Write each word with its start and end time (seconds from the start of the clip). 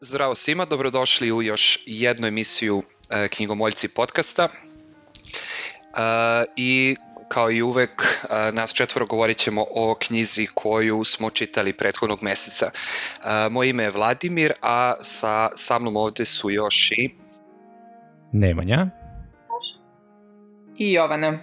Zdravo 0.00 0.34
svima, 0.34 0.64
dobrodošli 0.64 1.32
u 1.32 1.42
još 1.42 1.78
jednu 1.86 2.26
emisiju 2.26 2.82
e, 3.10 3.28
Knjigomoljci 3.28 3.88
podcasta. 3.88 4.48
E, 4.48 4.50
I 6.56 6.96
kao 7.28 7.50
i 7.50 7.62
uvek, 7.62 7.90
e, 8.30 8.52
nas 8.52 8.72
četvoro 8.72 9.06
govorit 9.06 9.36
ćemo 9.36 9.64
o 9.70 9.96
knjizi 10.00 10.46
koju 10.54 11.04
smo 11.04 11.30
čitali 11.30 11.72
prethodnog 11.72 12.22
meseca. 12.22 12.66
E, 12.66 13.48
moje 13.48 13.70
ime 13.70 13.82
je 13.82 13.90
Vladimir, 13.90 14.52
a 14.62 14.94
sa, 15.02 15.50
sa 15.56 15.78
mnom 15.78 15.96
ovde 15.96 16.24
su 16.24 16.50
još 16.50 16.90
i... 16.90 17.10
Nemanja. 18.32 18.86
I 20.78 20.92
Jovana. 20.92 21.38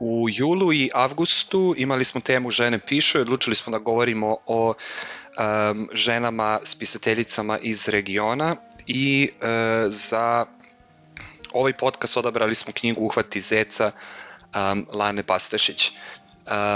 U 0.00 0.26
julu 0.30 0.72
i 0.72 0.90
avgustu 0.94 1.74
imali 1.76 2.04
smo 2.04 2.20
temu 2.20 2.50
Žene 2.50 2.78
pišu 2.78 3.18
i 3.18 3.20
odlučili 3.20 3.56
smo 3.56 3.70
da 3.70 3.78
govorimo 3.78 4.36
o 4.46 4.74
um, 5.38 5.88
ženama 5.92 6.58
spisateljicama 6.64 7.58
iz 7.58 7.88
regiona 7.88 8.56
i 8.86 9.30
uh, 9.32 9.46
za 9.88 10.46
ovaj 11.52 11.72
podcast 11.72 12.16
odabrali 12.16 12.54
smo 12.54 12.72
knjigu 12.72 13.04
Uhvati 13.04 13.40
zeca 13.40 13.90
um, 13.92 14.86
Lane 14.92 15.22
Pastešić. 15.22 15.92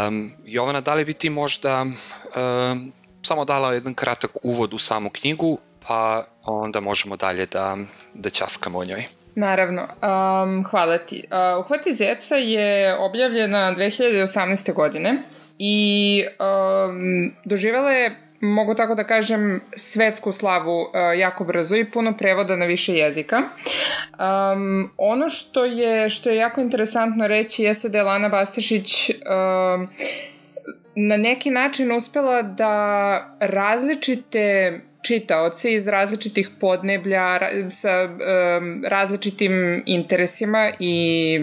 Um, 0.07 0.33
Jovana, 0.45 0.81
da 0.81 0.95
li 0.95 1.05
bi 1.05 1.13
ti 1.13 1.31
možda 1.31 1.83
um, 1.83 2.93
samo 3.23 3.45
dala 3.45 3.75
jedan 3.75 3.95
kratak 3.95 4.31
uvod 4.43 4.75
u 4.75 4.79
samu 4.79 5.11
knjigu, 5.11 5.59
pa 5.87 6.25
onda 6.45 6.81
možemo 6.81 7.17
dalje 7.17 7.47
da, 7.47 7.77
da 8.15 8.31
časkamo 8.31 8.79
o 8.79 8.85
njoj. 8.85 9.05
Naravno, 9.35 9.83
um, 9.83 10.65
hvala 10.65 10.99
ti. 10.99 11.25
Uh, 11.31 11.65
Uhvati 11.65 11.93
zeca 11.93 12.35
je 12.35 12.97
objavljena 12.99 13.75
2018. 13.77 14.73
godine 14.75 15.23
i 15.59 16.25
um, 16.89 17.35
doživela 17.45 17.91
je 17.91 18.21
mogu 18.45 18.75
tako 18.75 18.95
da 18.95 19.05
kažem, 19.05 19.61
svetsku 19.77 20.33
slavu 20.33 20.81
uh, 20.81 20.89
jako 21.19 21.45
brzo 21.45 21.77
i 21.77 21.85
puno 21.85 22.17
prevoda 22.17 22.57
na 22.57 22.67
više 22.67 22.95
jezika. 22.95 23.37
Um, 23.39 24.91
ono 24.97 25.29
što 25.29 25.65
je, 25.65 26.11
što 26.11 26.31
je 26.31 26.37
jako 26.37 26.61
interesantno 26.61 27.27
reći 27.27 27.63
jeste 27.63 27.89
da 27.89 27.99
je 27.99 28.05
Lana 28.05 28.29
Bastišić 28.29 29.11
um, 29.11 29.89
na 30.97 31.17
neki 31.17 31.51
način 31.51 31.93
uspela 31.93 32.43
da 32.43 33.37
različite 33.41 34.81
čitaoci 35.03 35.75
iz 35.75 35.89
različitih 35.89 36.51
podneblja 36.61 37.41
sa 37.71 38.05
um, 38.05 38.85
različitim 38.89 39.83
interesima 39.87 40.73
i 40.79 41.39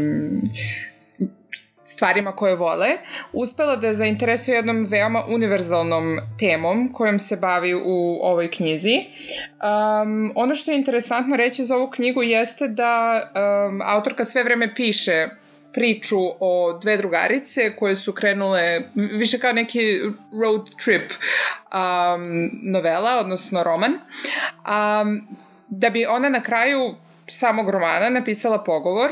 stvarima 1.94 2.32
koje 2.32 2.56
vole, 2.56 2.88
uspela 3.34 3.76
da 3.76 3.94
zainteresuje 3.94 4.56
jednom 4.56 4.86
veoma 4.90 5.24
univerzalnom 5.28 6.20
temom 6.40 6.94
kojom 6.94 7.20
se 7.20 7.38
bavi 7.38 7.74
u 7.74 8.20
ovoj 8.22 8.52
knjizi. 8.52 8.98
Um, 9.02 10.32
ono 10.36 10.56
što 10.56 10.72
je 10.72 10.78
interesantno 10.78 11.36
reći 11.36 11.66
za 11.66 11.76
ovu 11.76 11.90
knjigu 11.90 12.24
jeste 12.24 12.68
da 12.68 13.22
um, 13.70 13.82
autorka 13.82 14.26
sve 14.26 14.44
vreme 14.44 14.76
piše 14.76 15.28
priču 15.74 16.18
o 16.40 16.80
dve 16.82 16.98
drugarice 16.98 17.76
koje 17.76 17.96
su 17.96 18.14
krenule 18.14 18.82
više 18.96 19.40
kao 19.40 19.54
neki 19.54 20.00
road 20.42 20.70
trip 20.84 21.12
um, 21.12 22.50
novela, 22.64 23.20
odnosno 23.20 23.64
roman. 23.64 23.94
Um, 23.94 25.28
da 25.68 25.90
bi 25.90 26.06
ona 26.06 26.30
na 26.30 26.42
kraju 26.42 26.96
samog 27.28 27.70
romana 27.70 28.10
napisala 28.10 28.64
pogovor 28.64 29.12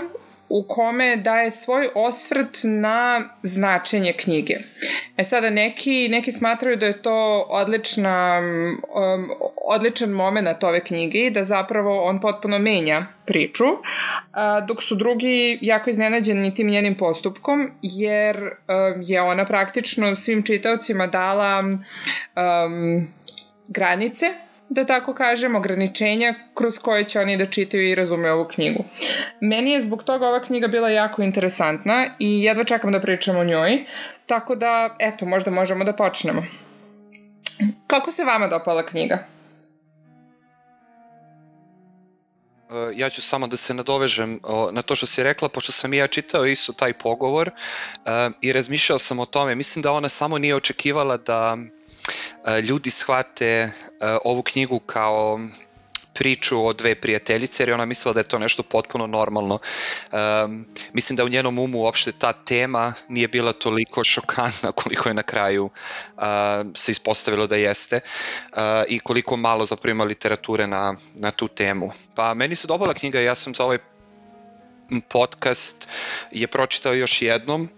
u 0.50 0.66
kome 0.68 1.16
daje 1.16 1.52
svoj 1.52 1.90
osvrt 1.96 2.58
na 2.64 3.30
značenje 3.44 4.14
knjige. 4.14 4.54
E 5.18 5.24
sada, 5.24 5.50
neki, 5.50 6.08
neki 6.10 6.32
smatraju 6.32 6.78
da 6.78 6.86
je 6.86 7.02
to 7.02 7.46
odlična, 7.50 8.40
um, 8.40 9.30
odličan 9.66 10.10
moment 10.10 10.64
ove 10.64 10.84
knjige 10.84 11.20
i 11.20 11.30
da 11.30 11.44
zapravo 11.44 12.04
on 12.04 12.22
potpuno 12.22 12.60
menja 12.60 13.06
priču, 13.26 13.66
a, 14.32 14.62
dok 14.62 14.84
su 14.84 14.96
drugi 14.96 15.60
jako 15.62 15.90
iznenađeni 15.90 16.54
tim 16.54 16.68
njenim 16.68 16.98
postupkom, 16.98 17.72
jer 17.82 18.38
um, 18.38 19.02
je 19.02 19.22
ona 19.22 19.46
praktično 19.46 20.16
svim 20.16 20.44
čitaocima 20.44 21.08
dala 21.08 21.60
um, 21.60 23.08
granice 23.68 24.26
da 24.70 24.86
tako 24.86 25.14
kažem, 25.14 25.56
ograničenja 25.56 26.34
kroz 26.54 26.80
koje 26.80 27.04
će 27.04 27.20
oni 27.20 27.38
da 27.38 27.46
čitaju 27.46 27.90
i 27.90 27.96
razumeju 27.96 28.34
ovu 28.34 28.48
knjigu. 28.48 28.84
Meni 29.42 29.72
je 29.72 29.82
zbog 29.82 30.04
toga 30.04 30.28
ova 30.28 30.44
knjiga 30.44 30.68
bila 30.68 30.90
jako 30.90 31.22
interesantna 31.22 32.06
i 32.20 32.44
jedva 32.44 32.64
čekam 32.64 32.92
da 32.92 33.02
pričam 33.02 33.38
o 33.38 33.44
njoj, 33.44 33.86
tako 34.26 34.56
da, 34.56 34.96
eto, 35.00 35.26
možda 35.26 35.52
možemo 35.52 35.84
da 35.84 35.94
počnemo. 35.94 36.44
Kako 37.88 38.12
se 38.12 38.24
vama 38.24 38.48
dopala 38.48 38.86
knjiga? 38.86 39.16
E, 42.70 42.74
ja 42.96 43.10
ću 43.10 43.22
samo 43.22 43.48
da 43.48 43.58
se 43.58 43.74
nadovežem 43.74 44.40
na 44.72 44.82
to 44.82 44.96
što 44.96 45.06
si 45.06 45.24
rekla, 45.24 45.50
pošto 45.50 45.72
sam 45.72 45.94
i 45.94 45.98
ja 45.98 46.08
čitao 46.08 46.46
isto 46.46 46.74
taj 46.74 46.94
pogovor 46.94 47.50
uh, 47.50 48.12
i 48.42 48.54
razmišljao 48.54 49.00
sam 49.00 49.20
o 49.20 49.26
tome. 49.26 49.56
Mislim 49.56 49.84
da 49.84 49.92
ona 49.92 50.10
samo 50.10 50.38
nije 50.38 50.56
očekivala 50.56 51.18
da 51.18 51.58
E, 51.58 51.79
ljudi 52.64 52.90
shvate 52.90 53.46
e, 53.46 53.72
ovu 54.24 54.44
knjigu 54.44 54.80
kao 54.80 55.40
priču 56.20 56.66
o 56.66 56.74
dve 56.74 56.96
prijateljice, 56.96 57.64
jer 57.64 57.70
je 57.70 57.74
ona 57.74 57.86
mislila 57.86 58.14
da 58.14 58.20
je 58.20 58.28
to 58.28 58.40
nešto 58.40 58.64
potpuno 58.64 59.08
normalno. 59.08 59.60
Um, 60.12 60.66
mislim 60.94 61.16
da 61.16 61.24
u 61.24 61.30
njenom 61.30 61.60
umu 61.60 61.80
uopšte 61.80 62.12
ta 62.12 62.34
tema 62.34 62.94
nije 63.08 63.28
bila 63.28 63.54
toliko 63.54 64.04
šokantna 64.04 64.72
koliko 64.72 65.10
je 65.10 65.14
na 65.14 65.24
kraju 65.24 65.66
uh, 65.66 66.24
se 66.76 66.92
ispostavilo 66.92 67.48
da 67.48 67.56
jeste 67.56 68.00
uh, 68.00 68.60
i 68.88 69.00
koliko 69.00 69.38
malo 69.38 69.66
zapravo 69.66 69.92
ima 69.92 70.04
literature 70.04 70.68
na, 70.68 70.96
na 71.16 71.32
tu 71.32 71.48
temu. 71.48 71.92
Pa 72.16 72.34
meni 72.34 72.56
se 72.56 72.68
dobala 72.68 72.94
knjiga, 72.94 73.20
ja 73.20 73.36
sam 73.36 73.56
za 73.56 73.64
ovaj 73.64 73.78
podcast 75.08 75.88
je 76.32 76.48
pročitao 76.48 76.94
još 76.94 77.22
jednom. 77.22 77.70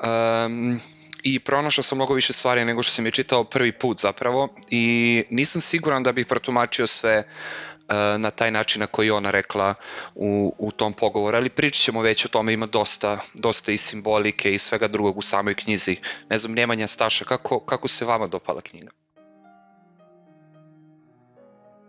Um, 0.00 0.80
i 1.22 1.38
pronašao 1.40 1.82
sam 1.82 1.98
mnogo 1.98 2.14
više 2.14 2.32
stvari 2.32 2.64
nego 2.64 2.82
što 2.82 2.92
sam 2.92 3.06
je 3.06 3.10
čitao 3.10 3.44
prvi 3.44 3.72
put 3.72 4.00
zapravo 4.00 4.48
i 4.70 5.24
nisam 5.30 5.60
siguran 5.60 6.02
da 6.02 6.12
bih 6.12 6.26
protumačio 6.26 6.86
sve 6.86 7.18
uh, 7.18 7.94
na 8.18 8.30
taj 8.30 8.50
način 8.50 8.80
na 8.80 8.86
koji 8.86 9.10
ona 9.10 9.30
rekla 9.30 9.74
u, 10.14 10.54
u 10.58 10.70
tom 10.70 10.92
pogovoru, 10.92 11.36
ali 11.36 11.50
pričat 11.50 11.82
ćemo 11.82 12.02
već 12.02 12.24
o 12.24 12.28
tome, 12.28 12.52
ima 12.52 12.66
dosta, 12.66 13.18
dosta 13.34 13.72
i 13.72 13.76
simbolike 13.76 14.54
i 14.54 14.58
svega 14.58 14.88
drugog 14.88 15.18
u 15.18 15.22
samoj 15.22 15.54
knjizi. 15.54 15.96
Ne 16.30 16.38
znam, 16.38 16.54
Nemanja 16.54 16.86
Staša, 16.86 17.24
kako, 17.24 17.60
kako 17.60 17.88
se 17.88 18.04
vama 18.04 18.26
dopala 18.26 18.60
knjiga? 18.60 18.90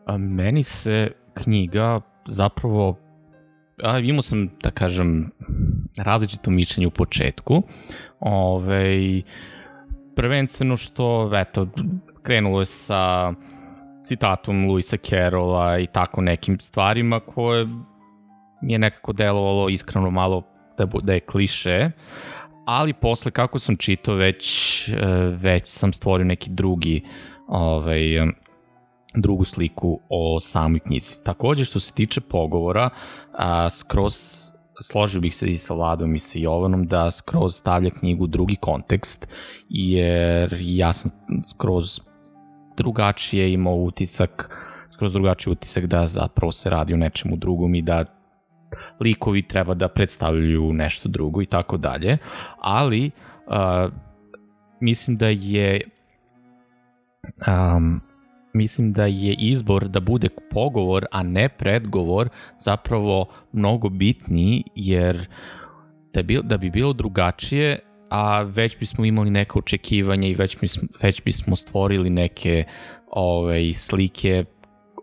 A 0.05 0.17
meni 0.17 0.63
se 0.63 1.11
knjiga 1.33 2.01
zapravo 2.27 3.09
a, 3.83 3.99
imao 3.99 4.21
sam, 4.21 4.49
da 4.63 4.71
kažem, 4.71 5.31
različito 5.97 6.51
mišljenje 6.51 6.87
u 6.87 6.91
početku. 6.91 7.63
Ove, 8.19 9.21
prvenstveno 10.15 10.77
što, 10.77 11.31
eto, 11.33 11.67
krenulo 12.23 12.59
je 12.59 12.65
sa 12.65 13.33
citatom 14.03 14.69
Luisa 14.69 14.97
Carrolla 14.97 15.79
i 15.79 15.87
tako 15.87 16.21
nekim 16.21 16.59
stvarima 16.59 17.19
koje 17.19 17.67
mi 18.61 18.73
je 18.73 18.79
nekako 18.79 19.13
delovalo 19.13 19.69
iskreno 19.69 20.09
malo 20.09 20.43
da, 20.77 20.85
da 20.85 21.13
je 21.13 21.19
kliše, 21.19 21.91
ali 22.65 22.93
posle 22.93 23.31
kako 23.31 23.59
sam 23.59 23.77
čitao 23.77 24.15
već, 24.15 24.89
e, 24.89 24.95
već 25.41 25.67
sam 25.67 25.93
stvorio 25.93 26.25
neki 26.25 26.49
drugi 26.49 27.03
ovaj, 27.47 28.01
drugu 29.15 29.45
sliku 29.45 29.99
o 30.09 30.39
samoj 30.39 30.79
knjizi. 30.79 31.23
Takođe 31.23 31.65
što 31.65 31.79
se 31.79 31.93
tiče 31.93 32.21
pogovora, 32.21 32.89
a, 33.33 33.69
skroz 33.69 34.13
složio 34.81 35.21
bih 35.21 35.35
se 35.35 35.51
i 35.51 35.57
sa 35.57 35.73
Vladom 35.73 36.15
i 36.15 36.19
sa 36.19 36.39
Jovanom 36.39 36.87
da 36.87 37.11
skroz 37.11 37.55
stavlja 37.55 37.89
knjigu 37.89 38.27
drugi 38.27 38.55
kontekst, 38.55 39.27
jer 39.69 40.57
ja 40.59 40.93
sam 40.93 41.11
skroz 41.47 41.99
drugačije 42.77 43.53
imao 43.53 43.75
utisak, 43.75 44.49
skroz 44.93 45.13
drugačiji 45.13 45.51
utisak 45.51 45.85
da 45.85 46.07
zapravo 46.07 46.51
se 46.51 46.69
radi 46.69 46.93
o 46.93 46.97
nečemu 46.97 47.35
drugom 47.35 47.75
i 47.75 47.81
da 47.81 48.05
likovi 48.99 49.47
treba 49.47 49.73
da 49.73 49.87
predstavljaju 49.87 50.73
nešto 50.73 51.09
drugo 51.09 51.41
i 51.41 51.45
tako 51.45 51.77
dalje, 51.77 52.17
ali 52.59 53.11
uh, 53.47 53.93
mislim 54.79 55.17
da 55.17 55.27
je 55.27 55.81
um, 57.47 58.01
mislim 58.53 58.93
da 58.93 59.05
je 59.05 59.33
izbor 59.33 59.87
da 59.87 59.99
bude 59.99 60.29
pogovor, 60.51 61.05
a 61.11 61.23
ne 61.23 61.49
predgovor, 61.49 62.29
zapravo 62.57 63.25
mnogo 63.51 63.89
bitniji, 63.89 64.63
jer 64.75 65.27
da 66.13 66.23
bi, 66.23 66.39
da 66.43 66.57
bi 66.57 66.69
bilo 66.69 66.93
drugačije, 66.93 67.79
a 68.09 68.41
već 68.41 68.79
bismo 68.79 69.05
imali 69.05 69.29
neke 69.29 69.59
očekivanja 69.59 70.27
i 70.27 70.35
već 70.35 70.59
bismo, 70.59 70.87
već 71.01 71.23
bismo 71.23 71.55
stvorili 71.55 72.09
neke 72.09 72.63
ove, 73.11 73.45
ovaj, 73.45 73.73
slike 73.73 74.45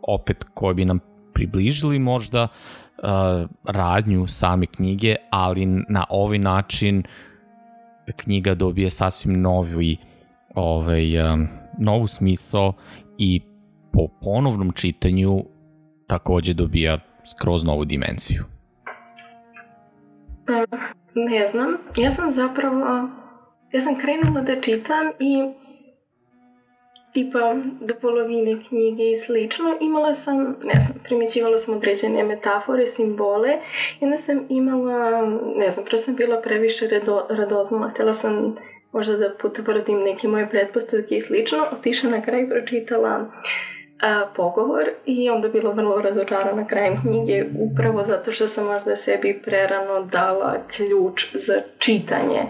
opet 0.02 0.44
koje 0.54 0.75
bi 0.75 0.84
nam 0.84 0.99
približili 1.34 1.99
možda 1.99 2.42
uh, 2.42 3.08
radnju 3.64 4.26
same 4.26 4.66
knjige, 4.66 5.16
ali 5.31 5.66
na 5.66 6.04
ovaj 6.10 6.38
način 6.38 7.02
knjiga 8.16 8.54
dobije 8.54 8.90
sasvim 8.90 9.40
novi 9.40 9.96
ovaj, 10.54 11.32
um, 11.32 11.49
novu 11.78 12.06
smisao 12.06 12.72
i 13.18 13.40
po 13.92 14.08
ponovnom 14.22 14.72
čitanju 14.72 15.44
takođe 16.06 16.54
dobija 16.54 16.98
skroz 17.30 17.64
novu 17.64 17.84
dimenziju. 17.84 18.44
Ne 21.14 21.46
znam, 21.46 21.76
ja 21.96 22.10
sam 22.10 22.32
zapravo, 22.32 23.08
ja 23.72 23.80
sam 23.80 23.98
krenula 23.98 24.40
da 24.40 24.60
čitam 24.60 25.06
i 25.18 25.52
tipa 27.16 27.54
do 27.80 27.94
polovine 28.00 28.62
knjige 28.68 29.10
i 29.10 29.16
slično, 29.16 29.76
imala 29.80 30.14
sam, 30.14 30.38
ne 30.64 30.80
znam, 30.80 30.98
primjećivala 31.04 31.58
sam 31.58 31.76
određene 31.76 32.24
metafore, 32.24 32.86
simbole 32.86 33.58
i 34.00 34.04
onda 34.04 34.16
sam 34.16 34.46
imala, 34.48 35.22
ne 35.56 35.70
znam, 35.70 35.84
prvo 35.84 35.98
sam 35.98 36.16
bila 36.16 36.40
previše 36.40 36.88
rado, 36.88 37.26
radozmala, 37.30 37.88
htjela 37.88 38.12
sam 38.12 38.54
možda 38.96 39.16
da 39.16 39.31
potvrdim 39.43 39.98
neke 40.02 40.28
moje 40.28 40.50
pretpostavke 40.50 41.16
i 41.16 41.20
slično, 41.20 41.58
otišla 41.72 42.10
na 42.10 42.22
kraj 42.22 42.48
pročitala 42.48 43.31
a, 44.00 44.26
pogovor 44.37 44.84
i 45.06 45.31
onda 45.31 45.48
bilo 45.48 45.72
vrlo 45.72 45.98
razočarana 46.02 46.66
krajem 46.66 47.00
knjige 47.02 47.44
upravo 47.58 48.02
zato 48.02 48.32
što 48.32 48.48
sam 48.48 48.66
možda 48.66 48.96
sebi 48.96 49.40
prerano 49.44 50.02
dala 50.02 50.56
ključ 50.76 51.26
za 51.34 51.54
čitanje 51.78 52.43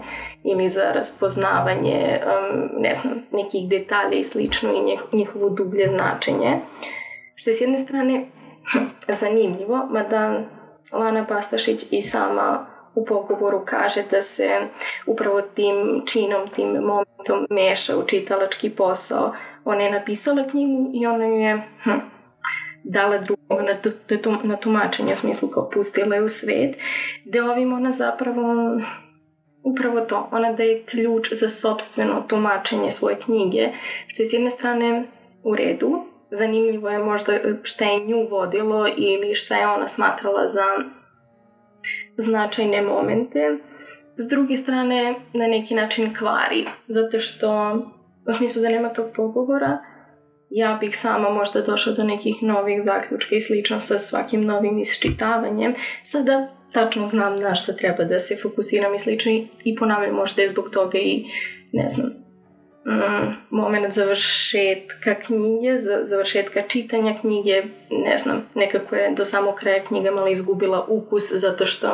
ili 0.43 0.69
za 0.69 0.91
raspoznavanje 0.91 2.19
um, 2.23 2.69
ne 2.81 2.95
znam, 2.95 3.13
nekih 3.31 3.69
detalja 3.69 4.17
i 4.17 4.23
slično 4.23 4.69
i 4.73 4.83
njih, 4.83 4.99
njihovo 5.13 5.49
dublje 5.49 5.87
značenje. 5.87 6.57
Što 7.35 7.49
je 7.49 7.53
s 7.53 7.61
jedne 7.61 7.77
strane 7.77 8.25
zanimljivo, 9.21 9.87
mada 9.89 10.43
Lana 10.91 11.25
Pastašić 11.25 11.85
i 11.91 12.01
sama 12.01 12.76
u 12.97 13.05
pogovoru 13.05 13.61
kaže 13.65 14.03
da 14.11 14.21
se 14.21 14.59
upravo 15.05 15.41
tim 15.41 16.03
činom, 16.05 16.47
tim 16.55 16.67
momentom 16.67 17.47
meša 17.49 17.97
u 17.97 18.03
čitalački 18.07 18.69
posao. 18.69 19.33
Ona 19.65 19.83
je 19.83 19.91
napisala 19.91 20.47
knjigu 20.47 20.91
i 20.93 21.05
ona 21.05 21.25
je 21.25 21.61
hm, 21.83 21.99
dala 22.83 23.17
drugom 23.17 23.65
na, 23.65 23.75
na, 24.43 24.55
tumačenje, 24.55 25.13
u 25.13 25.17
smislu 25.17 25.49
kao 25.49 25.69
pustila 25.69 26.15
je 26.15 26.23
u 26.23 26.29
svet, 26.29 26.77
gde 27.25 27.43
ovim 27.43 27.73
ona 27.73 27.91
zapravo 27.91 28.77
upravo 29.63 30.01
to, 30.01 30.29
ona 30.31 30.53
daje 30.53 30.83
ključ 30.83 31.33
za 31.33 31.49
sobstveno 31.49 32.23
tumačenje 32.27 32.91
svoje 32.91 33.15
knjige, 33.15 33.69
što 34.07 34.21
je 34.21 34.25
s 34.25 34.33
jedne 34.33 34.49
strane 34.49 35.03
u 35.43 35.55
redu, 35.55 36.05
zanimljivo 36.31 36.89
je 36.89 36.99
možda 36.99 37.33
šta 37.63 37.85
je 37.85 38.05
nju 38.05 38.27
vodilo 38.29 38.87
ili 38.97 39.35
šta 39.35 39.55
je 39.55 39.67
ona 39.67 39.87
smatrala 39.87 40.47
za 40.47 40.63
značajne 42.17 42.81
momente. 42.81 43.57
S 44.17 44.27
druge 44.27 44.57
strane, 44.57 45.15
na 45.33 45.47
neki 45.47 45.75
način 45.75 46.13
kvari, 46.13 46.65
zato 46.87 47.19
što 47.19 47.73
u 48.29 48.33
smislu 48.33 48.61
da 48.61 48.69
nema 48.69 48.89
tog 48.89 49.05
pogovora, 49.15 49.77
ja 50.49 50.77
bih 50.81 50.97
sama 50.97 51.29
možda 51.29 51.61
došla 51.61 51.93
do 51.93 52.03
nekih 52.03 52.43
novih 52.43 52.83
zaključka 52.83 53.35
i 53.35 53.41
slično 53.41 53.79
sa 53.79 53.99
svakim 53.99 54.41
novim 54.41 54.79
isčitavanjem. 54.79 55.75
Sada 56.03 56.47
tačno 56.71 57.05
znam 57.05 57.35
na 57.35 57.55
šta 57.55 57.73
treba 57.73 58.03
da 58.03 58.19
se 58.19 58.37
fokusiram 58.41 58.95
i 58.95 58.99
slično 58.99 59.31
i 59.63 59.75
ponavljam 59.75 60.15
možda 60.15 60.41
je 60.41 60.47
zbog 60.47 60.69
toga 60.69 60.97
i 60.97 61.25
ne 61.73 61.89
znam 61.89 62.26
moment 63.49 63.93
završetka 63.93 65.15
knjige, 65.15 65.79
za, 65.79 65.99
završetka 66.03 66.61
čitanja 66.61 67.15
knjige, 67.21 67.63
ne 67.91 68.17
znam, 68.17 68.45
nekako 68.55 68.95
je 68.95 69.13
do 69.17 69.25
samog 69.25 69.55
kraja 69.55 69.83
knjiga 69.83 70.11
malo 70.11 70.27
izgubila 70.27 70.85
ukus 70.87 71.33
zato 71.33 71.65
što 71.65 71.87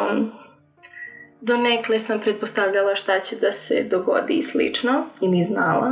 do 1.41 1.57
nekle 1.57 1.99
sam 1.99 2.19
pretpostavljala 2.19 2.95
šta 2.95 3.19
će 3.19 3.35
da 3.35 3.51
se 3.51 3.83
dogodi 3.91 4.33
i 4.33 4.41
slično 4.41 5.05
ili 5.21 5.43
znala. 5.43 5.91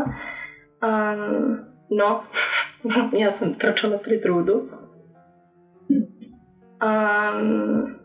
Um, 0.81 1.57
no, 1.89 2.24
ja 3.21 3.31
sam 3.31 3.54
trčala 3.54 3.97
pred 3.97 4.25
rudu. 4.25 4.69
Um, 6.81 8.00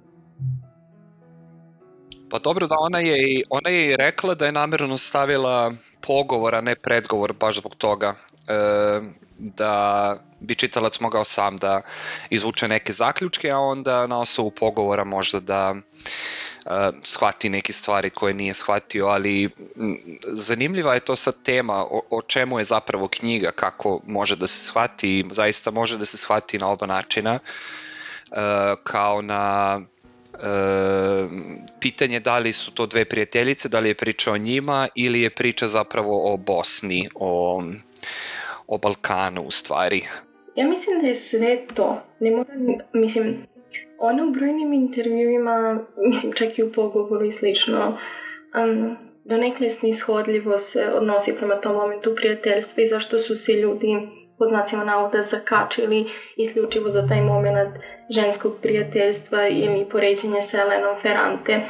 Pa 2.37 2.41
dobro 2.41 2.67
da 2.67 2.75
ona 2.79 3.01
je, 3.01 3.43
ona 3.51 3.71
je 3.71 3.91
i 3.91 3.97
rekla 3.97 4.35
da 4.35 4.47
je 4.47 4.53
namerno 4.53 4.99
stavila 4.99 5.73
pogovor, 6.01 6.55
a 6.55 6.61
ne 6.61 6.75
predgovor 6.75 7.33
baš 7.33 7.57
zbog 7.57 7.75
toga. 7.75 8.15
E, 8.49 9.01
da 9.39 10.17
bi 10.41 10.55
čitalac 10.55 11.01
mogao 11.01 11.25
sam 11.25 11.57
da 11.57 11.83
izvuče 12.31 12.69
neke 12.69 12.93
zaključke, 12.93 13.51
a 13.51 13.59
onda 13.59 14.07
na 14.07 14.21
osnovu 14.21 14.51
pogovora 14.51 15.05
možda 15.05 15.41
da 15.41 15.75
uh, 15.75 16.73
shvati 17.03 17.49
neke 17.49 17.73
stvari 17.73 18.11
koje 18.11 18.35
nije 18.35 18.55
shvatio, 18.55 19.07
ali 19.07 19.51
zanimljiva 20.27 20.95
je 20.95 21.01
to 21.01 21.17
sad 21.17 21.43
tema 21.43 21.75
o, 21.75 22.03
o 22.11 22.23
čemu 22.23 22.59
je 22.59 22.65
zapravo 22.65 23.09
knjiga, 23.09 23.51
kako 23.51 24.01
može 24.07 24.37
da 24.37 24.47
se 24.47 24.65
shvati, 24.65 25.25
zaista 25.31 25.71
može 25.71 25.99
da 25.99 26.05
se 26.05 26.17
shvati 26.19 26.59
na 26.59 26.69
oba 26.69 26.87
načina, 26.87 27.39
uh, 28.31 28.37
kao 28.85 29.23
na 29.23 29.81
e, 29.81 29.96
pitanje 31.81 32.21
da 32.21 32.39
li 32.39 32.53
su 32.53 32.75
to 32.75 32.87
dve 32.87 33.05
prijateljice, 33.05 33.69
da 33.69 33.81
li 33.81 33.89
je 33.89 33.95
priča 33.95 34.33
o 34.33 34.39
njima 34.39 34.89
ili 34.95 35.21
je 35.21 35.31
priča 35.31 35.69
zapravo 35.69 36.33
o 36.33 36.37
Bosni, 36.37 37.09
o, 37.15 37.63
o 38.67 38.79
Balkanu 38.79 39.43
u 39.43 39.51
stvari. 39.51 40.03
Ja 40.57 40.67
mislim 40.69 41.01
da 41.01 41.07
je 41.07 41.15
sve 41.15 41.67
to. 41.75 42.03
Ne 42.21 42.31
moram, 42.31 42.67
mislim, 42.93 43.37
ona 43.99 44.25
u 44.25 44.31
brojnim 44.31 44.73
intervjuima, 44.73 45.85
mislim 45.97 46.33
čak 46.33 46.59
i 46.59 46.63
u 46.63 46.73
pogovoru 46.73 47.25
i 47.25 47.33
slično, 47.33 47.99
um, 48.65 48.97
donekle 49.25 49.71
snishodljivo 49.71 50.59
se 50.59 50.89
odnosi 50.95 51.35
prema 51.39 51.55
tom 51.55 51.75
momentu 51.75 52.15
prijateljstva 52.17 52.83
i 52.83 52.87
zašto 52.87 53.19
su 53.19 53.37
se 53.37 53.53
ljudi 53.53 53.97
pod 54.39 54.49
znacima 54.49 54.85
navoda 54.85 55.23
zakačili 55.23 56.07
isključivo 56.37 56.91
za 56.91 57.07
taj 57.09 57.21
moment 57.21 57.75
ženskog 58.11 58.53
prijateljstva 58.63 59.49
ili 59.49 59.89
poređenje 59.93 60.43
sa 60.43 60.61
Elenom 60.61 60.97
Ferrante. 61.03 61.61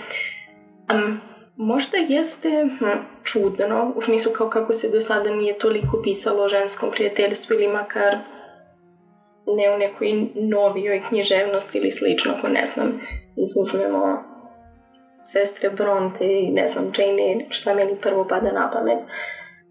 Um, 0.95 1.21
možda 1.57 1.97
jeste 2.09 2.67
hm, 2.79 2.85
čudno, 3.23 3.93
u 3.97 4.01
smislu 4.01 4.33
kao 4.33 4.49
kako 4.49 4.73
se 4.73 4.91
do 4.91 5.01
sada 5.01 5.31
nije 5.31 5.59
toliko 5.59 6.03
pisalo 6.03 6.45
o 6.45 6.49
ženskom 6.49 6.91
prijateljstvu 6.91 7.55
ili 7.55 7.69
makar 7.69 8.19
ne 9.47 9.75
u 9.75 9.79
nekoj 9.79 10.29
novijoj 10.35 11.03
književnosti 11.09 11.79
ili 11.79 11.91
slično, 11.91 12.33
ako 12.39 12.49
ne 12.49 12.67
znam, 12.67 13.01
izuzmemo 13.37 14.23
sestre 15.25 15.71
Bronte 15.71 16.25
i 16.25 16.51
ne 16.51 16.69
znam, 16.69 16.93
Jane 16.99 17.23
Eyre, 17.23 17.47
šta 17.49 17.75
meni 17.75 17.97
prvo 18.03 18.27
pada 18.29 18.53
na 18.53 18.71
pamet. 18.73 18.99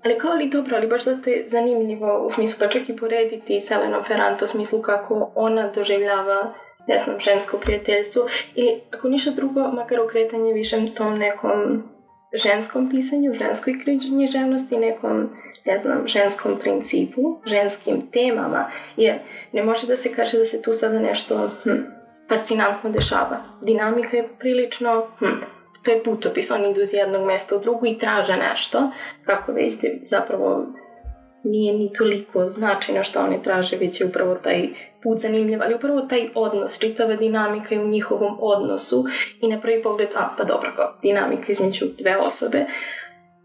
Ali 0.06 0.18
kao 0.18 0.34
li 0.34 0.50
dobro, 0.50 0.76
ali 0.76 0.88
baš 0.88 1.04
zato 1.04 1.30
je 1.30 1.44
zanimljivo 1.48 2.26
u 2.26 2.30
smislu 2.30 2.58
pa 2.60 2.68
čak 2.68 2.90
i 2.90 2.96
porediti 2.98 3.60
s 3.60 3.72
Elenom 3.72 4.04
Ferrante 4.04 4.46
u 4.46 4.48
smislu 4.48 4.82
kako 4.82 5.32
ona 5.36 5.72
doživljava 5.72 6.54
ne 6.88 6.98
znam, 6.98 7.20
žensko 7.20 7.58
prijateljstvo 7.58 8.28
ili 8.56 8.82
ako 8.94 9.10
ništa 9.10 9.32
drugo, 9.32 9.68
makar 9.68 10.00
okretanje 10.00 10.54
višem 10.54 10.88
tom 10.88 11.18
nekom 11.20 11.84
ženskom 12.34 12.90
pisanju, 12.90 13.34
ženskoj 13.34 13.74
književnosti, 13.84 14.78
nekom, 14.78 15.30
ne 15.66 15.80
znam, 15.80 16.08
ženskom 16.08 16.60
principu, 16.60 17.40
ženskim 17.46 18.02
temama, 18.12 18.72
jer 18.98 19.16
ne 19.52 19.64
može 19.64 19.88
da 19.88 19.98
se 19.98 20.14
kaže 20.14 20.38
da 20.38 20.46
se 20.46 20.62
tu 20.62 20.74
sada 20.74 21.00
nešto 21.00 21.50
hm, 21.64 21.70
fascinantno 22.30 22.90
dešava. 22.90 23.38
Dinamika 23.62 24.18
je 24.18 24.30
prilično 24.40 25.08
hm, 25.20 25.55
to 25.86 25.92
je 25.92 26.04
putopis, 26.04 26.52
oni 26.52 26.72
idu 26.72 26.82
iz 26.82 26.94
jednog 26.94 27.28
mesta 27.28 27.56
u 27.56 27.60
drugu 27.60 27.86
i 27.86 27.98
traže 27.98 28.38
nešto, 28.38 28.92
kako 29.26 29.52
vidite, 29.52 30.00
zapravo 30.04 30.66
nije 31.44 31.74
ni 31.74 31.94
toliko 31.94 32.50
značajno 32.50 33.04
što 33.04 33.20
oni 33.20 33.44
traže, 33.44 33.78
već 33.78 34.02
je 34.02 34.08
upravo 34.08 34.36
taj 34.36 34.70
put 35.04 35.20
zanimljiv, 35.20 35.64
ali 35.64 35.76
upravo 35.76 36.02
taj 36.02 36.30
odnos, 36.36 36.80
čitava 36.80 37.16
dinamika 37.16 37.76
u 37.76 37.88
njihovom 37.88 38.38
odnosu 38.42 39.06
i 39.42 39.48
na 39.48 39.62
prvi 39.62 39.84
pogled, 39.84 40.10
a 40.16 40.30
pa 40.38 40.44
dobro, 40.44 40.72
kao 40.76 40.94
dinamika 41.02 41.52
između 41.52 41.86
dve 41.98 42.18
osobe, 42.18 42.66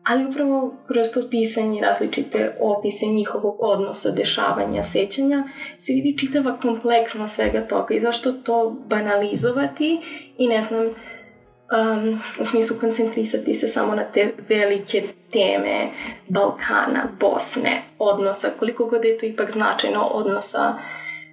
ali 0.05 0.27
upravo 0.27 0.75
kroz 0.87 1.07
to 1.15 1.21
pisanje 1.31 1.81
različite 1.81 2.57
opise 2.61 3.07
njihovog 3.07 3.57
odnosa, 3.61 4.11
dešavanja, 4.11 4.83
sećanja, 4.83 5.45
se 5.79 5.93
vidi 5.93 6.19
čitava 6.19 6.57
kompleksnost 6.63 7.35
svega 7.35 7.61
toga 7.61 7.95
i 7.95 8.01
zašto 8.01 8.33
to 8.33 8.77
banalizovati 8.87 10.01
i 10.39 10.47
ne 10.47 10.63
znam, 10.63 10.95
um, 11.71 12.21
u 12.41 12.45
smislu 12.45 12.77
koncentrisati 12.81 13.55
se 13.55 13.69
samo 13.69 13.95
na 13.95 14.05
te 14.05 14.33
velike 14.49 15.03
teme 15.33 15.91
Balkana, 16.29 17.09
Bosne, 17.21 17.83
odnosa, 17.99 18.51
koliko 18.59 18.85
god 18.85 19.05
je 19.05 19.19
to 19.19 19.27
ipak 19.27 19.51
značajno 19.51 20.03
odnosa 20.03 20.75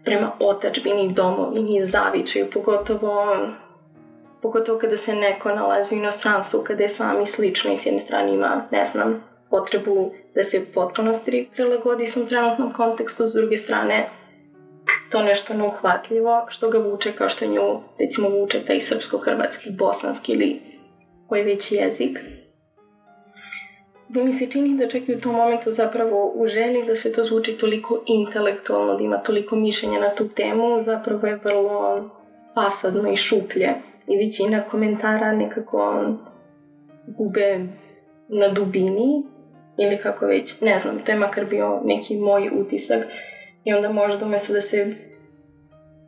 prema 0.05 0.31
otačbini, 0.39 1.13
domovini, 1.13 1.83
zavičaju, 1.83 2.45
pogotovo 2.53 3.37
pogotovo 4.41 4.79
kada 4.79 4.97
se 4.97 5.15
neko 5.15 5.51
nalazi 5.51 5.95
u 5.95 5.97
inostranstvu, 5.97 6.63
kada 6.63 6.83
je 6.83 6.89
sami 6.89 7.25
slično 7.25 7.73
i 7.73 7.77
s 7.77 7.85
jedne 7.85 7.99
strane 7.99 8.33
ima, 8.33 8.63
ne 8.71 8.85
znam, 8.85 9.23
potrebu 9.49 10.11
da 10.35 10.43
se 10.43 10.65
potpunosti 10.73 11.49
prilagodi 11.55 12.07
svom 12.07 12.27
trenutnom 12.27 12.73
kontekstu, 12.73 13.27
s 13.27 13.33
druge 13.33 13.57
strane 13.57 14.09
to 15.11 15.23
nešto 15.23 15.53
neuhvatljivo 15.53 16.45
što 16.49 16.69
ga 16.69 16.77
vuče 16.77 17.11
kao 17.11 17.29
što 17.29 17.45
nju 17.45 17.79
recimo 17.99 18.29
vuče 18.29 18.65
taj 18.65 18.81
srpsko-hrvatski, 18.81 19.77
bosanski 19.77 20.31
ili 20.31 20.61
koji 21.27 21.43
već 21.43 21.71
jezik. 21.71 22.19
mi 24.09 24.31
se 24.31 24.47
čini 24.47 24.77
da 24.77 24.87
čak 24.87 25.09
i 25.09 25.15
u 25.15 25.21
tom 25.21 25.35
momentu 25.35 25.71
zapravo 25.71 26.31
u 26.35 26.47
želji 26.47 26.83
da 26.83 26.95
sve 26.95 27.11
to 27.11 27.23
zvuči 27.23 27.57
toliko 27.57 28.03
intelektualno, 28.05 28.95
da 28.95 29.03
ima 29.03 29.17
toliko 29.17 29.55
mišljenja 29.55 29.99
na 29.99 30.09
tu 30.09 30.27
temu, 30.27 30.81
zapravo 30.81 31.27
je 31.27 31.39
vrlo 31.43 32.09
fasadno 32.53 33.11
i 33.11 33.15
šuplje. 33.15 33.69
I 34.07 34.17
većina 34.17 34.61
komentara 34.61 35.31
nekako 35.31 36.05
gube 37.07 37.59
na 38.27 38.47
dubini 38.47 39.23
ili 39.77 39.97
kako 39.97 40.25
već, 40.25 40.61
ne 40.61 40.79
znam, 40.79 40.99
to 41.05 41.11
je 41.11 41.17
makar 41.17 41.45
bio 41.45 41.81
neki 41.85 42.17
moj 42.17 42.49
utisak 42.53 43.03
i 43.67 43.73
onda 43.73 43.89
možda 43.89 44.25
umesto 44.25 44.53
da 44.53 44.61
se 44.61 44.95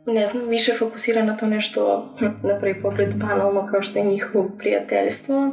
ne 0.06 0.26
znam, 0.26 0.48
više 0.48 0.72
fokusira 0.78 1.24
na 1.24 1.36
to 1.36 1.46
nešto 1.46 2.08
na 2.42 2.58
prvi 2.60 2.82
pogled 2.82 3.14
banalno 3.14 3.66
kao 3.70 3.82
što 3.82 3.98
je 3.98 4.04
njihovo 4.04 4.50
prijateljstvo, 4.58 5.50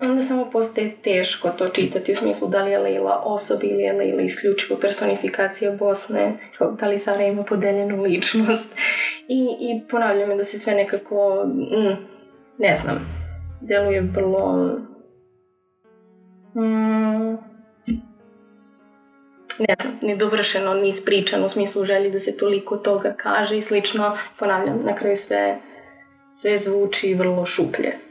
onda 0.00 0.22
samo 0.22 0.50
postaje 0.50 0.92
teško 1.04 1.48
to 1.48 1.68
čitati 1.68 2.12
u 2.12 2.14
smislu 2.14 2.48
da 2.48 2.64
li 2.64 2.70
je 2.70 2.78
Leila 2.78 3.22
osoba 3.24 3.60
ili 3.62 3.82
je 3.82 3.92
Leila 3.92 4.22
isključivo 4.22 4.78
personifikacija 4.80 5.72
Bosne, 5.78 6.32
da 6.80 6.86
li 6.86 6.98
Sara 6.98 7.22
ima 7.22 7.42
podeljenu 7.42 8.02
ličnost. 8.02 8.74
I, 9.28 9.56
i 9.60 9.88
ponavljam 9.90 10.38
da 10.38 10.44
se 10.44 10.58
sve 10.58 10.74
nekako, 10.74 11.44
mm, 11.46 11.96
ne 12.58 12.76
znam, 12.76 13.06
deluje 13.60 14.00
vrlo 14.00 14.66
mm, 16.54 17.55
ne 19.58 19.74
znam, 19.80 19.98
nedovršeno, 20.02 20.74
ni 20.74 20.88
ispričano 20.88 21.46
u 21.46 21.48
smislu 21.48 21.84
želji 21.84 22.10
da 22.10 22.20
se 22.20 22.36
toliko 22.36 22.76
toga 22.76 23.14
kaže 23.16 23.58
i 23.58 23.62
slično, 23.62 24.18
ponavljam, 24.38 24.82
na 24.84 24.96
kraju 24.96 25.16
sve, 25.16 25.58
sve 26.34 26.58
zvuči 26.58 27.14
vrlo 27.14 27.46
šuplje. 27.46 28.05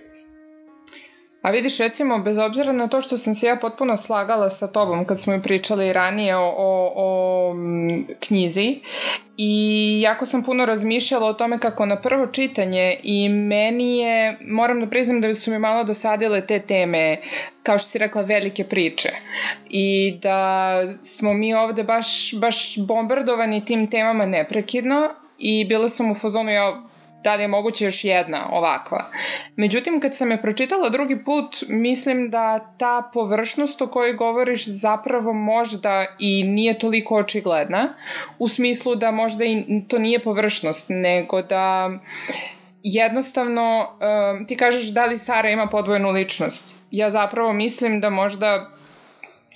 A 1.46 1.52
vidiš, 1.52 1.78
recimo, 1.78 2.20
bez 2.20 2.38
obzira 2.38 2.72
na 2.72 2.88
to 2.88 3.02
što 3.02 3.18
sam 3.18 3.34
se 3.34 3.48
ja 3.48 3.56
potpuno 3.56 3.98
slagala 3.98 4.50
sa 4.50 4.68
tobom 4.68 5.06
kad 5.06 5.20
smo 5.20 5.34
i 5.34 5.42
pričali 5.42 5.94
ranije 5.94 6.36
o, 6.36 6.54
o, 6.58 6.94
o 6.96 7.56
knjizi 8.20 8.80
i 9.38 10.02
jako 10.02 10.26
sam 10.26 10.44
puno 10.44 10.66
razmišljala 10.66 11.28
o 11.28 11.34
tome 11.34 11.60
kako 11.60 11.86
na 11.86 12.02
prvo 12.02 12.28
čitanje 12.28 12.98
i 13.04 13.30
meni 13.30 13.98
je, 13.98 14.38
moram 14.42 14.80
da 14.80 14.88
priznam 14.88 15.22
da 15.22 15.34
su 15.34 15.52
mi 15.52 15.60
malo 15.60 15.84
dosadile 15.84 16.48
te 16.48 16.60
teme, 16.60 17.18
kao 17.64 17.78
što 17.78 17.90
si 17.90 17.98
rekla, 17.98 18.22
velike 18.22 18.64
priče. 18.64 19.10
I 19.70 20.18
da 20.22 20.82
smo 21.02 21.34
mi 21.34 21.54
ovde 21.54 21.84
baš, 21.84 22.34
baš 22.40 22.78
bombardovani 22.78 23.66
tim 23.66 23.90
temama 23.90 24.26
neprekidno 24.26 25.10
i 25.38 25.66
bila 25.66 25.90
sam 25.90 26.12
u 26.12 26.16
fazonu, 26.16 26.52
ja 26.52 26.82
da 27.26 27.36
li 27.36 27.44
je 27.44 27.48
moguće 27.48 27.86
još 27.86 28.04
jedna 28.04 28.50
ovakva. 28.52 29.06
Međutim, 29.56 30.00
kad 30.00 30.16
sam 30.16 30.32
je 30.32 30.42
pročitala 30.42 30.90
drugi 30.90 31.24
put, 31.24 31.64
mislim 31.68 32.30
da 32.30 32.76
ta 32.78 33.10
površnost 33.14 33.82
o 33.82 33.88
kojoj 33.88 34.14
govoriš 34.14 34.68
zapravo 34.68 35.34
možda 35.34 36.06
i 36.20 36.44
nije 36.44 36.80
toliko 36.80 37.16
očigledna, 37.16 37.94
u 38.40 38.48
smislu 38.48 38.96
da 38.96 39.12
možda 39.12 39.46
i 39.46 39.84
to 39.88 40.00
nije 40.00 40.20
površnost, 40.20 40.86
nego 40.90 41.42
da 41.42 41.92
jednostavno 42.84 43.80
um, 43.82 44.48
ti 44.48 44.58
kažeš 44.58 44.86
da 44.86 45.06
li 45.06 45.18
Sara 45.18 45.50
ima 45.50 45.68
podvojenu 45.68 46.10
ličnost. 46.10 46.74
Ja 46.92 47.10
zapravo 47.10 47.54
mislim 47.54 48.02
da 48.02 48.10
možda 48.10 48.75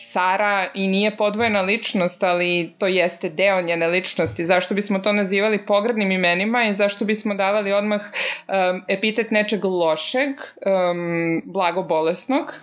Sara 0.01 0.68
i 0.74 0.88
nije 0.88 1.18
podvojena 1.18 1.62
ličnost, 1.62 2.24
ali 2.24 2.74
to 2.77 2.88
jeste 2.88 3.29
deo 3.29 3.62
njene 3.62 3.88
ličnosti. 3.88 4.46
Zašto 4.46 4.75
bismo 4.75 5.00
to 5.00 5.13
nazivali 5.13 5.65
pogradnim 5.65 6.12
imenima 6.12 6.63
i 6.63 6.74
zašto 6.74 7.06
bismo 7.06 7.34
davali 7.34 7.74
odmah 7.74 8.01
um, 8.01 8.84
epitet 8.88 9.32
nečeg 9.32 9.65
lošeg, 9.65 10.29
um, 10.29 11.41
blago 11.46 11.84
bolesnog, 11.84 12.53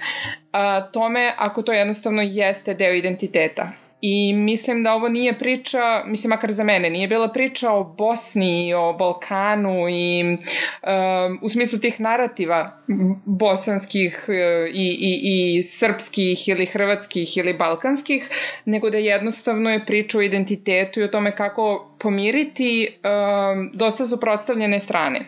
a, 0.53 0.81
tome 0.93 1.33
ako 1.39 1.63
to 1.63 1.73
jednostavno 1.73 2.23
jeste 2.23 2.75
deo 2.75 2.93
identiteta. 2.93 3.86
I 4.09 4.33
mislim 4.33 4.83
da 4.83 4.95
ovo 4.95 5.09
nije 5.09 5.39
priča, 5.39 6.03
mislim 6.05 6.29
makar 6.29 6.53
za 6.53 6.65
mene, 6.65 6.91
nije 6.91 7.09
bila 7.09 7.29
priča 7.29 7.71
o 7.71 7.85
Bosni, 7.85 8.75
o 8.75 8.93
Balkanu 8.93 9.89
i 9.89 10.23
um, 10.23 11.39
u 11.43 11.49
smislu 11.49 11.79
tih 11.79 12.01
narativa 12.01 12.83
bosanskih 13.25 14.25
uh, 14.29 14.35
i, 14.75 14.89
i, 15.01 15.57
i 15.59 15.63
srpskih 15.63 16.49
ili 16.49 16.67
hrvatskih 16.67 17.37
ili 17.37 17.55
balkanskih, 17.55 18.29
nego 18.65 18.91
da 18.91 18.99
jednostavno 18.99 19.71
je 19.71 19.85
priča 19.87 20.19
o 20.19 20.23
identitetu 20.23 21.01
i 21.01 21.05
o 21.05 21.09
tome 21.09 21.37
kako 21.37 21.91
pomiriti 21.99 22.89
um, 22.89 23.71
dosta 23.75 24.07
suprotstavljene 24.07 24.81
strane. 24.81 25.27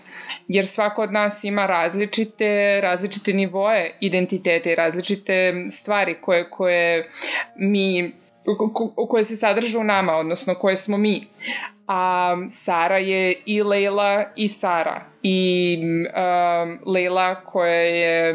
Jer 0.48 0.66
svako 0.66 1.02
od 1.02 1.12
nas 1.12 1.44
ima 1.44 1.66
različite, 1.66 2.80
različite 2.80 3.32
nivoe 3.32 3.90
identiteta 4.00 4.70
i 4.70 4.74
različite 4.74 5.54
stvari 5.70 6.14
koje, 6.20 6.50
koje 6.50 7.08
mi 7.56 8.12
koje 9.08 9.24
se 9.24 9.36
sadrže 9.36 9.78
u 9.78 9.84
nama, 9.84 10.12
odnosno 10.12 10.54
koje 10.54 10.76
smo 10.76 10.96
mi. 10.98 11.26
A 11.88 12.36
Sara 12.48 12.98
je 12.98 13.42
i 13.46 13.62
Leila 13.62 14.24
i 14.36 14.48
Sara. 14.48 15.00
I 15.22 15.78
um, 15.82 16.92
Leila 16.92 17.34
koja 17.34 17.72
je, 17.72 18.34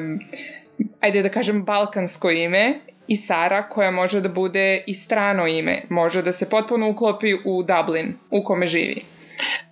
ajde 1.00 1.22
da 1.22 1.30
kažem, 1.30 1.64
balkansko 1.64 2.32
ime 2.32 2.74
i 3.08 3.16
Sara 3.16 3.64
koja 3.64 3.92
može 3.92 4.22
da 4.22 4.30
bude 4.30 4.84
i 4.88 4.94
strano 4.94 5.48
ime. 5.48 5.84
Može 5.90 6.22
da 6.22 6.32
se 6.32 6.50
potpuno 6.50 6.90
uklopi 6.90 7.34
u 7.46 7.64
Dublin 7.64 8.14
u 8.32 8.44
kome 8.44 8.68
živi. 8.68 9.02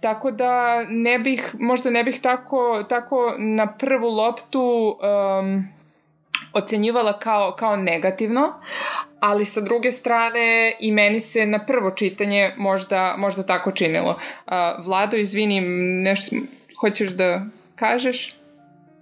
Tako 0.02 0.32
da 0.32 0.84
ne 0.90 1.20
bih, 1.20 1.56
možda 1.60 1.90
ne 1.90 2.04
bih 2.04 2.20
tako, 2.22 2.86
tako 2.90 3.36
na 3.38 3.68
prvu 3.78 4.10
loptu 4.10 4.98
um, 5.42 5.68
ocenjivala 6.54 7.20
kao, 7.20 7.56
kao 7.60 7.76
negativno, 7.76 8.54
ali 9.20 9.46
sa 9.46 9.62
druge 9.62 9.92
strane 9.92 10.74
i 10.80 10.92
meni 10.92 11.20
se 11.20 11.46
na 11.46 11.66
prvo 11.66 11.92
čitanje 11.92 12.54
možda, 12.58 13.16
možda 13.18 13.44
tako 13.44 13.72
činilo. 13.72 14.10
Uh, 14.46 14.54
Vlado, 14.86 15.18
izvini, 15.18 15.62
nešto 16.04 16.36
hoćeš 16.80 17.10
da 17.10 17.46
kažeš? 17.76 18.36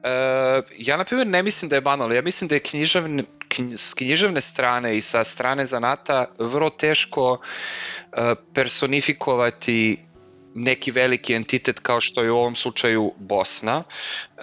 Uh, 0.03 0.65
ja, 0.77 0.97
na 0.97 1.03
primjer, 1.03 1.27
ne 1.27 1.43
mislim 1.43 1.69
da 1.69 1.75
je 1.75 1.81
banalno. 1.81 2.15
Ja 2.15 2.21
mislim 2.21 2.47
da 2.47 2.55
je 2.55 2.59
književne, 2.59 3.23
knj, 3.47 3.73
s 3.77 3.93
književne 3.93 4.41
strane 4.41 4.97
i 4.97 5.01
sa 5.01 5.23
strane 5.23 5.65
zanata 5.65 6.25
vrlo 6.39 6.69
teško 6.69 7.31
uh, 7.31 7.39
personifikovati 8.53 9.97
neki 10.55 10.91
veliki 10.91 11.33
entitet 11.33 11.79
kao 11.79 12.01
što 12.01 12.23
je 12.23 12.31
u 12.31 12.37
ovom 12.37 12.55
slučaju 12.55 13.11
Bosna, 13.17 13.83
e, 14.37 14.41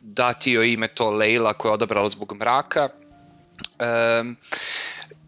dati 0.00 0.52
joj 0.52 0.72
ime 0.72 0.88
to 0.88 1.10
Leila 1.10 1.54
koja 1.54 1.70
je 1.70 1.74
odabrala 1.74 2.08
zbog 2.08 2.36
mraka, 2.36 2.88
e, 3.78 4.24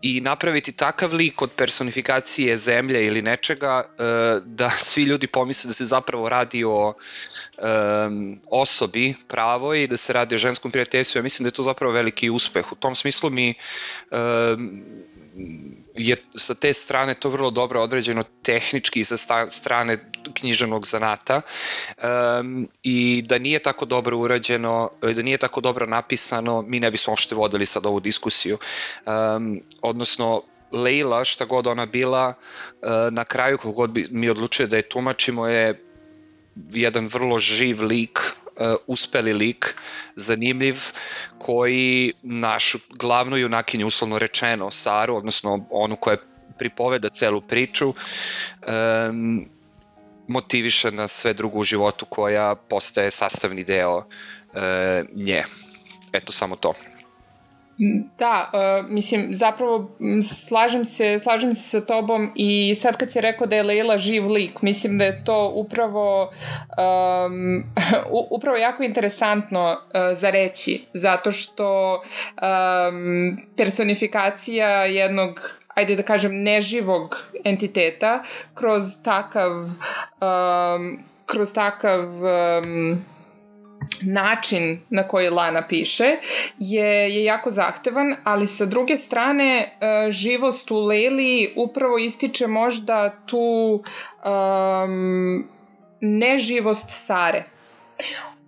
i 0.02 0.20
napraviti 0.20 0.72
takav 0.72 1.14
lik 1.14 1.42
od 1.42 1.50
personifikacije 1.56 2.56
zemlje 2.56 3.06
ili 3.06 3.22
nečega 3.22 3.84
e, 3.84 4.02
da 4.44 4.70
svi 4.70 5.02
ljudi 5.02 5.26
pomisle 5.26 5.68
da 5.68 5.74
se 5.74 5.86
zapravo 5.86 6.28
radi 6.28 6.64
o 6.64 6.94
um, 7.58 8.40
osobi 8.50 9.14
pravoj 9.28 9.82
i 9.82 9.86
da 9.86 9.96
se 9.96 10.12
radi 10.12 10.34
o 10.34 10.38
ženskom 10.38 10.70
prijateljstvu. 10.70 11.18
Ja 11.18 11.22
mislim 11.22 11.44
da 11.44 11.48
je 11.48 11.52
to 11.52 11.62
zapravo 11.62 11.92
veliki 11.92 12.30
uspeh. 12.30 12.72
U 12.72 12.74
tom 12.74 12.94
smislu 12.94 13.30
mi 13.30 13.54
um, 14.10 14.82
je 15.94 16.16
sa 16.34 16.54
te 16.54 16.72
strane 16.72 17.14
to 17.14 17.28
vrlo 17.28 17.50
dobro 17.50 17.82
određeno 17.82 18.22
tehnički 18.42 19.00
i 19.00 19.04
sa 19.04 19.46
strane 19.46 20.10
književnog 20.34 20.86
zanata 20.86 21.40
um, 22.40 22.68
i 22.82 23.24
da 23.26 23.38
nije 23.38 23.58
tako 23.58 23.84
dobro 23.84 24.18
urađeno, 24.18 24.90
da 25.00 25.22
nije 25.22 25.38
tako 25.38 25.60
dobro 25.60 25.86
napisano, 25.86 26.62
mi 26.62 26.80
ne 26.80 26.90
bismo 26.90 27.12
uopšte 27.12 27.34
vodili 27.34 27.66
sad 27.66 27.86
ovu 27.86 28.00
diskusiju. 28.00 28.58
Um, 29.06 29.60
odnosno, 29.82 30.42
Leila, 30.72 31.24
šta 31.24 31.44
god 31.44 31.66
ona 31.66 31.86
bila, 31.86 32.28
uh, 32.28 32.88
na 33.10 33.24
kraju 33.24 33.58
kogod 33.58 33.90
bi 33.90 34.06
mi 34.10 34.28
odlučuje 34.28 34.66
da 34.66 34.76
je 34.76 34.88
tumačimo 34.88 35.46
je 35.46 35.84
jedan 36.72 37.06
vrlo 37.06 37.38
živ 37.38 37.82
lik 37.82 38.20
uh, 38.56 38.74
uspeli 38.86 39.32
lik, 39.32 39.74
zanimljiv, 40.16 40.76
koji 41.38 42.12
našu 42.22 42.78
glavnu 42.90 43.36
junakinju, 43.36 43.86
uslovno 43.86 44.18
rečeno, 44.18 44.70
Saru, 44.70 45.16
odnosno 45.16 45.66
onu 45.70 45.96
koja 45.96 46.16
pripoveda 46.58 47.08
celu 47.08 47.40
priču, 47.40 47.88
um, 47.88 49.48
motiviše 50.28 50.90
na 50.90 51.08
sve 51.08 51.34
drugo 51.34 51.58
u 51.58 51.64
životu 51.64 52.06
koja 52.06 52.54
postaje 52.54 53.10
sastavni 53.10 53.64
deo 53.64 53.96
uh, 53.96 54.04
nje. 55.12 55.44
Eto 56.12 56.32
samo 56.32 56.56
to. 56.56 56.74
Da, 58.18 58.50
uh, 58.52 58.90
mislim, 58.90 59.34
zapravo 59.34 59.90
slažem 60.22 60.84
se, 60.84 61.18
slažem 61.18 61.54
se 61.54 61.62
sa 61.62 61.80
tobom 61.86 62.32
i 62.34 62.74
sad 62.74 62.96
kad 62.96 63.12
si 63.12 63.20
rekao 63.20 63.46
da 63.46 63.56
je 63.56 63.62
Leila 63.62 63.98
živ 63.98 64.26
lik, 64.26 64.62
mislim 64.62 64.98
da 64.98 65.04
je 65.04 65.24
to 65.24 65.52
upravo 65.54 66.30
um, 67.26 67.64
upravo 68.30 68.56
jako 68.56 68.82
interesantno 68.82 69.70
uh, 69.70 70.00
za 70.12 70.30
reći, 70.30 70.84
zato 70.92 71.32
što 71.32 71.92
um, 71.94 73.38
personifikacija 73.56 74.84
jednog 74.84 75.40
ajde 75.74 75.96
da 75.96 76.02
kažem, 76.02 76.42
neživog 76.42 77.18
entiteta 77.44 78.22
kroz 78.54 78.84
takav 79.02 79.52
um, 79.52 80.98
kroz 81.26 81.52
takav 81.54 82.04
um, 82.04 83.04
način 84.02 84.80
na 84.90 85.08
koji 85.08 85.30
Lana 85.30 85.66
piše 85.68 86.16
je, 86.58 87.14
je 87.14 87.24
jako 87.24 87.50
zahtevan, 87.50 88.14
ali 88.24 88.46
sa 88.46 88.64
druge 88.66 88.96
strane 88.96 89.58
e, 89.80 90.10
živost 90.10 90.70
u 90.70 90.76
Leli 90.76 91.52
upravo 91.56 91.98
ističe 91.98 92.46
možda 92.46 93.10
tu 93.26 93.82
um, 94.24 95.48
neživost 96.00 96.86
Sare. 96.88 97.44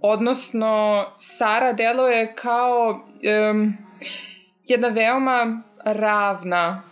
Odnosno, 0.00 1.04
Sara 1.16 1.72
deluje 1.72 2.34
kao 2.34 3.06
um, 3.50 3.76
jedna 4.64 4.88
veoma 4.88 5.62
ravna 5.84 6.82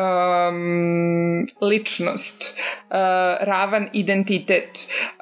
um, 0.00 1.46
ličnost, 1.60 2.58
uh, 2.90 2.96
ravan 3.40 3.88
identitet. 3.92 4.70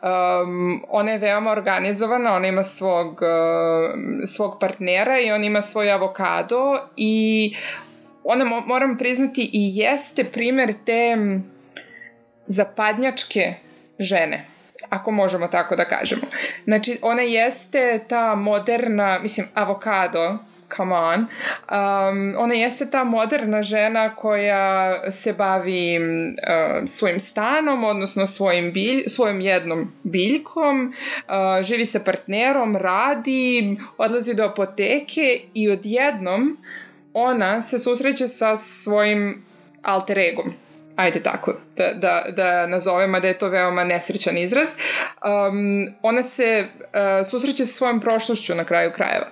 Um, 0.02 0.84
ona 0.88 1.10
je 1.10 1.18
veoma 1.18 1.50
organizovana, 1.50 2.34
ona 2.34 2.46
ima 2.46 2.64
svog, 2.64 3.22
uh, 3.22 3.94
svog 4.26 4.56
partnera 4.60 5.20
i 5.20 5.30
on 5.30 5.44
ima 5.44 5.62
svoj 5.62 5.92
avokado 5.92 6.78
i 6.96 7.54
ona, 8.24 8.44
mo 8.44 8.60
moram 8.60 8.98
priznati, 8.98 9.50
i 9.52 9.76
jeste 9.76 10.24
primer 10.24 10.74
te 10.84 11.16
zapadnjačke 12.46 13.54
žene 13.98 14.46
ako 14.88 15.10
možemo 15.10 15.48
tako 15.48 15.76
da 15.76 15.84
kažemo. 15.84 16.22
Znači, 16.64 16.98
ona 17.02 17.22
jeste 17.22 18.04
ta 18.08 18.34
moderna, 18.34 19.18
mislim, 19.22 19.46
avokado, 19.54 20.38
come 20.76 20.94
on. 20.94 21.20
Um, 21.20 22.34
ona 22.38 22.54
jeste 22.54 22.90
ta 22.90 23.04
moderna 23.04 23.62
žena 23.62 24.14
koja 24.14 25.10
se 25.10 25.32
bavi 25.32 25.98
uh, 25.98 26.86
svojim 26.86 27.20
stanom, 27.20 27.84
odnosno 27.84 28.26
svojim 28.26 28.72
bilj, 28.72 29.02
svojim 29.06 29.40
jednom 29.40 29.92
biljkom, 30.02 30.94
uh, 31.28 31.62
živi 31.62 31.84
sa 31.84 32.00
partnerom, 32.00 32.76
radi, 32.76 33.76
odlazi 33.98 34.34
do 34.34 34.44
apoteke 34.44 35.40
i 35.54 35.70
odjednom 35.70 36.56
ona 37.14 37.62
se 37.62 37.78
susreće 37.78 38.28
sa 38.28 38.56
svojim 38.56 39.44
alter 39.82 40.18
egom. 40.18 40.54
Ajde 40.96 41.22
tako 41.22 41.54
da, 41.76 41.92
da, 41.94 42.24
da 42.36 42.66
nazovemo 42.66 43.20
da 43.20 43.28
je 43.28 43.38
to 43.38 43.48
veoma 43.48 43.84
nesrećan 43.84 44.36
izraz, 44.36 44.68
um, 44.68 45.86
ona 46.02 46.22
se 46.22 46.66
uh, 46.80 47.26
susreće 47.30 47.64
sa 47.64 47.72
svojom 47.72 48.00
prošlošću 48.00 48.54
na 48.54 48.64
kraju 48.64 48.92
krajeva 48.92 49.26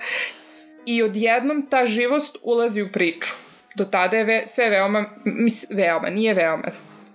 i 0.87 1.02
odjednom 1.02 1.66
ta 1.71 1.87
živost 1.87 2.37
ulazi 2.43 2.83
u 2.83 2.93
priču. 2.93 3.35
Do 3.75 3.85
tada 3.85 4.16
je 4.16 4.25
ve, 4.25 4.43
sve 4.47 4.69
veoma, 4.71 5.05
mis, 5.25 5.66
veoma, 5.71 6.09
nije 6.11 6.35
veoma, 6.35 6.69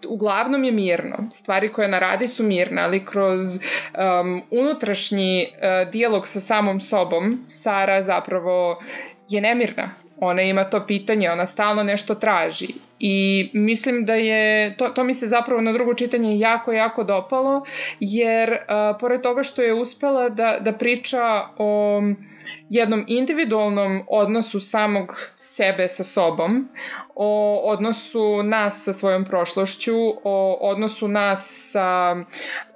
uglavnom 0.07 0.63
je 0.63 0.71
mirno. 0.71 1.17
Stvari 1.31 1.69
koje 1.69 1.87
naradi 1.87 2.27
su 2.27 2.43
mirne, 2.43 2.81
ali 2.81 3.05
kroz 3.05 3.41
um, 3.55 4.43
unutrašnji 4.51 5.47
uh, 5.47 5.91
dijalog 5.91 6.27
sa 6.27 6.39
samom 6.39 6.79
sobom 6.79 7.45
Sara 7.47 8.01
zapravo 8.01 8.83
je 9.29 9.41
nemirna 9.41 10.01
ona 10.21 10.41
ima 10.41 10.63
to 10.63 10.85
pitanje, 10.85 11.31
ona 11.31 11.45
stalno 11.45 11.83
nešto 11.83 12.15
traži 12.15 12.67
i 13.03 13.49
mislim 13.53 14.05
da 14.05 14.13
je, 14.13 14.77
to, 14.77 14.89
to 14.89 15.03
mi 15.03 15.13
se 15.13 15.27
zapravo 15.27 15.61
na 15.61 15.73
drugo 15.73 15.93
čitanje 15.93 16.39
jako, 16.39 16.71
jako 16.71 17.03
dopalo, 17.03 17.63
jer 17.99 18.51
uh, 18.51 18.57
pored 18.99 19.21
toga 19.21 19.43
što 19.43 19.61
je 19.61 19.73
uspela 19.73 20.29
da, 20.29 20.57
da 20.59 20.73
priča 20.73 21.41
o 21.57 22.01
jednom 22.69 23.05
individualnom 23.07 24.03
odnosu 24.07 24.59
samog 24.59 25.31
sebe 25.35 25.87
sa 25.87 26.03
sobom, 26.03 26.69
o 27.15 27.61
odnosu 27.63 28.43
nas 28.43 28.83
sa 28.83 28.93
svojom 28.93 29.25
prošlošću, 29.25 29.97
o 30.23 30.57
odnosu 30.61 31.07
nas 31.07 31.71
sa 31.71 32.15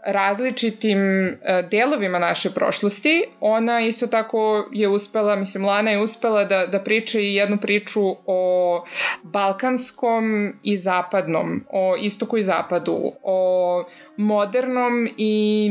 različitim 0.05 1.27
e, 1.27 1.37
delovima 1.71 2.19
naše 2.19 2.49
prošlosti, 2.49 3.23
ona 3.39 3.81
isto 3.81 4.07
tako 4.07 4.69
je 4.71 4.87
uspela, 4.87 5.35
mislim, 5.35 5.65
Lana 5.65 5.91
je 5.91 6.01
uspela 6.01 6.43
da, 6.43 6.65
da 6.65 6.79
priča 6.79 7.19
i 7.19 7.35
jednu 7.35 7.57
priču 7.57 8.01
o 8.25 8.85
balkanskom 9.23 10.14
i 10.63 10.77
zapadnom, 10.77 11.63
o 11.69 11.95
istoku 11.99 12.37
i 12.37 12.43
zapadu, 12.43 13.11
o 13.23 13.83
modernom 14.17 15.07
i 15.17 15.69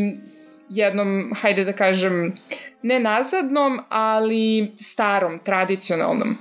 jednom, 0.68 1.32
hajde 1.40 1.64
da 1.64 1.72
kažem, 1.72 2.34
ne 2.82 3.00
nazadnom, 3.00 3.80
ali 3.88 4.72
starom, 4.76 5.38
tradicionalnom. 5.44 6.36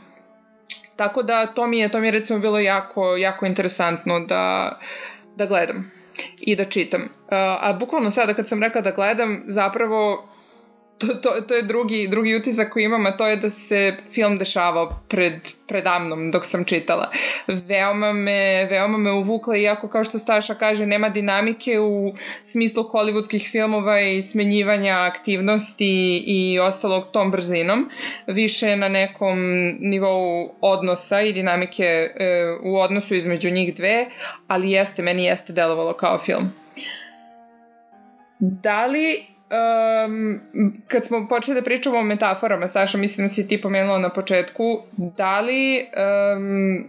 Tako 0.96 1.24
da 1.24 1.46
to 1.46 1.68
mi 1.68 1.80
je, 1.80 1.90
to 1.92 2.00
mi 2.00 2.08
je 2.08 2.12
recimo 2.12 2.40
bilo 2.40 2.60
jako, 2.60 3.18
jako 3.18 3.46
interesantno 3.46 4.20
da, 4.20 4.78
da 5.36 5.46
gledam 5.46 5.92
i 6.42 6.56
da 6.56 6.64
čitam. 6.64 7.02
Uh, 7.02 7.08
a 7.62 7.74
bukvalno 7.80 8.12
sada 8.12 8.34
kad 8.34 8.48
sam 8.48 8.64
rekla 8.64 8.82
da 8.82 8.92
gledam, 8.92 9.44
zapravo 9.48 10.33
to, 11.08 11.14
to, 11.14 11.42
to 11.48 11.54
je 11.54 11.62
drugi, 11.62 12.08
drugi 12.08 12.36
utisak 12.36 12.74
koji 12.74 12.84
imam, 12.84 13.06
a 13.06 13.18
to 13.18 13.28
je 13.28 13.36
da 13.36 13.50
se 13.50 13.96
film 14.14 14.38
dešavao 14.38 15.00
pred, 15.08 15.34
predamnom 15.68 16.32
dok 16.32 16.46
sam 16.46 16.66
čitala. 16.66 17.12
Veoma 17.48 18.14
me, 18.14 18.68
veoma 18.70 18.98
me 18.98 19.12
uvukla, 19.12 19.58
iako 19.58 19.88
kao 19.88 20.04
što 20.04 20.20
Staša 20.20 20.54
kaže, 20.54 20.86
nema 20.86 21.10
dinamike 21.10 21.80
u 21.80 22.14
smislu 22.44 22.84
hollywoodskih 22.84 23.52
filmova 23.52 24.02
i 24.02 24.22
smenjivanja 24.22 24.94
aktivnosti 24.94 26.24
i 26.28 26.60
ostalog 26.60 27.04
tom 27.12 27.32
brzinom. 27.32 27.90
Više 28.28 28.76
na 28.76 28.90
nekom 28.90 29.40
nivou 29.80 30.56
odnosa 30.62 31.22
i 31.22 31.34
dinamike 31.34 31.84
e, 31.84 32.10
u 32.64 32.80
odnosu 32.80 33.16
između 33.16 33.50
njih 33.50 33.76
dve, 33.76 34.06
ali 34.48 34.72
jeste, 34.72 35.02
meni 35.02 35.24
jeste 35.24 35.54
delovalo 35.54 35.94
kao 35.94 36.20
film. 36.20 36.54
Da 38.40 38.86
li 38.86 39.33
um, 39.54 40.42
kad 40.88 41.06
smo 41.06 41.28
počeli 41.28 41.56
da 41.56 41.64
pričamo 41.64 41.98
o 41.98 42.04
metaforama, 42.04 42.68
Saša, 42.68 42.98
mislim 42.98 43.26
da 43.26 43.30
si 43.30 43.48
ti 43.48 43.62
pomenula 43.62 44.00
na 44.00 44.10
početku, 44.10 44.82
da 44.98 45.40
li 45.40 45.86
um, 46.36 46.86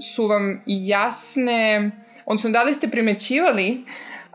su 0.00 0.26
vam 0.26 0.62
jasne, 0.66 1.90
odnosno 2.26 2.50
da 2.50 2.62
li 2.62 2.74
ste 2.74 2.88
primećivali 2.88 3.84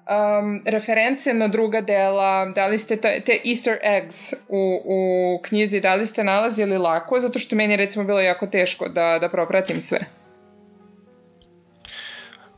um, 0.08 0.62
reference 0.66 1.34
na 1.34 1.48
druga 1.48 1.82
dela, 1.82 2.46
da 2.46 2.68
li 2.68 2.78
ste 2.78 2.96
te, 2.96 3.22
te 3.26 3.40
easter 3.46 3.78
eggs 3.84 4.34
u, 4.34 4.82
u 4.86 5.42
knjizi, 5.42 5.80
da 5.80 5.96
li 5.96 6.06
ste 6.06 6.24
nalazili 6.24 6.78
lako, 6.78 7.20
zato 7.20 7.40
što 7.40 7.56
meni 7.56 7.74
je 7.74 7.78
recimo 7.78 8.06
bilo 8.06 8.22
jako 8.22 8.48
teško 8.48 8.88
da, 8.88 9.18
da 9.20 9.30
propratim 9.30 9.82
sve. 9.82 10.00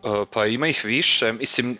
E, 0.03 0.25
pa 0.33 0.45
ima 0.45 0.67
ih 0.67 0.81
više, 0.85 1.33
mislim, 1.33 1.77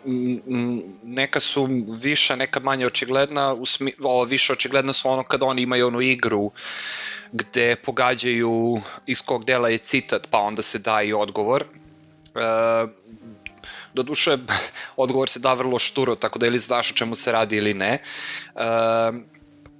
neka 1.02 1.40
su 1.40 1.68
više, 2.02 2.36
neka 2.36 2.60
manje 2.60 2.86
očigledna, 2.86 3.52
usmi, 3.52 3.92
ovo 4.02 4.24
više 4.24 4.52
očigledna 4.52 4.92
su 4.92 5.08
ono 5.08 5.22
kad 5.22 5.42
oni 5.42 5.62
imaju 5.62 5.86
onu 5.86 6.00
igru 6.00 6.50
gde 7.32 7.76
pogađaju 7.76 8.80
iz 9.06 9.22
kog 9.22 9.44
dela 9.44 9.68
je 9.68 9.78
citat, 9.78 10.28
pa 10.30 10.38
onda 10.38 10.62
se 10.62 10.78
da 10.78 11.02
i 11.02 11.12
odgovor. 11.12 11.64
E, 11.64 12.86
doduše, 13.94 14.38
odgovor 14.96 15.28
se 15.28 15.38
da 15.38 15.54
vrlo 15.54 15.78
šturo, 15.78 16.14
tako 16.14 16.38
da 16.38 16.46
ili 16.46 16.58
znaš 16.58 16.90
o 16.90 16.94
čemu 16.94 17.14
se 17.14 17.32
radi 17.32 17.56
ili 17.56 17.74
ne. 17.74 17.92
E, 17.92 18.00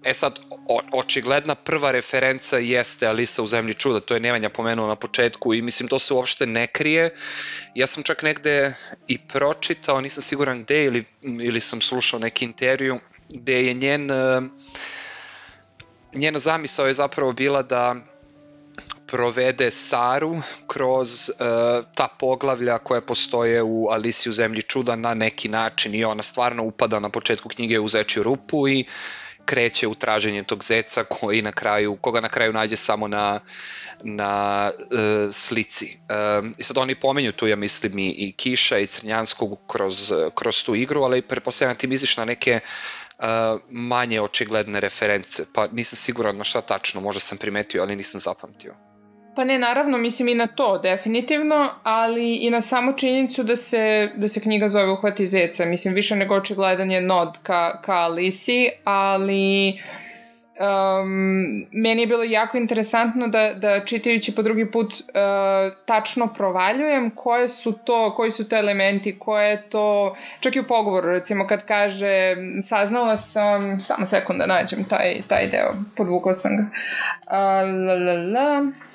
E 0.05 0.15
sad, 0.15 0.39
o, 0.69 0.81
očigledna 0.93 1.55
prva 1.55 1.91
referenca 1.91 2.59
jeste 2.59 3.07
Alisa 3.07 3.43
u 3.43 3.47
zemlji 3.47 3.75
čuda, 3.75 4.01
to 4.01 4.15
je 4.15 4.21
Nemanja 4.21 4.49
pomenuo 4.49 4.87
na 4.87 4.97
početku 4.97 5.55
i 5.55 5.63
mislim 5.63 5.89
to 5.89 5.99
se 5.99 6.15
uopšte 6.15 6.47
ne 6.47 6.67
krije. 6.67 7.15
Ja 7.75 7.87
sam 7.87 8.03
čak 8.03 8.23
negde 8.23 8.75
i 9.09 9.19
pročitao, 9.19 10.01
nisam 10.01 10.23
siguran 10.23 10.63
gde 10.63 10.85
ili, 10.85 11.05
ili 11.23 11.61
sam 11.61 11.81
slušao 11.81 12.21
neki 12.21 12.45
intervju, 12.45 13.01
gde 13.29 13.67
je 13.67 13.75
njen, 13.75 14.11
e, 14.11 14.41
njena 16.15 16.39
zamisao 16.39 16.87
je 16.87 16.95
zapravo 16.95 17.33
bila 17.33 17.63
da 17.63 17.97
provede 19.07 19.71
Saru 19.71 20.43
kroz 20.67 21.29
uh, 21.29 21.37
ta 21.95 22.09
poglavlja 22.19 22.79
koja 22.79 23.01
postoje 23.01 23.63
u 23.63 23.89
Alisi 23.91 24.31
u 24.31 24.33
zemlji 24.33 24.63
čuda 24.63 24.97
na 24.97 25.15
neki 25.15 25.49
način 25.49 25.95
i 25.95 26.05
ona 26.05 26.23
stvarno 26.23 26.63
upada 26.63 27.01
na 27.01 27.09
početku 27.09 27.49
knjige 27.49 27.81
u 27.81 27.89
zečju 27.89 28.23
rupu 28.23 28.69
i 28.69 28.85
kreće 29.51 29.89
u 29.89 29.95
traženje 29.95 30.43
tog 30.43 30.65
zeca 30.65 31.05
koji 31.05 31.43
na 31.43 31.53
kraju, 31.53 31.97
koga 31.97 32.21
na 32.21 32.29
kraju 32.29 32.53
nađe 32.53 32.77
samo 32.77 33.09
na, 33.09 33.41
na 34.03 34.71
uh, 34.77 35.33
slici. 35.33 35.99
Um, 36.39 36.55
I 36.59 36.63
sad 36.63 36.79
oni 36.79 36.95
pomenju 36.95 37.33
tu, 37.33 37.49
ja 37.49 37.57
mislim, 37.57 37.99
i, 37.99 38.15
i 38.19 38.33
Kiša 38.33 38.79
i 38.79 38.87
Crnjanskog 38.87 39.59
kroz, 39.67 40.13
kroz 40.35 40.63
tu 40.65 40.75
igru, 40.75 41.03
ali 41.03 41.23
pretpostavljam 41.23 41.77
ti 41.77 41.87
misliš 41.87 42.17
na 42.17 42.25
neke 42.25 42.61
uh, 43.19 43.25
manje 43.71 44.21
očigledne 44.21 44.81
reference, 44.81 45.43
pa 45.55 45.67
nisam 45.73 45.97
siguran 45.97 46.37
na 46.37 46.45
šta 46.45 46.61
tačno, 46.61 47.01
možda 47.01 47.21
sam 47.21 47.39
primetio, 47.39 47.83
ali 47.83 47.97
nisam 47.97 48.21
zapamtio. 48.21 48.90
Pa 49.35 49.45
ne, 49.45 49.59
naravno, 49.59 49.99
mislim 49.99 50.29
i 50.29 50.35
na 50.35 50.47
to, 50.47 50.79
definitivno, 50.79 51.69
ali 51.83 52.37
i 52.37 52.51
na 52.51 52.61
samu 52.61 52.93
činjenicu 52.97 53.43
da 53.43 53.57
se, 53.57 54.11
da 54.17 54.29
se 54.29 54.41
knjiga 54.41 54.69
zove 54.69 54.93
Uhvati 54.93 55.27
zeca. 55.27 55.65
Mislim, 55.65 55.95
više 55.95 56.17
nego 56.17 56.35
očigledan 56.35 56.91
je 56.91 57.01
nod 57.01 57.39
ka, 57.43 57.81
ka 57.83 57.93
Alisi, 57.93 58.71
ali 58.85 59.81
um, 60.61 61.67
meni 61.73 62.03
je 62.03 62.07
bilo 62.07 62.23
jako 62.23 62.57
interesantno 62.57 63.29
da, 63.29 63.55
da 63.55 63.85
čitajući 63.85 64.35
po 64.35 64.43
drugi 64.43 64.71
put 64.71 64.93
uh, 64.93 65.77
tačno 65.87 66.27
provaljujem 66.27 67.11
koje 67.11 67.49
su 67.49 67.73
to, 67.73 68.15
koji 68.15 68.31
su 68.31 68.49
to 68.49 68.57
elementi, 68.57 69.19
koje 69.19 69.51
je 69.51 69.69
to, 69.69 70.17
čak 70.41 70.57
i 70.57 70.61
u 70.61 70.67
pogovoru 70.67 71.09
recimo 71.09 71.47
kad 71.47 71.67
kaže 71.67 72.37
saznala 72.63 73.17
sam, 73.17 73.81
samo 73.81 74.07
sekund 74.07 74.39
da 74.39 74.47
nađem 74.47 74.85
taj, 74.85 75.21
taj 75.29 75.47
deo, 75.47 75.71
podvukla 75.97 76.35
sam 76.35 76.57
ga. 76.57 76.63
Uh, 76.63 77.33
la, 77.87 77.95
la, 77.95 78.15
la. 78.15 78.90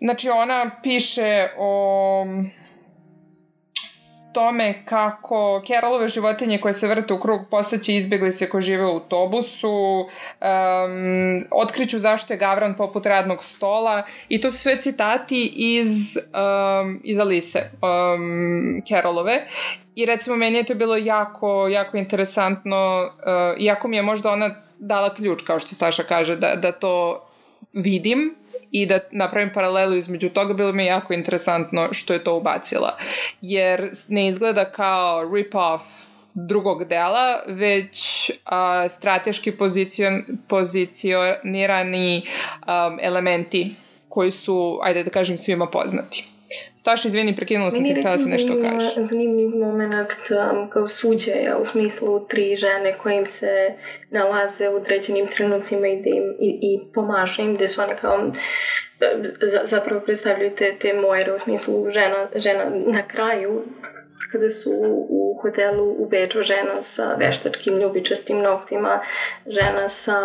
Znači 0.00 0.28
ona 0.28 0.70
piše 0.82 1.48
o 1.58 2.26
tome 4.32 4.84
kako 4.84 5.62
Carolove 5.66 6.08
životinje 6.08 6.58
koje 6.58 6.74
se 6.74 6.88
vrte 6.88 7.14
u 7.14 7.20
krug 7.20 7.40
postaće 7.50 7.94
izbeglice 7.94 8.48
koje 8.48 8.62
žive 8.62 8.86
u 8.86 8.88
autobusu, 8.88 10.00
um, 10.00 10.08
otkriću 11.50 11.98
zašto 11.98 12.32
je 12.32 12.36
Gavran 12.36 12.76
poput 12.76 13.06
radnog 13.06 13.44
stola 13.44 14.02
i 14.28 14.40
to 14.40 14.50
su 14.50 14.58
sve 14.58 14.80
citati 14.80 15.52
iz, 15.56 16.16
um, 16.16 17.00
iz 17.04 17.18
Alise 17.18 17.70
um, 17.72 18.82
Carolove 18.88 19.46
i 19.94 20.06
recimo 20.06 20.36
meni 20.36 20.56
je 20.56 20.64
to 20.64 20.74
bilo 20.74 20.96
jako, 20.96 21.68
jako 21.68 21.96
interesantno, 21.96 23.02
uh, 23.04 23.62
iako 23.62 23.88
mi 23.88 23.96
je 23.96 24.02
možda 24.02 24.30
ona 24.30 24.62
dala 24.78 25.14
ključ, 25.14 25.42
kao 25.42 25.58
što 25.58 25.74
Staša 25.74 26.02
kaže, 26.02 26.36
da, 26.36 26.54
da 26.56 26.72
to 26.72 27.26
vidim 27.72 28.34
i 28.70 28.86
da 28.86 28.98
napravim 29.10 29.52
paralelu 29.54 29.94
između 29.94 30.28
toga, 30.28 30.54
bilo 30.54 30.72
mi 30.72 30.86
jako 30.86 31.12
interesantno 31.14 31.88
što 31.92 32.12
je 32.12 32.24
to 32.24 32.36
ubacila. 32.36 32.96
Jer 33.40 33.90
ne 34.08 34.28
izgleda 34.28 34.64
kao 34.64 35.24
rip-off 35.24 35.80
drugog 36.34 36.84
dela, 36.84 37.42
već 37.46 38.30
a, 38.44 38.88
strateški 38.88 39.52
pozicion, 39.52 40.24
pozicionirani 40.48 42.22
um, 42.22 42.98
elementi 43.02 43.74
koji 44.08 44.30
su, 44.30 44.80
ajde 44.82 45.04
da 45.04 45.10
kažem, 45.10 45.38
svima 45.38 45.66
poznati. 45.66 46.31
Staša, 46.82 47.08
izvini, 47.08 47.36
prekinula 47.36 47.70
sam 47.70 47.84
ti, 47.86 47.94
htjela 47.94 48.18
sam 48.18 48.30
nešto 48.30 48.60
kažeš. 48.62 48.94
zanimljiv 48.96 49.48
moment 49.48 50.12
um, 50.52 50.70
kao 50.70 50.86
suđaja 50.86 51.58
u 51.58 51.64
smislu 51.64 52.26
tri 52.26 52.56
žene 52.56 52.98
kojim 52.98 53.26
se 53.26 53.74
nalaze 54.10 54.68
u 54.68 54.76
određenim 54.76 55.26
trenucima 55.26 55.88
i, 55.88 56.02
da 56.02 56.10
im, 56.10 56.36
i, 56.40 56.58
i 56.62 56.92
pomažu 56.94 57.42
im, 57.42 57.54
gde 57.54 57.68
su 57.68 57.82
one 57.82 57.96
kao 57.96 58.32
za, 59.42 59.60
zapravo 59.64 60.00
predstavljaju 60.00 60.50
te, 60.50 60.74
te 60.78 60.92
mojere 60.92 61.32
u 61.32 61.38
smislu 61.38 61.90
žena, 61.90 62.28
žena 62.34 62.64
na 62.86 63.02
kraju 63.08 63.62
kada 64.32 64.48
su 64.48 64.70
u 65.08 65.38
hotelu 65.42 65.90
u 65.98 66.08
Beču 66.08 66.42
žena 66.42 66.82
sa 66.82 67.14
veštačkim 67.18 67.78
ljubičastim 67.78 68.38
noktima, 68.38 69.00
žena 69.46 69.88
sa 69.88 70.18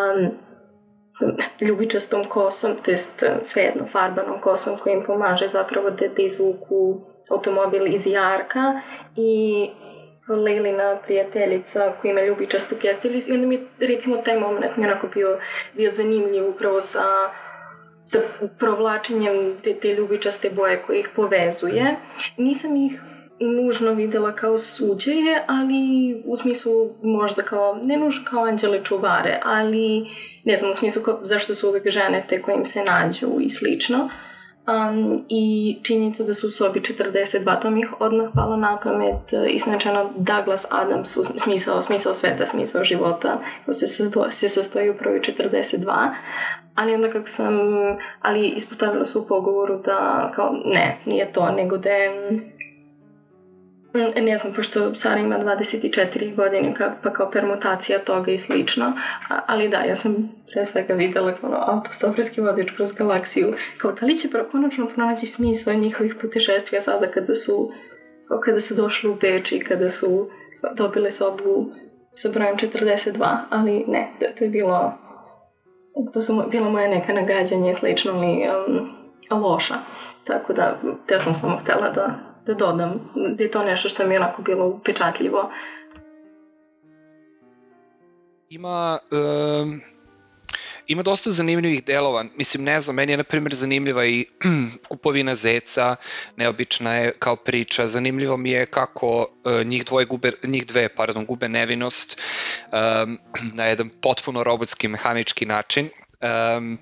ljubičastom 1.61 2.23
kosom, 2.23 2.71
to 2.85 2.91
jest 2.91 3.23
e, 3.23 3.35
svejedno 3.41 3.85
farbanom 3.91 4.41
kosom 4.41 4.77
koji 4.77 4.93
im 4.93 5.03
pomaže 5.05 5.47
zapravo 5.47 5.89
da, 5.89 6.07
da 6.07 6.21
izvuku 6.21 7.01
automobil 7.29 7.87
iz 7.87 8.07
jarka 8.07 8.81
i 9.15 9.69
Lejlina 10.27 10.97
prijateljica 11.05 11.93
koja 12.01 12.11
ima 12.11 12.21
ljubičastu 12.21 12.75
kestilu 12.81 13.15
i 13.27 13.33
onda 13.33 13.47
mi 13.47 13.55
je 13.55 13.61
recimo 13.79 14.17
taj 14.17 14.39
moment 14.39 14.77
mi 14.77 14.85
onako 14.85 15.07
bio, 15.07 15.39
bio 15.73 15.89
zanimljiv 15.89 16.49
upravo 16.49 16.81
sa 16.81 17.03
sa 18.07 18.19
provlačenjem 18.59 19.57
te, 19.63 19.73
te 19.73 19.93
ljubičaste 19.93 20.49
boje 20.49 20.81
koje 20.81 20.99
ih 20.99 21.09
povezuje. 21.15 21.95
Nisam 22.37 22.75
ih 22.75 23.01
nužno 23.39 23.93
videla 23.93 24.31
kao 24.31 24.57
suđeje, 24.57 25.43
ali 25.47 26.15
u 26.25 26.35
smislu 26.35 26.95
možda 27.03 27.43
kao, 27.43 27.79
ne 27.83 27.97
nužno 27.97 28.25
kao 28.29 28.43
anđele 28.43 28.83
čuvare, 28.83 29.39
ali 29.43 30.07
ne 30.47 30.57
znam, 30.57 30.71
u 30.71 30.75
smislu 30.75 31.01
kao, 31.01 31.19
zašto 31.21 31.55
su 31.55 31.69
uvek 31.69 31.89
žene 31.89 32.25
te 32.29 32.41
kojim 32.41 32.65
se 32.65 32.83
nađu 32.83 33.27
i 33.41 33.49
slično. 33.49 34.09
Um, 34.67 35.25
I 35.29 35.77
činjenica 35.83 36.23
da 36.23 36.33
su 36.33 36.47
u 36.47 36.51
sobi 36.51 36.79
42, 36.79 37.61
to 37.61 37.69
mi 37.69 37.79
ih 37.79 38.01
odmah 38.01 38.29
palo 38.35 38.57
na 38.57 38.79
pamet 38.83 39.33
uh, 39.33 39.39
isnačeno 39.49 40.09
Douglas 40.15 40.65
Adams, 40.69 41.17
smisao, 41.37 41.81
smisao 41.81 42.13
sveta, 42.13 42.45
smisao 42.45 42.83
života, 42.83 43.41
ko 43.65 43.73
se, 43.73 43.87
sasto, 43.87 44.31
se 44.31 44.49
sastoji 44.49 44.89
upravo 44.89 45.15
42, 45.15 46.09
ali 46.75 46.93
onda 46.93 47.11
kako 47.11 47.27
sam, 47.27 47.53
ali 48.21 48.47
ispostavila 48.47 49.05
su 49.05 49.21
u 49.21 49.27
pogovoru 49.27 49.81
da 49.85 50.31
kao 50.35 50.51
ne, 50.65 50.97
nije 51.05 51.31
to, 51.31 51.51
nego 51.51 51.77
da 51.77 51.89
je 51.89 52.11
ne 54.21 54.37
znam, 54.37 54.53
pošto 54.53 54.95
Sara 54.95 55.19
ima 55.19 55.39
24 55.39 56.35
godine, 56.35 56.73
pa 57.03 57.13
kao 57.13 57.31
permutacija 57.31 57.99
toga 57.99 58.31
i 58.31 58.37
slično, 58.37 58.93
ali 59.45 59.69
da, 59.69 59.77
ja 59.77 59.95
sam 59.95 60.15
pre 60.51 60.65
svega 60.65 60.93
videla 60.93 61.35
kao 61.35 61.63
autostoperski 61.67 62.41
vodič 62.41 62.71
kroz 62.71 62.93
galaksiju, 62.93 63.53
kao 63.77 63.91
da 63.91 64.05
li 64.05 64.15
će 64.15 64.27
konačno 64.51 64.87
pronaći 64.87 65.25
smisla 65.27 65.73
njihovih 65.73 66.15
putešestvija 66.21 66.81
sada 66.81 67.11
kada 67.11 67.35
su, 67.35 67.71
kada 68.43 68.59
su 68.59 68.75
došli 68.75 69.09
u 69.09 69.15
Beč 69.15 69.51
i 69.51 69.59
kada 69.59 69.89
su 69.89 70.29
dobile 70.75 71.11
sobu 71.11 71.71
sa 72.13 72.29
brojem 72.29 72.55
42, 72.55 73.37
ali 73.49 73.85
ne, 73.87 74.13
to 74.37 74.43
je 74.43 74.49
bilo 74.49 74.93
to 76.13 76.21
su 76.21 76.43
bila 76.51 76.69
moja 76.69 76.87
neka 76.87 77.13
nagađanja 77.13 77.71
i 77.71 77.75
slično 77.75 78.19
li 78.19 78.47
um, 79.31 79.41
loša. 79.41 79.75
Tako 80.23 80.53
da, 80.53 80.77
te 81.07 81.19
sam 81.19 81.33
samo 81.33 81.57
htela 81.57 81.89
da, 81.89 82.26
da 82.47 82.53
dodam 82.53 83.11
da 83.37 83.43
je 83.43 83.51
to 83.51 83.63
nešto 83.63 83.89
što 83.89 84.07
mi 84.07 84.13
je 84.13 84.19
onako 84.19 84.41
bilo 84.41 84.65
upečatljivo. 84.65 85.51
Ima 88.49 88.99
um, 89.11 89.81
ima 90.87 91.03
dosta 91.03 91.31
zanimljivih 91.31 91.83
delova. 91.83 92.25
Mislim, 92.35 92.63
ne 92.63 92.79
znam, 92.79 92.95
meni 92.95 93.13
je 93.13 93.17
na 93.17 93.23
primjer 93.23 93.53
zanimljiva 93.53 94.05
i 94.05 94.25
kupovina 94.89 95.35
zeca, 95.35 95.95
neobična 96.35 96.93
je 96.93 97.11
kao 97.19 97.35
priča. 97.35 97.87
Zanimljivo 97.87 98.37
mi 98.37 98.49
je 98.51 98.65
kako 98.65 99.27
uh, 99.43 99.65
njih, 99.65 99.85
dvoje 99.85 100.05
gube, 100.05 100.31
njih 100.43 100.65
dve 100.65 100.89
pardon, 100.89 101.25
gube 101.25 101.49
nevinost 101.49 102.21
um, 102.71 103.19
na 103.53 103.65
jedan 103.65 103.89
potpuno 104.01 104.43
robotski, 104.43 104.87
mehanički 104.87 105.45
način. 105.45 105.89
Um, 106.57 106.79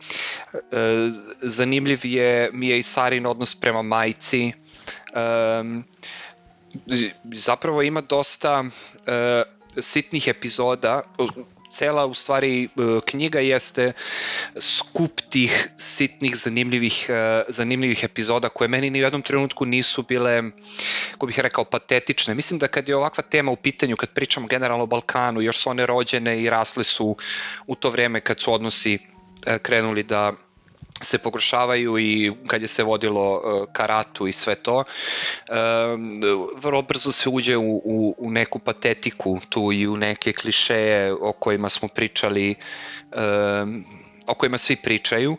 uh, 0.54 0.60
zanimljiv 1.42 2.00
je, 2.04 2.50
mi 2.54 2.68
je 2.68 2.80
i 2.80 2.84
Sarin 2.84 3.26
odnos 3.26 3.56
prema 3.56 3.82
majci. 3.82 4.54
Um, 5.16 5.84
zapravo 7.34 7.82
ima 7.82 8.02
dosta 8.02 8.60
uh, 8.60 8.72
sitnih 9.82 10.28
epizoda, 10.28 11.02
cela 11.76 12.06
u 12.06 12.14
stvari 12.14 12.64
e, 12.64 12.68
knjiga 13.06 13.40
jeste 13.40 13.94
skup 14.60 15.22
tih 15.30 15.70
sitnih 15.78 16.36
zanimljivih, 16.38 17.06
e, 17.10 17.44
zanimljivih 17.48 18.04
epizoda 18.04 18.50
koje 18.50 18.68
meni 18.68 18.90
ni 18.90 19.00
u 19.00 19.04
jednom 19.04 19.22
trenutku 19.22 19.66
nisu 19.66 20.04
bile, 20.04 20.44
ko 21.18 21.26
bih 21.26 21.40
rekao, 21.40 21.64
patetične. 21.66 22.34
Mislim 22.34 22.60
da 22.60 22.68
kad 22.68 22.90
je 22.90 22.96
ovakva 22.96 23.24
tema 23.24 23.52
u 23.52 23.56
pitanju, 23.56 23.96
kad 23.96 24.10
pričamo 24.10 24.48
generalno 24.48 24.84
o 24.84 24.88
Balkanu, 24.88 25.42
još 25.42 25.58
su 25.58 25.70
one 25.70 25.86
rođene 25.86 26.42
i 26.42 26.50
rasle 26.50 26.84
su 26.84 27.16
u 27.68 27.76
to 27.76 27.90
vreme 27.90 28.20
kad 28.20 28.40
su 28.40 28.54
odnosi 28.54 29.00
krenuli 29.62 30.04
da 30.04 30.34
se 31.02 31.18
pogoršavaju 31.18 32.00
i 32.00 32.32
kad 32.48 32.62
je 32.62 32.68
se 32.68 32.84
vodilo 32.84 33.34
uh, 33.34 33.68
karatu 33.74 34.28
i 34.28 34.32
sve 34.32 34.56
to, 34.56 34.84
um, 34.84 36.22
vrlo 36.56 36.82
brzo 36.82 37.12
se 37.12 37.30
uđe 37.30 37.58
u, 37.58 37.82
u, 37.84 38.16
u 38.18 38.32
neku 38.32 38.60
patetiku 38.60 39.40
tu 39.50 39.72
i 39.72 39.88
u 39.88 39.98
neke 39.98 40.34
klišeje 40.34 41.14
o 41.14 41.34
kojima 41.34 41.70
smo 41.70 41.88
pričali 41.88 42.56
um, 43.62 43.86
o 44.28 44.34
kojima 44.34 44.58
svi 44.58 44.76
pričaju. 44.76 45.38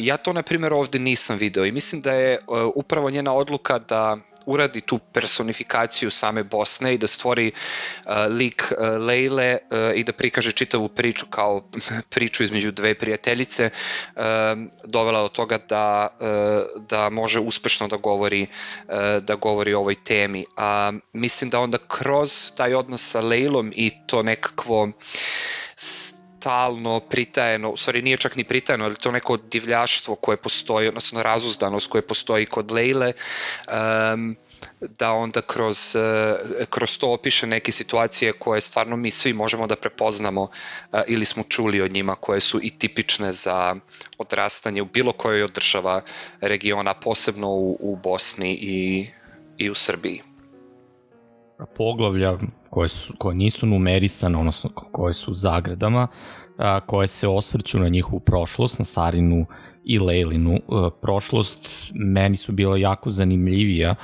Ja 0.00 0.16
to, 0.16 0.32
na 0.32 0.42
primjer, 0.42 0.72
ovde 0.72 0.98
nisam 0.98 1.38
video 1.38 1.64
i 1.64 1.72
mislim 1.72 2.02
da 2.02 2.12
je 2.12 2.38
upravo 2.74 3.10
njena 3.10 3.34
odluka 3.34 3.78
da 3.78 4.16
uradi 4.46 4.80
tu 4.80 4.98
personifikaciju 4.98 6.10
same 6.10 6.42
Bosne 6.42 6.94
i 6.94 6.98
da 6.98 7.06
stvori 7.06 7.52
uh, 7.52 8.12
lik 8.28 8.72
uh, 8.72 9.02
Lejle 9.02 9.58
uh, 9.70 9.78
i 9.94 10.04
da 10.04 10.12
prikaže 10.12 10.52
čitavu 10.52 10.88
priču 10.88 11.26
kao 11.26 11.62
priču 12.14 12.42
između 12.42 12.70
dve 12.70 12.94
prijateljice 12.94 13.70
uh, 14.16 14.22
dovela 14.84 15.22
do 15.22 15.28
toga 15.28 15.58
da, 15.68 16.08
uh, 16.20 16.82
da 16.88 17.08
može 17.10 17.40
uspešno 17.40 17.88
da 17.88 17.96
govori 17.96 18.42
uh, 18.42 18.94
da 19.22 19.34
govori 19.34 19.74
o 19.74 19.80
ovoj 19.80 19.94
temi. 19.94 20.44
A 20.56 20.92
mislim 21.12 21.50
da 21.50 21.60
onda 21.60 21.78
kroz 21.88 22.52
taj 22.56 22.74
odnos 22.74 23.10
sa 23.10 23.20
Lejlom 23.20 23.72
i 23.76 23.92
to 24.06 24.22
nekakvo 24.22 24.88
stalno 26.40 27.00
pritajeno, 27.00 27.70
u 27.70 27.76
stvari 27.76 28.02
nije 28.02 28.16
čak 28.16 28.36
ni 28.36 28.44
pritajeno, 28.44 28.84
ali 28.84 28.96
to 28.96 29.12
neko 29.12 29.36
divljaštvo 29.36 30.14
koje 30.14 30.36
postoji, 30.36 30.88
odnosno 30.88 31.22
razuzdanost 31.22 31.90
koje 31.90 32.02
postoji 32.02 32.46
kod 32.46 32.72
Lejle, 32.72 33.12
um, 33.12 34.36
da 34.80 35.12
onda 35.12 35.40
kroz, 35.40 35.96
uh, 35.96 36.66
kroz 36.70 36.98
to 36.98 37.12
opiše 37.12 37.46
neke 37.46 37.72
situacije 37.72 38.32
koje 38.32 38.60
stvarno 38.60 38.96
mi 38.96 39.10
svi 39.10 39.32
možemo 39.32 39.66
da 39.66 39.76
prepoznamo 39.76 40.42
uh, 40.42 41.00
ili 41.06 41.24
smo 41.24 41.44
čuli 41.48 41.80
od 41.80 41.92
njima 41.92 42.14
koje 42.14 42.40
su 42.40 42.60
i 42.62 42.70
tipične 42.70 43.32
za 43.32 43.76
odrastanje 44.18 44.82
u 44.82 44.88
bilo 44.92 45.12
kojoj 45.12 45.42
od 45.44 45.52
država 45.52 46.02
regiona, 46.40 46.94
posebno 46.94 47.48
u, 47.48 47.76
u 47.80 47.96
Bosni 47.96 48.58
i, 48.60 49.06
i 49.58 49.70
u 49.70 49.74
Srbiji. 49.74 50.29
Poglavlja 51.76 52.38
koje, 52.70 52.88
su, 52.88 53.14
koje 53.18 53.36
nisu 53.36 53.66
numerisane, 53.66 54.38
odnosno 54.38 54.70
koje 54.70 55.14
su 55.14 55.34
zagradama, 55.34 56.08
a, 56.58 56.80
koje 56.80 57.06
se 57.06 57.28
osvrću 57.28 57.78
na 57.78 57.88
njihovu 57.88 58.20
prošlost, 58.20 58.78
na 58.78 58.84
Sarinu 58.84 59.46
i 59.84 59.98
Lejlinu. 59.98 60.58
A, 60.68 60.90
prošlost 61.02 61.92
meni 61.94 62.36
su 62.36 62.52
bila 62.52 62.76
jako 62.76 63.10
zanimljivija 63.10 63.94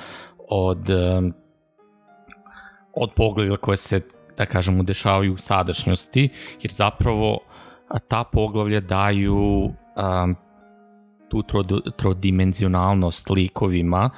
od, 0.48 0.90
a, 0.90 1.22
od 2.92 3.10
poglavlja 3.16 3.56
koje 3.56 3.76
se, 3.76 4.00
da 4.38 4.46
kažemo, 4.46 4.82
dešavaju 4.82 5.32
u 5.32 5.36
sadašnjosti, 5.36 6.28
jer 6.62 6.72
zapravo 6.72 7.38
a, 7.88 7.98
ta 7.98 8.24
poglavlja 8.24 8.80
daju 8.80 9.70
a, 9.96 10.26
tu 11.28 11.42
trodimenzionalnost 11.96 13.30
likovima 13.30 14.10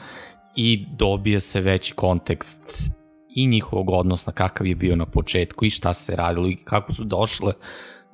i 0.56 0.86
dobije 0.96 1.40
se 1.40 1.60
veći 1.60 1.94
kontekst 1.94 2.97
i 3.38 3.46
njihovog 3.46 3.90
odnosa 3.90 4.32
kakav 4.32 4.66
je 4.66 4.74
bio 4.74 4.96
na 4.96 5.06
početku 5.06 5.64
i 5.64 5.70
šta 5.70 5.92
se 5.92 6.16
radilo 6.16 6.48
i 6.48 6.56
kako 6.56 6.92
su 6.92 7.04
došle 7.04 7.52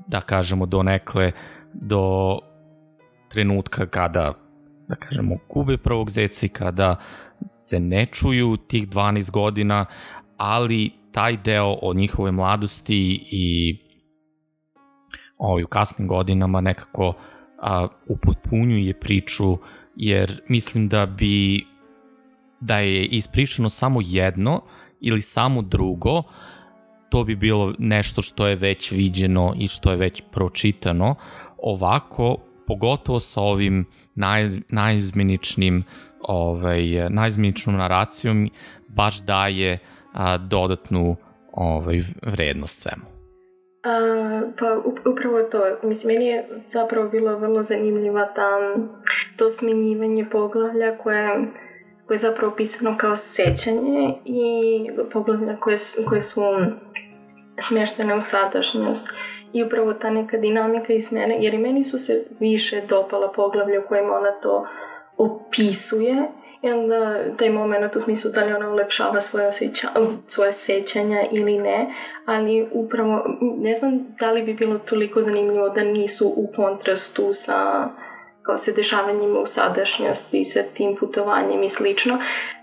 da 0.07 0.21
kažemo 0.21 0.67
do 0.67 0.83
nekle 0.83 1.33
do 1.73 2.39
trenutka 3.29 3.87
kada 3.87 4.33
da 4.89 4.95
kažemo 4.95 5.37
gube 5.49 5.77
prvog 5.77 6.11
zeca 6.11 6.47
i 6.47 6.49
kada 6.49 6.97
se 7.51 7.81
ne 7.81 8.07
čuju 8.07 8.57
tih 8.57 8.89
12 8.89 9.31
godina 9.31 9.87
ali 10.37 10.91
taj 11.13 11.37
deo 11.37 11.79
o 11.83 11.95
njihove 11.95 12.33
mladosti 12.33 13.27
i 13.31 13.79
ovaj, 15.39 15.63
u 15.63 15.67
kasnim 15.67 16.09
godinama 16.09 16.61
nekako 16.61 17.15
a, 17.63 17.87
upotpunjuje 18.09 19.01
priču 19.01 19.59
jer 19.97 20.41
mislim 20.49 20.89
da 20.89 21.07
bi 21.07 21.65
da 22.61 22.79
je 22.79 23.05
ispričano 23.07 23.69
samo 23.69 24.01
jedno 24.03 24.61
ili 25.05 25.21
samo 25.21 25.63
drugo, 25.63 26.23
to 27.09 27.25
bi 27.25 27.37
bilo 27.37 27.75
nešto 27.79 28.23
što 28.23 28.47
je 28.47 28.57
već 28.57 28.91
viđeno 28.91 29.55
i 29.59 29.69
što 29.69 29.91
je 29.91 29.97
već 29.97 30.23
pročitano. 30.33 31.15
Ovako, 31.59 32.37
pogotovo 32.67 33.21
sa 33.21 33.41
ovim 33.41 33.87
naj, 34.15 34.51
najizmeničnim 34.69 35.85
ovaj, 36.21 37.11
najizmeničnom 37.11 37.77
naracijom 37.77 38.51
baš 38.89 39.21
daje 39.23 39.79
a, 40.13 40.39
dodatnu 40.39 41.17
ovaj, 41.53 42.03
vrednost 42.23 42.81
svemu. 42.81 43.05
A, 43.85 44.41
pa 44.59 44.79
upravo 45.11 45.43
to, 45.43 45.61
mislim, 45.83 46.15
meni 46.15 46.27
je 46.27 46.49
zapravo 46.57 47.09
bilo 47.09 47.39
vrlo 47.39 47.63
zanimljiva 47.63 48.27
ta, 48.27 48.49
to 49.37 49.51
smenjivanje 49.51 50.27
poglavlja 50.33 50.99
koje 50.99 51.31
koje 52.07 52.15
je 52.15 52.19
zapravo 52.19 52.55
pisano 52.57 52.95
kao 52.99 53.17
sećanje 53.17 54.15
i 54.25 54.41
poglavlja 55.13 55.57
koje, 55.61 55.77
koje 56.09 56.23
su 56.23 56.41
smještene 57.59 58.15
u 58.15 58.21
sadašnjost. 58.21 59.09
I 59.53 59.65
upravo 59.65 59.93
ta 59.93 60.11
neka 60.11 60.37
dinamika 60.37 60.93
iz 60.93 61.13
mene, 61.13 61.39
jer 61.41 61.55
i 61.55 61.59
meni 61.59 61.85
su 61.85 61.99
se 61.99 62.25
više 62.41 62.83
dopala 62.89 63.33
poglavlja 63.33 63.81
u 63.81 63.89
kojima 63.89 64.17
ona 64.17 64.31
to 64.43 64.67
opisuje 65.17 66.29
i 66.63 66.71
onda 66.71 67.19
taj 67.37 67.51
moment 67.51 67.97
u 67.97 68.01
smislu 68.01 68.31
da 68.31 68.45
li 68.45 68.53
ona 68.53 68.71
ulepšava 68.71 69.21
svoje, 69.21 69.49
osjeća, 69.49 69.89
svoje 70.29 70.53
sećanja 70.53 71.23
ili 71.33 71.59
ne, 71.59 71.95
ali 72.27 72.69
upravo 72.73 73.25
ne 73.41 73.75
znam 73.75 74.07
da 74.19 74.31
li 74.31 74.43
bi 74.43 74.55
bilo 74.55 74.79
toliko 74.79 75.23
zanimljivo 75.23 75.69
da 75.69 75.85
nisu 75.85 76.33
u 76.37 76.53
kontrastu 76.57 77.23
sa 77.33 77.89
kao 78.47 78.57
se 78.57 78.73
dešavanjima 78.73 79.39
u 79.41 79.47
sadašnjosti 79.47 80.45
sa 80.45 80.61
tim 80.75 80.97
putovanjem 80.97 81.63
i 81.63 81.69
slično, 81.69 82.19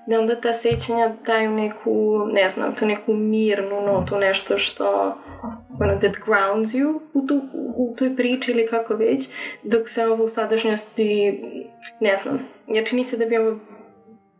da 0.08 0.20
onda 0.20 0.41
ta 0.41 0.54
sećanja 0.54 1.12
daju 1.26 1.52
neku, 1.52 2.26
ne 2.34 2.50
znam, 2.50 2.76
tu 2.76 2.86
neku 2.86 3.13
mirnu 3.13 3.82
notu, 3.82 4.17
nešto 4.17 4.58
što 4.58 5.15
ono, 5.80 6.00
that 6.00 6.15
grounds 6.26 6.72
you 6.72 7.00
u, 7.13 7.28
tu, 7.28 7.41
u 7.76 7.96
toj 7.98 8.15
priči 8.15 8.52
ili 8.52 8.67
kako 8.67 8.94
već, 8.94 9.30
dok 9.63 9.89
se 9.89 10.06
ovo 10.06 10.24
u 10.24 10.28
sadašnjosti, 10.28 11.41
ne 12.00 12.17
znam, 12.17 12.39
jer 12.67 12.88
čini 12.88 13.04
se 13.04 13.17
da 13.17 13.26
bi 13.26 13.38
ovo 13.38 13.60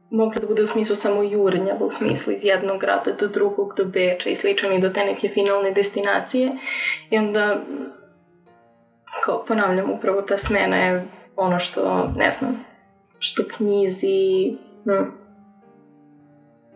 mogla 0.10 0.42
da 0.42 0.48
bude 0.48 0.62
u 0.62 0.68
smislu 0.68 0.96
samo 0.96 1.24
jurnjava, 1.24 1.86
u 1.86 1.92
smislu 1.92 2.34
iz 2.34 2.46
jednog 2.46 2.80
grada 2.80 3.12
do 3.20 3.28
drugog, 3.28 3.74
do 3.78 3.86
Beča 3.86 4.30
i 4.30 4.36
slično 4.36 4.74
i 4.74 4.80
do 4.80 4.90
te 4.90 5.06
neke 5.06 5.30
finalne 5.30 5.72
destinacije. 5.72 6.52
I 7.10 7.18
onda 7.18 7.62
kao 9.24 9.46
ponavljam, 9.46 9.92
upravo 9.92 10.22
ta 10.22 10.38
smena 10.38 10.78
je 10.78 11.06
ono 11.36 11.60
što, 11.60 12.12
ne 12.18 12.32
znam, 12.32 12.66
što 13.20 13.44
knjizi, 13.58 14.54
hm, 14.84 15.22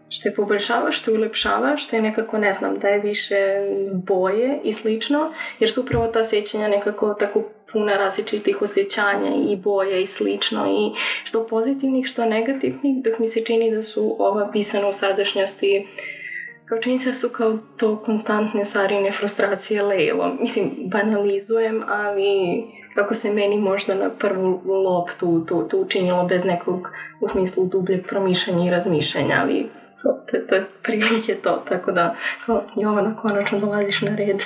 što 0.09 0.29
je 0.29 0.35
poboljšava, 0.35 0.91
što 0.91 1.11
je 1.11 1.17
ulepšava, 1.17 1.77
što 1.77 1.95
je 1.95 2.01
nekako, 2.01 2.37
ne 2.37 2.53
znam, 2.53 2.79
daje 2.79 2.99
više 2.99 3.35
boje 3.93 4.59
i 4.63 4.73
slično, 4.73 5.31
jer 5.59 5.71
su 5.71 5.81
upravo 5.81 6.07
ta 6.07 6.25
sjećanja 6.25 6.67
nekako 6.67 7.13
tako 7.13 7.43
puna 7.71 7.97
različitih 7.97 8.61
osjećanja 8.61 9.31
i 9.49 9.55
boje 9.55 10.03
i 10.03 10.07
slično 10.07 10.65
i 10.67 10.91
što 11.23 11.47
pozitivnih, 11.47 12.05
što 12.07 12.25
negativnih, 12.25 13.03
dok 13.03 13.19
mi 13.19 13.27
se 13.27 13.43
čini 13.45 13.71
da 13.71 13.83
su 13.83 14.15
ova 14.19 14.51
pisana 14.51 14.87
u 14.87 14.93
sadašnjosti 14.93 15.87
kao 16.65 16.77
čini 16.81 16.99
se 16.99 17.13
su 17.13 17.29
kao 17.29 17.57
to 17.77 18.01
konstantne 18.05 18.65
sarine 18.65 19.11
frustracije 19.11 19.81
Lejlom. 19.81 20.37
Mislim, 20.41 20.71
banalizujem, 20.85 21.83
ali 21.87 22.63
kako 22.95 23.13
se 23.13 23.33
meni 23.33 23.57
možda 23.57 23.95
na 23.95 24.09
prvu 24.09 24.61
loptu 24.65 25.45
to, 25.45 25.61
to 25.61 25.77
učinilo 25.77 26.25
bez 26.25 26.45
nekog 26.45 26.89
u 27.21 27.27
smislu 27.27 27.67
dubljeg 27.67 28.07
promišljanja 28.07 28.67
i 28.67 28.71
razmišljanja, 28.71 29.39
ali 29.41 29.69
to, 30.03 30.37
to 30.49 30.55
je 30.55 30.65
prilike 30.83 31.35
to, 31.35 31.63
tako 31.69 31.91
da 31.91 32.15
kao 32.45 32.63
Jovana 32.75 33.17
konačno 33.21 33.59
dolaziš 33.59 34.01
na 34.01 34.15
red. 34.15 34.43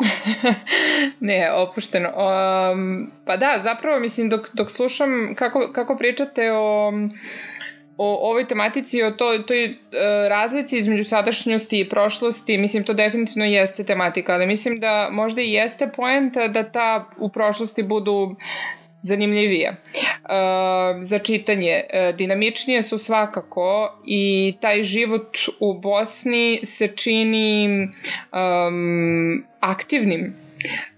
ne, 1.20 1.52
opušteno. 1.52 2.08
Um, 2.08 3.10
pa 3.26 3.36
da, 3.36 3.58
zapravo 3.62 4.00
mislim 4.00 4.28
dok, 4.28 4.48
dok 4.52 4.70
slušam 4.70 5.34
kako, 5.34 5.70
kako 5.72 5.96
pričate 5.96 6.52
o 6.52 6.92
o 8.02 8.30
ovoj 8.30 8.48
tematici, 8.48 9.02
o 9.02 9.10
toj, 9.10 9.46
toj 9.46 9.64
uh, 9.64 9.74
razlici 10.28 10.78
između 10.78 11.04
sadašnjosti 11.04 11.80
i 11.80 11.88
prošlosti, 11.88 12.58
mislim 12.58 12.84
to 12.84 12.94
definitivno 12.94 13.44
jeste 13.44 13.84
tematika, 13.84 14.34
ali 14.34 14.46
mislim 14.46 14.80
da 14.80 15.08
možda 15.12 15.42
i 15.42 15.52
jeste 15.52 15.88
poenta 15.96 16.48
da 16.48 16.62
ta 16.62 17.10
u 17.18 17.28
prošlosti 17.28 17.82
budu 17.82 18.36
zanimljivije 18.98 19.70
uh, 19.70 20.28
za 21.00 21.18
čitanje. 21.18 21.84
Uh, 21.84 22.16
dinamičnije 22.16 22.82
su 22.82 22.98
svakako 22.98 24.00
i 24.06 24.54
taj 24.60 24.82
život 24.82 25.38
u 25.60 25.74
Bosni 25.74 26.60
se 26.64 26.88
čini 26.88 27.88
um, 28.32 29.44
aktivnim. 29.60 30.34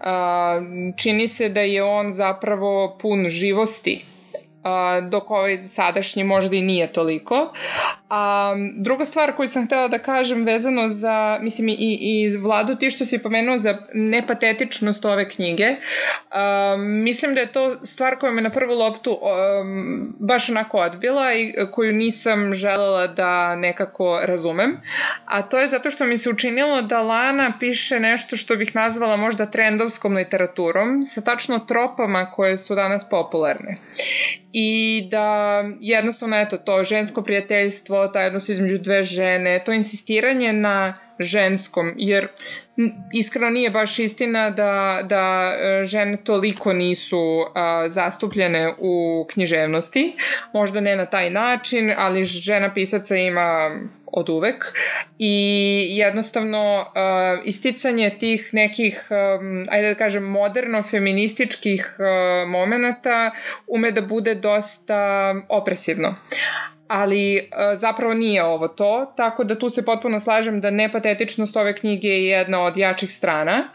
Uh, 0.00 0.06
čini 0.96 1.28
se 1.28 1.48
da 1.48 1.60
je 1.60 1.82
on 1.82 2.12
zapravo 2.12 2.98
pun 3.00 3.28
živosti 3.28 4.04
dok 5.10 5.30
ovaj 5.30 5.66
sadašnji 5.66 6.24
možda 6.24 6.56
i 6.56 6.62
nije 6.62 6.92
toliko. 6.92 7.52
A, 8.14 8.54
druga 8.76 9.04
stvar 9.04 9.32
koju 9.32 9.48
sam 9.48 9.66
htela 9.66 9.88
da 9.88 9.98
kažem 9.98 10.44
vezano 10.44 10.88
za, 10.88 11.38
mislim 11.42 11.68
i, 11.68 11.76
i 11.78 12.36
Vladu 12.36 12.74
ti 12.74 12.90
što 12.90 13.04
si 13.04 13.22
pomenuo 13.22 13.58
za 13.58 13.78
nepatetičnost 13.94 15.04
ove 15.04 15.28
knjige, 15.28 15.76
a, 16.30 16.76
mislim 16.78 17.34
da 17.34 17.40
je 17.40 17.52
to 17.52 17.84
stvar 17.84 18.18
koja 18.18 18.32
me 18.32 18.42
na 18.42 18.50
prvu 18.50 18.74
loptu 18.74 19.18
a, 19.22 19.64
baš 20.18 20.48
onako 20.48 20.78
odbila 20.78 21.34
i 21.34 21.54
koju 21.70 21.92
nisam 21.92 22.54
želela 22.54 23.06
da 23.06 23.56
nekako 23.56 24.20
razumem, 24.24 24.80
a 25.24 25.42
to 25.42 25.58
je 25.58 25.68
zato 25.68 25.90
što 25.90 26.06
mi 26.06 26.18
se 26.18 26.30
učinilo 26.30 26.82
da 26.82 27.02
Lana 27.02 27.52
piše 27.60 28.00
nešto 28.00 28.36
što 28.36 28.56
bih 28.56 28.74
nazvala 28.76 29.16
možda 29.16 29.46
trendovskom 29.46 30.14
literaturom 30.14 31.02
sa 31.02 31.20
tačno 31.20 31.58
tropama 31.58 32.30
koje 32.30 32.58
su 32.58 32.74
danas 32.74 33.08
popularne. 33.08 33.78
I 34.56 35.02
da 35.10 35.64
jednostavno 35.80 36.36
eto 36.36 36.56
to 36.56 36.84
žensko 36.84 37.22
prijateljstvo, 37.22 38.03
taj 38.08 38.26
odnos 38.26 38.48
između 38.48 38.78
dve 38.78 39.02
žene, 39.02 39.64
to 39.64 39.72
insistiranje 39.72 40.52
na 40.52 40.94
ženskom, 41.18 41.94
jer 41.96 42.28
iskreno 43.12 43.50
nije 43.50 43.70
baš 43.70 43.98
istina 43.98 44.50
da, 44.50 45.00
da 45.04 45.54
e, 45.58 45.84
žene 45.84 46.16
toliko 46.16 46.72
nisu 46.72 47.44
a, 47.54 47.88
zastupljene 47.88 48.74
u 48.78 49.26
književnosti, 49.30 50.12
možda 50.52 50.80
ne 50.80 50.96
na 50.96 51.06
taj 51.06 51.30
način, 51.30 51.92
ali 51.98 52.24
žena 52.24 52.74
pisaca 52.74 53.16
ima 53.16 53.80
od 54.16 54.28
uvek 54.28 54.72
i 55.18 55.86
jednostavno 55.90 56.78
uh, 56.78 57.44
isticanje 57.44 58.16
tih 58.20 58.48
nekih, 58.52 59.06
um, 59.10 59.64
ajde 59.70 59.88
da 59.88 59.94
kažem, 59.94 60.22
moderno-feminističkih 60.22 61.96
uh, 61.98 62.50
momenta 62.50 63.30
ume 63.66 63.90
da 63.90 64.00
bude 64.00 64.34
dosta 64.34 65.34
opresivno. 65.48 66.14
Ali 66.94 67.36
uh, 67.38 67.78
zapravo 67.78 68.14
nije 68.14 68.44
ovo 68.44 68.68
to, 68.68 69.12
tako 69.16 69.44
da 69.44 69.58
tu 69.58 69.70
se 69.70 69.84
potpuno 69.84 70.20
slažem 70.20 70.60
da 70.60 70.70
nepatetičnost 70.70 71.56
ove 71.56 71.76
knjige 71.76 72.08
je 72.08 72.24
jedna 72.24 72.62
od 72.62 72.76
jačih 72.76 73.12
strana. 73.12 73.68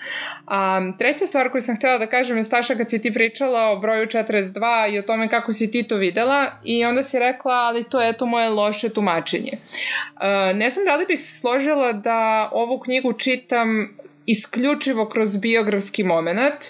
Um, 0.47 0.97
treća 0.97 1.27
stvar 1.27 1.51
koju 1.51 1.62
sam 1.62 1.75
htela 1.75 1.97
da 1.97 2.08
kažem 2.08 2.38
je 2.38 2.43
Staša 2.43 2.75
kad 2.75 2.89
si 2.89 3.01
ti 3.01 3.13
pričala 3.13 3.69
o 3.69 3.77
broju 3.77 4.05
42 4.08 4.93
i 4.93 4.99
o 4.99 5.01
tome 5.01 5.29
kako 5.29 5.53
si 5.53 5.71
ti 5.71 5.84
to 5.84 5.95
videla 5.95 6.45
i 6.63 6.86
onda 6.86 7.03
si 7.03 7.19
rekla 7.19 7.53
ali 7.53 7.84
to 7.84 8.01
je 8.01 8.13
to 8.13 8.25
moje 8.25 8.49
loše 8.49 8.89
tumačenje. 8.89 9.51
Uh, 9.51 10.58
ne 10.58 10.69
znam 10.69 10.86
da 10.86 10.95
li 10.95 11.05
bih 11.05 11.21
se 11.21 11.39
složila 11.39 11.93
da 11.93 12.49
ovu 12.51 12.79
knjigu 12.79 13.13
čitam 13.13 13.98
isključivo 14.31 15.05
kroz 15.09 15.37
biografski 15.37 16.03
moment. 16.03 16.65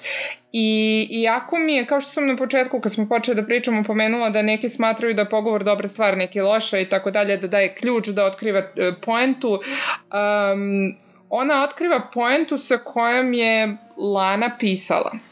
I 0.52 1.08
iako 1.12 1.60
mi 1.60 1.76
je, 1.76 1.86
kao 1.86 2.00
što 2.00 2.12
sam 2.12 2.28
na 2.28 2.36
početku 2.36 2.82
kad 2.82 2.92
smo 2.92 3.10
počeli 3.10 3.42
da 3.42 3.48
pričamo 3.48 3.84
pomenula 3.84 4.30
da 4.30 4.42
neki 4.42 4.70
smatraju 4.70 5.14
da 5.14 5.26
pogovor 5.26 5.64
dobra 5.64 5.88
stvar, 5.88 6.18
neki 6.18 6.42
loša 6.42 6.80
i 6.80 6.90
tako 6.90 7.12
dalje, 7.12 7.38
da 7.38 7.48
daje 7.48 7.76
ključ 7.76 8.08
da 8.08 8.26
otkriva 8.26 8.60
e, 8.60 8.92
poentu, 9.02 9.50
um, 9.52 10.96
ona 11.30 11.64
otkriva 11.64 12.02
poentu 12.14 12.58
sa 12.58 12.78
kojom 12.78 13.34
je 13.34 13.78
Lana 13.98 14.56
pisala 14.60 15.29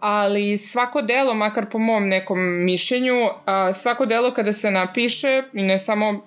ali 0.00 0.58
svako 0.58 1.02
delo, 1.02 1.34
makar 1.34 1.66
po 1.70 1.78
mom 1.78 2.08
nekom 2.08 2.64
mišljenju, 2.64 3.28
svako 3.74 4.06
delo 4.06 4.34
kada 4.34 4.52
se 4.52 4.70
napiše, 4.70 5.42
ne 5.52 5.78
samo 5.78 6.26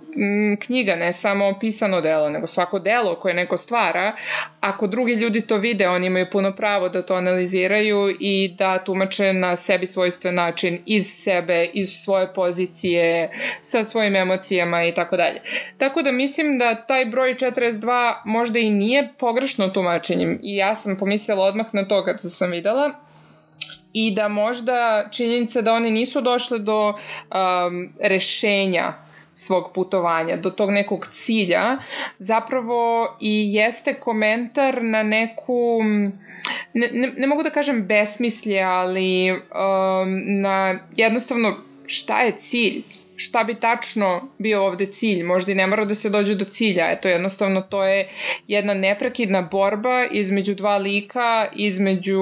knjiga, 0.60 0.96
ne 0.96 1.14
samo 1.14 1.60
pisano 1.60 2.02
delo, 2.02 2.30
nego 2.30 2.48
svako 2.48 2.80
delo 2.80 3.16
koje 3.16 3.34
neko 3.34 3.58
stvara, 3.58 4.16
ako 4.60 4.88
drugi 4.88 5.14
ljudi 5.14 5.42
to 5.42 5.58
vide, 5.58 5.88
oni 5.88 6.08
imaju 6.08 6.26
puno 6.32 6.56
pravo 6.56 6.90
da 6.90 7.02
to 7.02 7.16
analiziraju 7.16 8.16
i 8.20 8.56
da 8.58 8.84
tumače 8.84 9.34
na 9.34 9.56
sebi 9.56 9.88
svojstven 9.88 10.36
način, 10.36 10.80
iz 10.86 11.06
sebe, 11.08 11.66
iz 11.74 11.90
svoje 11.90 12.34
pozicije, 12.34 13.30
sa 13.62 13.84
svojim 13.84 14.16
emocijama 14.16 14.86
i 14.86 14.94
tako 14.94 15.18
dalje. 15.18 15.42
Tako 15.78 16.02
da 16.02 16.12
mislim 16.12 16.58
da 16.58 16.76
taj 16.76 17.06
broj 17.06 17.36
42 17.36 18.14
možda 18.26 18.60
i 18.60 18.70
nije 18.70 19.10
pogrešno 19.18 19.68
tumačenjem 19.68 20.40
i 20.44 20.56
ja 20.56 20.76
sam 20.76 20.98
pomislila 20.98 21.44
odmah 21.44 21.66
na 21.74 21.88
to 21.88 22.06
kad 22.06 22.18
sam 22.22 22.52
videla, 22.52 22.92
i 23.94 24.12
da 24.16 24.28
možda 24.28 25.10
činjenica 25.12 25.62
da 25.62 25.74
oni 25.74 25.92
nisu 25.92 26.22
došli 26.22 26.60
do 26.60 26.90
um, 26.90 27.94
rešenja 28.00 28.94
svog 29.34 29.72
putovanja, 29.74 30.38
do 30.38 30.50
tog 30.50 30.72
nekog 30.72 31.08
cilja, 31.12 31.78
zapravo 32.20 33.18
i 33.20 33.54
jeste 33.54 33.94
komentar 33.94 34.84
na 34.84 35.04
neku, 35.04 35.84
ne, 36.74 36.90
ne, 36.94 37.12
ne 37.18 37.28
mogu 37.28 37.44
da 37.44 37.50
kažem 37.50 37.86
besmislje, 37.88 38.62
ali 38.62 39.32
um, 39.32 40.42
na 40.42 40.80
jednostavno 40.96 41.58
šta 41.86 42.22
je 42.22 42.38
cilj? 42.38 42.84
Šta 43.22 43.44
bi 43.44 43.56
tačno 43.56 44.28
bio 44.38 44.66
ovde 44.66 44.86
cilj. 44.86 45.24
Možda 45.24 45.52
i 45.52 45.56
ne 45.56 45.68
mora 45.68 45.86
da 45.86 45.96
se 45.96 46.10
dođe 46.10 46.36
do 46.36 46.46
cilja. 46.46 46.92
Eto, 46.92 47.08
jednostavno 47.08 47.62
to 47.62 47.84
je 47.84 48.10
jedna 48.48 48.74
neprekidna 48.74 49.42
borba 49.42 50.06
između 50.12 50.56
dva 50.56 50.78
lika, 50.78 51.48
između 51.56 52.22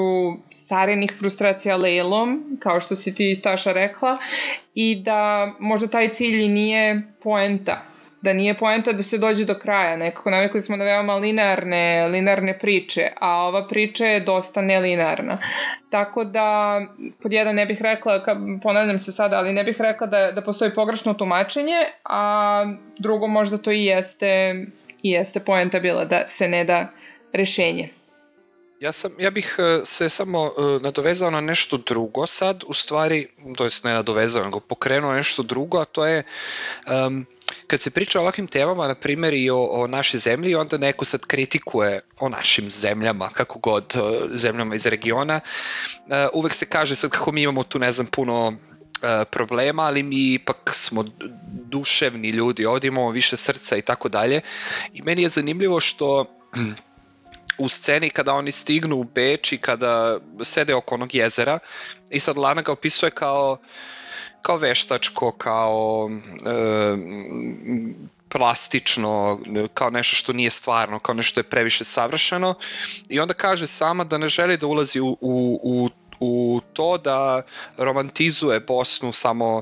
starenih 0.51 1.11
frustracija 1.19 1.77
Lejlom, 1.77 2.57
kao 2.59 2.79
što 2.79 2.95
si 2.95 3.15
ti 3.15 3.35
Staša 3.35 3.71
rekla, 3.71 4.17
i 4.75 4.95
da 4.95 5.51
možda 5.59 5.87
taj 5.87 6.09
cilj 6.09 6.41
i 6.43 6.47
nije 6.47 7.01
poenta 7.23 7.89
da 8.21 8.33
nije 8.33 8.53
poenta 8.53 8.91
da 8.91 9.03
se 9.03 9.17
dođe 9.17 9.45
do 9.45 9.55
kraja. 9.55 9.97
Nekako 9.97 10.29
navikli 10.29 10.61
smo 10.61 10.77
na 10.77 10.85
veoma 10.85 11.15
linearne, 11.15 12.07
linearne 12.07 12.59
priče, 12.59 13.11
a 13.19 13.29
ova 13.29 13.67
priča 13.67 14.05
je 14.05 14.19
dosta 14.19 14.61
nelinearna. 14.61 15.37
Tako 15.89 16.23
da, 16.23 16.81
pod 17.21 17.33
jedan 17.33 17.55
ne 17.55 17.65
bih 17.65 17.81
rekla, 17.81 18.21
ponavljam 18.63 18.99
se 18.99 19.11
sada, 19.11 19.37
ali 19.37 19.53
ne 19.53 19.63
bih 19.63 19.81
rekla 19.81 20.07
da, 20.07 20.31
da 20.31 20.41
postoji 20.41 20.73
pogrešno 20.73 21.13
tumačenje, 21.13 21.77
a 22.03 22.65
drugo 22.97 23.27
možda 23.27 23.57
to 23.57 23.71
i 23.71 23.85
jeste, 23.85 24.65
i 25.03 25.11
jeste 25.11 25.39
poenta 25.39 25.79
bila 25.79 26.05
da 26.05 26.27
se 26.27 26.47
ne 26.47 26.63
da 26.63 26.87
rešenje. 27.33 27.98
Ja, 28.79 28.91
sam, 28.91 29.11
ja 29.19 29.29
bih 29.29 29.55
e, 29.59 29.85
se 29.85 30.09
samo 30.09 30.53
uh, 30.57 30.81
nadovezao 30.81 31.31
na 31.31 31.41
nešto 31.41 31.77
drugo 31.77 32.27
sad, 32.27 32.63
u 32.67 32.73
stvari, 32.73 33.27
to 33.57 33.63
jest 33.63 33.83
ne 33.83 33.93
nadovezao, 33.93 34.43
nego 34.43 34.59
pokrenuo 34.59 35.13
nešto 35.13 35.43
drugo, 35.43 35.77
a 35.77 35.85
to 35.85 36.05
je 36.05 36.23
um, 37.07 37.25
kad 37.67 37.81
se 37.81 37.89
priča 37.89 38.19
o 38.19 38.21
ovakvim 38.21 38.47
temama, 38.47 38.87
na 38.87 38.95
primjer 38.95 39.33
i 39.33 39.49
o, 39.49 39.63
o 39.63 39.87
našoj 39.87 40.19
zemlji, 40.19 40.55
onda 40.55 40.77
neko 40.77 41.05
sad 41.05 41.25
kritikuje 41.25 41.99
o 42.19 42.29
našim 42.29 42.69
zemljama, 42.69 43.29
kako 43.29 43.59
god, 43.59 43.95
zemljama 44.29 44.75
iz 44.75 44.85
regiona, 44.85 45.39
uh, 45.97 46.13
uvek 46.33 46.53
se 46.53 46.65
kaže 46.65 46.95
sad 46.95 47.09
kako 47.09 47.31
mi 47.31 47.41
imamo 47.41 47.63
tu, 47.63 47.79
ne 47.79 47.91
znam, 47.91 48.07
puno 48.07 48.53
problema, 49.31 49.83
ali 49.83 50.03
mi 50.03 50.33
ipak 50.33 50.71
smo 50.73 51.05
duševni 51.69 52.29
ljudi, 52.29 52.65
ovdje 52.65 52.87
imamo 52.87 53.11
više 53.11 53.37
srca 53.37 53.77
i 53.77 53.81
tako 53.81 54.09
dalje. 54.09 54.41
I 54.93 55.01
meni 55.01 55.21
je 55.21 55.29
zanimljivo 55.29 55.79
što 55.79 56.25
u 57.57 57.69
sceni 57.69 58.09
kada 58.09 58.33
oni 58.33 58.51
stignu 58.51 58.95
u 58.95 59.03
Beč 59.03 59.51
i 59.51 59.57
kada 59.57 60.19
sede 60.43 60.75
oko 60.75 60.95
onog 60.95 61.15
jezera 61.15 61.59
i 62.09 62.19
sad 62.19 62.37
Lana 62.37 62.61
ga 62.61 62.71
opisuje 62.71 63.11
kao 63.11 63.57
kao 64.41 64.57
veštačko, 64.57 65.31
kao 65.31 66.09
e, 66.11 66.97
plastično, 68.29 69.39
kao 69.73 69.89
nešto 69.89 70.15
što 70.15 70.33
nije 70.33 70.49
stvarno, 70.49 70.99
kao 70.99 71.15
nešto 71.15 71.39
je 71.39 71.49
previše 71.49 71.83
savršeno 71.83 72.53
i 73.09 73.19
onda 73.19 73.33
kaže 73.33 73.67
sama 73.67 74.03
da 74.03 74.17
ne 74.17 74.27
želi 74.27 74.57
da 74.57 74.67
ulazi 74.67 74.99
u, 74.99 75.17
u, 75.21 75.59
u 75.63 75.89
u 76.19 76.61
to 76.73 76.97
da 76.97 77.41
romantizuje 77.77 78.59
Bosnu 78.59 79.13
samo 79.13 79.61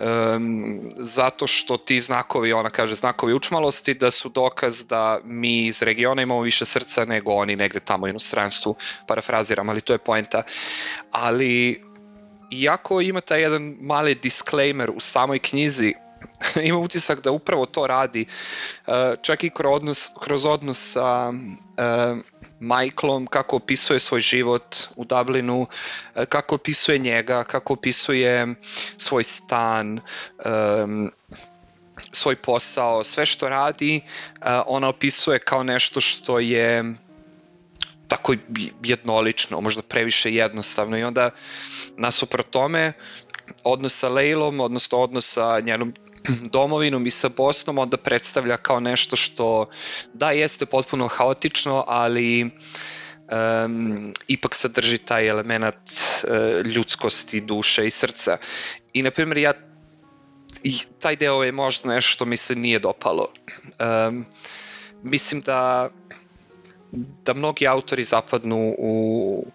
um, 0.00 0.80
zato 0.96 1.46
što 1.46 1.76
ti 1.76 2.00
znakovi, 2.00 2.52
ona 2.52 2.70
kaže 2.70 2.94
znakovi 2.94 3.34
učmalosti, 3.34 3.94
da 3.94 4.10
su 4.10 4.28
dokaz 4.28 4.86
da 4.86 5.20
mi 5.24 5.66
iz 5.66 5.82
regiona 5.82 6.22
imamo 6.22 6.40
više 6.40 6.64
srca 6.64 7.04
nego 7.04 7.32
oni 7.32 7.56
negde 7.56 7.80
tamo 7.80 8.04
u 8.04 8.08
inostranstvu, 8.08 8.76
parafraziram, 9.06 9.68
ali 9.68 9.80
to 9.80 9.92
je 9.92 9.98
poenta. 9.98 10.42
Ali 11.10 11.82
iako 12.50 13.00
ima 13.00 13.20
taj 13.20 13.40
jedan 13.40 13.76
mali 13.80 14.14
disclaimer 14.14 14.90
u 14.90 15.00
samoj 15.00 15.38
knjizi, 15.38 15.94
ima 16.68 16.78
utisak 16.78 17.20
da 17.20 17.30
upravo 17.30 17.66
to 17.66 17.86
radi, 17.86 18.26
uh, 18.86 18.94
čak 19.22 19.44
i 19.44 19.50
kroz 19.50 19.74
odnos, 19.74 20.10
kroz 20.20 20.46
odnos 20.46 20.92
sa 20.92 21.32
Michaelom, 22.60 23.26
kako 23.26 23.56
opisuje 23.56 24.00
svoj 24.00 24.20
život 24.20 24.76
u 24.96 25.04
Dublinu, 25.04 25.60
uh, 25.60 26.24
kako 26.24 26.54
opisuje 26.54 26.98
njega, 26.98 27.44
kako 27.44 27.72
opisuje 27.72 28.54
svoj 28.96 29.24
stan, 29.24 30.00
um, 30.44 31.12
svoj 32.12 32.36
posao, 32.36 33.04
sve 33.04 33.26
što 33.26 33.48
radi, 33.48 34.00
ona 34.66 34.88
opisuje 34.88 35.38
kao 35.38 35.62
nešto 35.62 36.00
što 36.00 36.38
je 36.38 36.94
tako 38.08 38.34
jednolično, 38.82 39.60
možda 39.60 39.82
previše 39.82 40.34
jednostavno. 40.34 40.98
I 40.98 41.02
onda 41.02 41.30
nasuprot 41.96 42.50
tome 42.50 42.92
odnos 43.64 43.98
sa 43.98 44.08
Lejlom, 44.08 44.60
odnosno 44.60 44.98
odnos 44.98 45.32
sa 45.32 45.60
njenom 45.60 45.92
domovinom 46.52 47.06
i 47.06 47.10
sa 47.10 47.28
Bosnom 47.28 47.78
onda 47.78 47.96
predstavlja 47.96 48.56
kao 48.56 48.80
nešto 48.80 49.16
što 49.16 49.68
da 50.14 50.30
jeste 50.30 50.66
potpuno 50.66 51.08
haotično, 51.08 51.84
ali 51.86 52.44
um, 52.44 54.14
ipak 54.28 54.54
sadrži 54.54 54.98
taj 54.98 55.28
element 55.28 55.76
uh, 55.76 56.66
ljudskosti, 56.66 57.40
duše 57.40 57.86
i 57.86 57.90
srca. 57.90 58.38
I 58.92 59.02
na 59.02 59.10
primjer 59.10 59.38
ja 59.38 59.52
i 60.62 60.78
taj 61.00 61.16
deo 61.16 61.42
je 61.42 61.52
možda 61.52 61.94
nešto 61.94 62.10
što 62.10 62.24
mi 62.24 62.36
se 62.36 62.56
nije 62.56 62.78
dopalo. 62.78 63.28
Um, 64.08 64.26
mislim 65.02 65.40
da 65.40 65.90
da 67.24 67.34
mnogi 67.34 67.66
autori 67.66 68.04
zapadnu 68.04 68.74
u, 68.78 69.46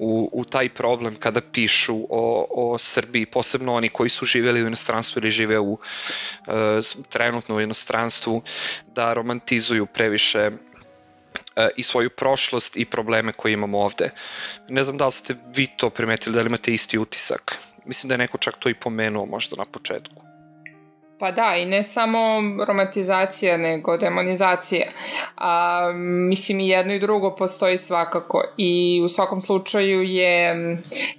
u, 0.00 0.30
u 0.32 0.44
taj 0.44 0.68
problem 0.68 1.16
kada 1.16 1.40
pišu 1.40 1.96
o, 2.08 2.46
o 2.50 2.78
Srbiji, 2.78 3.26
posebno 3.26 3.74
oni 3.74 3.88
koji 3.88 4.10
su 4.10 4.24
živeli 4.26 4.62
u 4.62 4.66
inostranstvu 4.66 5.20
ili 5.20 5.30
žive 5.30 5.58
u 5.60 5.78
e, 6.46 6.52
trenutno 7.08 7.56
u 7.56 7.60
inostranstvu, 7.60 8.42
da 8.94 9.12
romantizuju 9.14 9.86
previše 9.86 10.50
e, 11.56 11.68
i 11.76 11.82
svoju 11.82 12.10
prošlost 12.10 12.76
i 12.76 12.84
probleme 12.84 13.32
koje 13.32 13.52
imamo 13.52 13.78
ovde. 13.78 14.10
Ne 14.68 14.84
znam 14.84 14.98
da 14.98 15.06
li 15.06 15.12
ste 15.12 15.36
vi 15.54 15.66
to 15.76 15.90
primetili, 15.90 16.34
da 16.34 16.40
li 16.40 16.46
imate 16.46 16.74
isti 16.74 16.98
utisak. 16.98 17.56
Mislim 17.84 18.08
da 18.08 18.14
je 18.14 18.18
neko 18.18 18.38
čak 18.38 18.56
to 18.58 18.68
i 18.68 18.74
pomenuo 18.74 19.26
možda 19.26 19.56
na 19.56 19.64
početku. 19.64 20.29
Pa 21.20 21.30
da, 21.30 21.56
i 21.56 21.64
ne 21.66 21.82
samo 21.82 22.18
romantizacija, 22.64 23.56
nego 23.56 23.96
demonizacija. 23.96 24.86
A, 25.36 25.92
mislim, 26.28 26.60
i 26.60 26.68
jedno 26.68 26.94
i 26.94 26.98
drugo 26.98 27.36
postoji 27.36 27.78
svakako. 27.78 28.44
I 28.56 29.00
u 29.04 29.08
svakom 29.08 29.40
slučaju 29.40 30.02
je, 30.02 30.56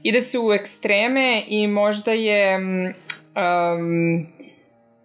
ide 0.03 0.21
se 0.21 0.39
u 0.39 0.53
ekstreme 0.53 1.41
i 1.47 1.67
možda 1.67 2.11
je 2.11 2.57
um, 2.57 4.27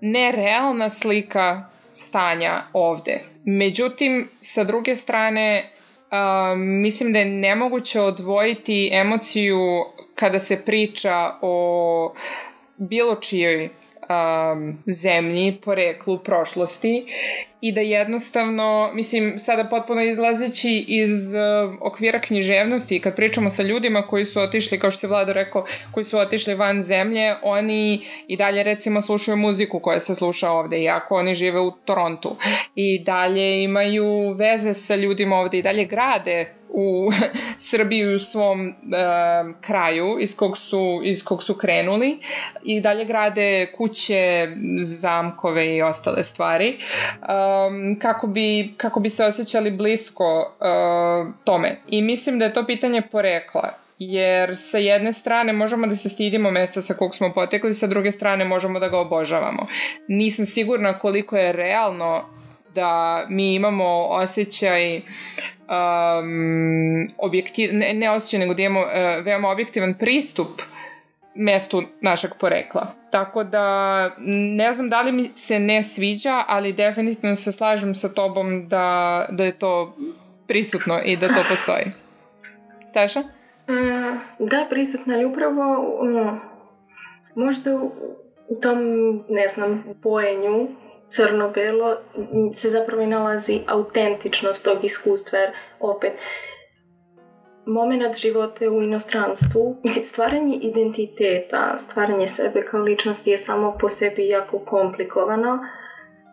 nerealna 0.00 0.90
slika 0.90 1.64
stanja 1.92 2.62
ovde. 2.72 3.20
Međutim, 3.44 4.28
sa 4.40 4.64
druge 4.64 4.96
strane, 4.96 5.72
um, 6.12 6.60
mislim 6.60 7.12
da 7.12 7.18
je 7.18 7.24
nemoguće 7.24 8.00
odvojiti 8.00 8.90
emociju 8.92 9.58
kada 10.14 10.38
se 10.38 10.64
priča 10.64 11.30
o 11.42 12.14
bilo 12.76 13.14
čijoj 13.14 13.70
um, 14.08 14.82
zemlji, 14.86 15.58
poreklu, 15.64 16.18
prošlosti 16.18 17.04
i 17.60 17.72
da 17.72 17.80
jednostavno, 17.80 18.90
mislim, 18.94 19.38
sada 19.38 19.64
potpuno 19.64 20.02
izlazeći 20.02 20.84
iz 20.88 21.34
uh, 21.34 21.74
okvira 21.80 22.20
književnosti, 22.20 23.00
kad 23.00 23.16
pričamo 23.16 23.50
sa 23.50 23.62
ljudima 23.62 24.02
koji 24.02 24.24
su 24.24 24.40
otišli, 24.40 24.78
kao 24.78 24.90
što 24.90 25.00
se 25.00 25.06
Vlado 25.06 25.32
rekao, 25.32 25.64
koji 25.92 26.04
su 26.04 26.18
otišli 26.18 26.54
van 26.54 26.82
zemlje, 26.82 27.34
oni 27.42 28.00
i 28.28 28.36
dalje 28.36 28.62
recimo 28.62 29.02
slušaju 29.02 29.36
muziku 29.36 29.80
koja 29.80 30.00
se 30.00 30.14
sluša 30.14 30.50
ovde, 30.50 30.82
iako 30.82 31.14
oni 31.14 31.34
žive 31.34 31.60
u 31.60 31.70
Torontu. 31.70 32.36
I 32.74 32.98
dalje 32.98 33.62
imaju 33.62 34.32
veze 34.32 34.74
sa 34.74 34.96
ljudima 34.96 35.36
ovde 35.36 35.58
i 35.58 35.62
dalje 35.62 35.84
grade 35.84 36.54
u 36.78 37.10
Srbiji 37.70 38.14
u 38.14 38.18
svom 38.18 38.68
uh, 38.68 39.60
kraju 39.60 40.16
iz 40.20 40.36
kog, 40.36 40.58
su, 40.58 41.00
iz 41.04 41.24
kog 41.24 41.42
su 41.42 41.54
krenuli 41.54 42.18
i 42.64 42.80
dalje 42.80 43.04
grade 43.04 43.66
kuće, 43.76 44.48
zamkove 44.80 45.76
i 45.76 45.82
ostale 45.82 46.24
stvari 46.24 46.78
um, 46.78 47.98
kako, 47.98 48.26
bi, 48.26 48.74
kako 48.76 49.00
bi 49.00 49.10
se 49.10 49.24
osjećali 49.24 49.70
blisko 49.70 50.56
uh, 50.60 51.34
tome. 51.44 51.80
I 51.88 52.02
mislim 52.02 52.38
da 52.38 52.44
je 52.44 52.52
to 52.52 52.66
pitanje 52.66 53.02
porekla 53.12 53.86
jer 53.98 54.56
sa 54.56 54.78
jedne 54.78 55.12
strane 55.12 55.52
možemo 55.52 55.86
da 55.86 55.96
se 55.96 56.08
stidimo 56.08 56.50
mesta 56.50 56.80
sa 56.80 56.94
kog 56.94 57.14
smo 57.14 57.32
potekli, 57.32 57.74
sa 57.74 57.86
druge 57.86 58.12
strane 58.12 58.44
možemo 58.44 58.78
da 58.78 58.88
ga 58.88 58.98
obožavamo. 58.98 59.66
Nisam 60.08 60.46
sigurna 60.46 60.98
koliko 60.98 61.36
je 61.36 61.52
realno 61.52 62.35
da 62.76 63.24
mi 63.28 63.54
imamo 63.54 64.06
osjećaj 64.10 64.96
um, 64.96 65.02
objektiv, 67.18 67.70
ne, 67.72 67.94
ne 67.94 68.10
osjećaj, 68.10 68.40
nego 68.40 68.54
da 68.54 68.62
imamo 68.62 68.80
uh, 68.80 69.24
veoma 69.24 69.48
objektivan 69.48 69.94
pristup 69.94 70.62
mestu 71.34 71.82
našeg 72.00 72.30
porekla. 72.40 72.86
Tako 73.10 73.44
da 73.44 74.10
ne 74.56 74.72
znam 74.72 74.88
da 74.88 75.02
li 75.02 75.12
mi 75.12 75.30
se 75.34 75.58
ne 75.58 75.82
sviđa, 75.82 76.42
ali 76.46 76.72
definitivno 76.72 77.36
se 77.36 77.52
slažem 77.52 77.94
sa 77.94 78.08
tobom 78.08 78.68
da, 78.68 79.26
da 79.30 79.44
je 79.44 79.58
to 79.58 79.96
prisutno 80.46 81.00
i 81.04 81.16
da 81.16 81.28
to 81.28 81.40
postoji. 81.48 81.84
Steša? 82.88 83.20
Mm, 83.68 84.18
da, 84.38 84.66
prisutno, 84.70 85.14
ali 85.14 85.24
upravo 85.24 85.86
možda 87.34 87.74
u, 87.74 87.92
u 88.48 88.60
tom, 88.60 88.78
ne 89.28 89.48
znam, 89.48 89.84
bojenju 90.02 90.68
crno-belo 91.08 91.96
se 92.54 92.70
zapravo 92.70 93.02
i 93.02 93.06
nalazi 93.06 93.60
autentičnost 93.66 94.64
tog 94.64 94.84
iskustva, 94.84 95.38
jer 95.38 95.50
opet 95.80 96.12
moment 97.66 98.16
života 98.16 98.70
u 98.70 98.82
inostranstvu, 98.82 99.76
mislim, 99.82 100.04
stvaranje 100.04 100.56
identiteta, 100.56 101.78
stvaranje 101.78 102.26
sebe 102.26 102.62
kao 102.62 102.80
ličnosti 102.80 103.30
je 103.30 103.38
samo 103.38 103.76
po 103.80 103.88
sebi 103.88 104.28
jako 104.28 104.58
komplikovano, 104.58 105.58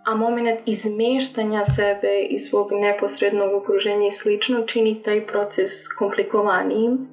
a 0.06 0.16
moment 0.16 0.60
izmeštanja 0.66 1.66
sebe 1.66 2.22
iz 2.30 2.42
svog 2.42 2.68
neposrednog 2.72 3.54
okruženja 3.54 4.08
i 4.08 4.12
slično 4.12 4.62
čini 4.62 5.02
taj 5.04 5.28
proces 5.28 5.72
komplikovanijim, 6.00 7.08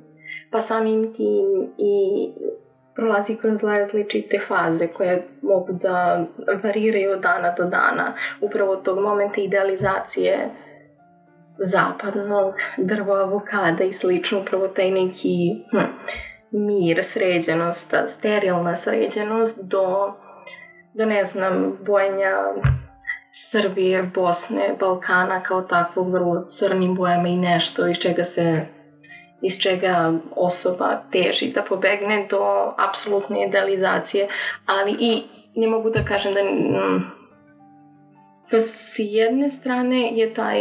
pa 0.51 0.61
samim 0.61 1.15
tim 1.15 1.73
i 1.79 2.29
prolazi 3.01 3.37
kroz 3.37 3.65
različite 3.65 4.39
faze 4.39 4.87
koje 4.87 5.29
mogu 5.43 5.73
da 5.73 6.25
variraju 6.63 7.13
od 7.13 7.21
dana 7.21 7.55
do 7.59 7.65
dana. 7.65 8.15
Upravo 8.41 8.73
od 8.73 8.83
tog 8.83 8.99
momenta 8.99 9.41
idealizacije 9.41 10.49
zapadnog 11.59 12.55
drva 12.77 13.21
avokada 13.21 13.85
i 13.85 13.93
slično, 13.93 14.41
upravo 14.41 14.69
taj 14.69 14.91
neki 14.91 15.65
hm, 15.71 15.79
mir, 16.51 16.99
sređenost, 17.03 17.95
sterilna 18.07 18.77
sređenost 18.77 19.71
do, 19.71 20.15
do 20.95 21.07
ne 21.07 21.25
znam, 21.25 21.79
bojenja 21.87 22.35
Srbije, 23.33 24.03
Bosne, 24.03 24.75
Balkana 24.81 25.43
kao 25.43 25.63
takvog 25.63 26.13
vrlo 26.13 26.47
crnim 26.49 26.95
bojama 26.95 27.29
i 27.29 27.37
nešto 27.37 27.87
iz 27.87 27.97
čega 27.97 28.25
se 28.25 28.67
iz 29.43 29.59
čega 29.59 30.13
osoba 30.37 31.03
teži 31.13 31.53
da 31.53 31.63
pobegne 31.63 32.27
do 32.31 32.75
apsolutne 32.89 33.47
idealizacije, 33.47 34.29
ali 34.67 34.97
i 35.01 35.23
ne 35.55 35.67
mogu 35.67 35.91
da 35.91 36.05
kažem 36.05 36.35
da 36.35 36.43
mm, 36.43 37.13
s 38.59 38.95
jedne 38.99 39.51
strane 39.51 40.11
je 40.17 40.35
taj 40.35 40.61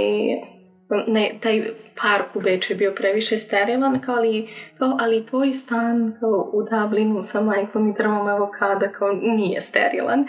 ne, 1.08 1.32
taj 1.42 1.64
park 2.02 2.36
u 2.36 2.42
Beču 2.42 2.74
je 2.74 2.78
bio 2.78 2.92
previše 2.92 3.38
sterilan, 3.38 4.02
kao 4.02 4.16
ali, 4.16 4.48
kao, 4.78 4.98
ali 5.00 5.26
tvoj 5.26 5.54
stan 5.54 6.16
kao 6.20 6.50
u 6.54 6.64
Dublinu 6.64 7.22
sa 7.22 7.42
majkom 7.42 7.90
i 7.90 7.94
drvom 7.94 8.28
avokada 8.28 8.88
kao 8.88 9.12
nije 9.12 9.62
sterilan. 9.62 10.28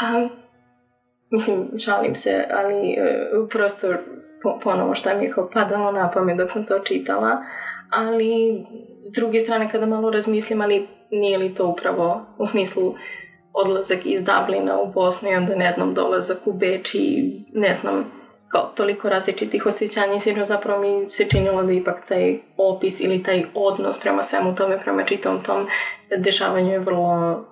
A, 0.00 0.28
mislim, 1.30 1.68
žalim 1.74 2.14
se, 2.14 2.44
ali 2.52 2.96
uh, 3.40 3.48
prosto 3.50 3.88
po, 4.42 4.60
ponovo 4.62 4.94
šta 4.94 5.14
mi 5.14 5.24
je 5.24 5.32
kao 5.32 5.50
padalo 5.50 5.92
na 5.92 6.10
pamet 6.10 6.36
dok 6.36 6.50
sam 6.50 6.66
to 6.66 6.78
čitala 6.78 7.44
ali 7.90 8.64
s 9.00 9.12
druge 9.12 9.40
strane 9.40 9.70
kada 9.70 9.86
malo 9.86 10.10
razmislim, 10.10 10.60
ali 10.60 10.86
nije 11.10 11.38
li 11.38 11.54
to 11.54 11.66
upravo 11.66 12.26
u 12.38 12.46
smislu 12.46 12.94
odlazak 13.52 14.06
iz 14.06 14.24
Dublina 14.24 14.80
u 14.80 14.92
Bosnu 14.92 15.30
i 15.30 15.34
onda 15.34 15.54
nednom 15.54 15.94
dolazak 15.94 16.38
u 16.46 16.52
Beč 16.52 16.94
i 16.94 17.32
ne 17.52 17.74
znam, 17.74 18.04
kao 18.48 18.72
toliko 18.74 19.08
različitih 19.08 19.66
osjećanja 19.66 20.14
i 20.14 20.20
sigurno 20.20 20.44
zapravo 20.44 20.80
mi 20.80 21.10
se 21.10 21.24
činilo 21.24 21.62
da 21.62 21.72
ipak 21.72 22.06
taj 22.08 22.38
opis 22.56 23.00
ili 23.00 23.22
taj 23.22 23.44
odnos 23.54 24.00
prema 24.00 24.22
svemu 24.22 24.54
tome, 24.54 24.80
prema 24.80 25.04
čitavom 25.04 25.42
tom 25.42 25.66
dešavanju 26.18 26.72
je 26.72 26.78
vrlo, 26.78 27.44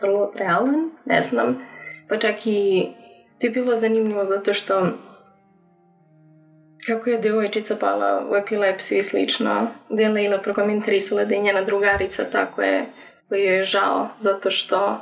vrlo 0.00 0.32
realan, 0.34 0.90
ne 1.04 1.22
znam. 1.22 1.66
Pa 2.08 2.16
čak 2.18 2.46
i 2.46 2.86
to 3.40 3.46
je 3.46 3.50
bilo 3.50 3.76
zanimljivo 3.76 4.24
zato 4.24 4.54
što 4.54 4.82
kako 6.86 7.10
je 7.10 7.18
devojčica 7.18 7.76
pala 7.80 8.26
u 8.30 8.36
epilepsiju 8.36 8.98
i 8.98 9.02
slično, 9.02 9.66
da 9.90 10.02
je 10.02 10.08
Leila 10.08 10.38
prokomentarisala 10.38 11.24
da 11.24 11.34
je 11.34 11.40
njena 11.40 11.62
drugarica 11.62 12.24
tako 12.32 12.62
je, 12.62 12.86
koji 13.28 13.42
je 13.42 13.64
žao 13.64 14.08
zato 14.20 14.50
što 14.50 15.00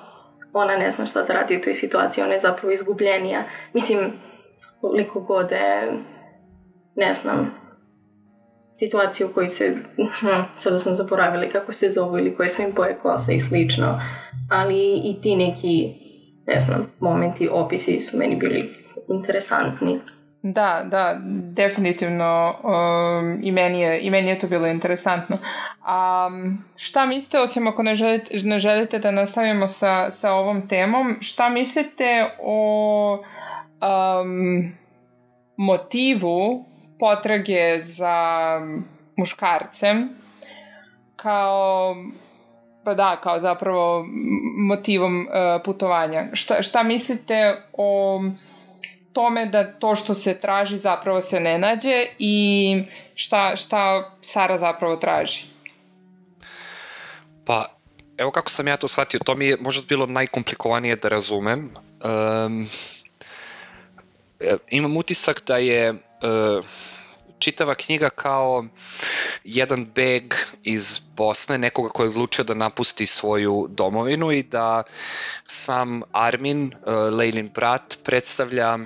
ona 0.53 0.77
ne 0.77 0.91
zna 0.91 1.07
šta 1.07 1.23
da 1.23 1.33
radi 1.33 1.57
u 1.57 1.61
toj 1.61 1.75
situaciji, 1.75 2.25
ona 2.25 2.33
je 2.33 2.39
zapravo 2.39 2.73
izgubljenija. 2.73 3.45
Mislim, 3.73 3.99
koliko 4.81 5.21
god 5.21 5.51
je, 5.51 5.93
ne 6.97 7.15
znam, 7.15 7.55
situaciju 8.75 9.27
u 9.27 9.31
kojoj 9.35 9.49
se, 9.49 9.77
hm, 9.97 10.43
sada 10.57 10.79
sam 10.79 10.95
zaboravila 10.95 11.49
kako 11.53 11.73
se 11.73 11.91
zovu 11.91 12.19
ili 12.19 12.37
koje 12.37 12.49
su 12.49 12.63
im 12.63 12.73
boje 12.77 12.99
kosa 13.03 13.33
i 13.33 13.41
slično, 13.41 14.01
ali 14.51 15.01
i 15.05 15.21
ti 15.23 15.37
neki, 15.37 15.95
ne 16.47 16.61
znam, 16.61 16.93
momenti, 17.01 17.49
opisi 17.53 18.01
su 18.01 18.19
meni 18.19 18.37
bili 18.37 18.75
interesantni. 19.09 19.95
Da, 20.43 20.83
da, 20.85 21.21
definitivno 21.53 22.55
um, 22.63 23.41
i, 23.43 23.53
meni 23.53 23.81
je, 23.81 24.01
i 24.01 24.11
meni 24.11 24.29
je 24.29 24.39
to 24.39 24.49
bilo 24.49 24.67
interesantno. 24.67 25.39
Um, 25.39 26.65
šta 26.77 27.07
mislite, 27.07 27.41
osim 27.41 27.67
ako 27.67 27.83
ne 27.83 27.95
želite, 27.95 28.39
ne 28.45 28.59
želite 28.59 28.99
da 28.99 29.11
nastavimo 29.11 29.69
sa, 29.69 30.11
sa 30.11 30.33
ovom 30.33 30.69
temom, 30.69 31.17
šta 31.21 31.49
mislite 31.49 32.27
o 32.41 33.23
um, 33.81 34.73
motivu 35.57 36.65
potrage 36.99 37.79
za 37.79 38.61
muškarcem 39.17 40.09
kao 41.17 41.97
pa 42.85 42.95
da, 42.95 43.17
kao 43.23 43.41
zapravo 43.41 44.07
motivom 44.69 45.21
uh, 45.21 45.63
putovanja. 45.65 46.27
Šta, 46.33 46.63
šta 46.63 46.83
mislite 46.83 47.63
o 47.73 48.21
tome 49.13 49.47
da 49.47 49.73
to 49.73 49.97
što 49.97 50.15
se 50.15 50.41
traži 50.41 50.79
zapravo 50.79 51.21
se 51.21 51.41
ne 51.41 51.59
nađe 51.59 52.07
i 52.19 52.85
šta, 53.15 53.57
šta 53.57 54.11
Sara 54.21 54.59
zapravo 54.59 54.97
traži? 54.97 55.45
Pa, 57.45 57.77
evo 58.17 58.31
kako 58.31 58.51
sam 58.51 58.69
ja 58.69 58.77
to 58.77 58.89
shvatio, 58.89 59.21
to 59.25 59.35
mi 59.35 59.47
je 59.47 59.57
možda 59.61 59.83
bilo 59.89 60.07
najkomplikovanije 60.07 60.97
da 60.97 61.09
razumem. 61.09 61.71
Um, 62.47 62.69
imam 64.71 64.97
utisak 64.97 65.43
da 65.47 65.57
je 65.57 65.91
uh, 65.91 66.65
čitava 67.43 67.75
knjiga 67.75 68.11
kao 68.11 68.65
jedan 69.45 69.87
beg 69.95 70.35
iz 70.63 71.01
Bosne, 71.17 71.59
nekoga 71.59 71.89
ko 71.89 72.03
je 72.03 72.09
odlučio 72.09 72.45
da 72.45 72.55
napusti 72.55 73.07
svoju 73.07 73.67
domovinu 73.71 74.33
i 74.33 74.43
da 74.43 74.83
sam 75.47 76.03
Armin, 76.13 76.65
uh, 76.65 76.93
Lejlin 77.19 77.51
brat, 77.55 77.99
predstavlja 78.05 78.75
uh, 78.75 78.85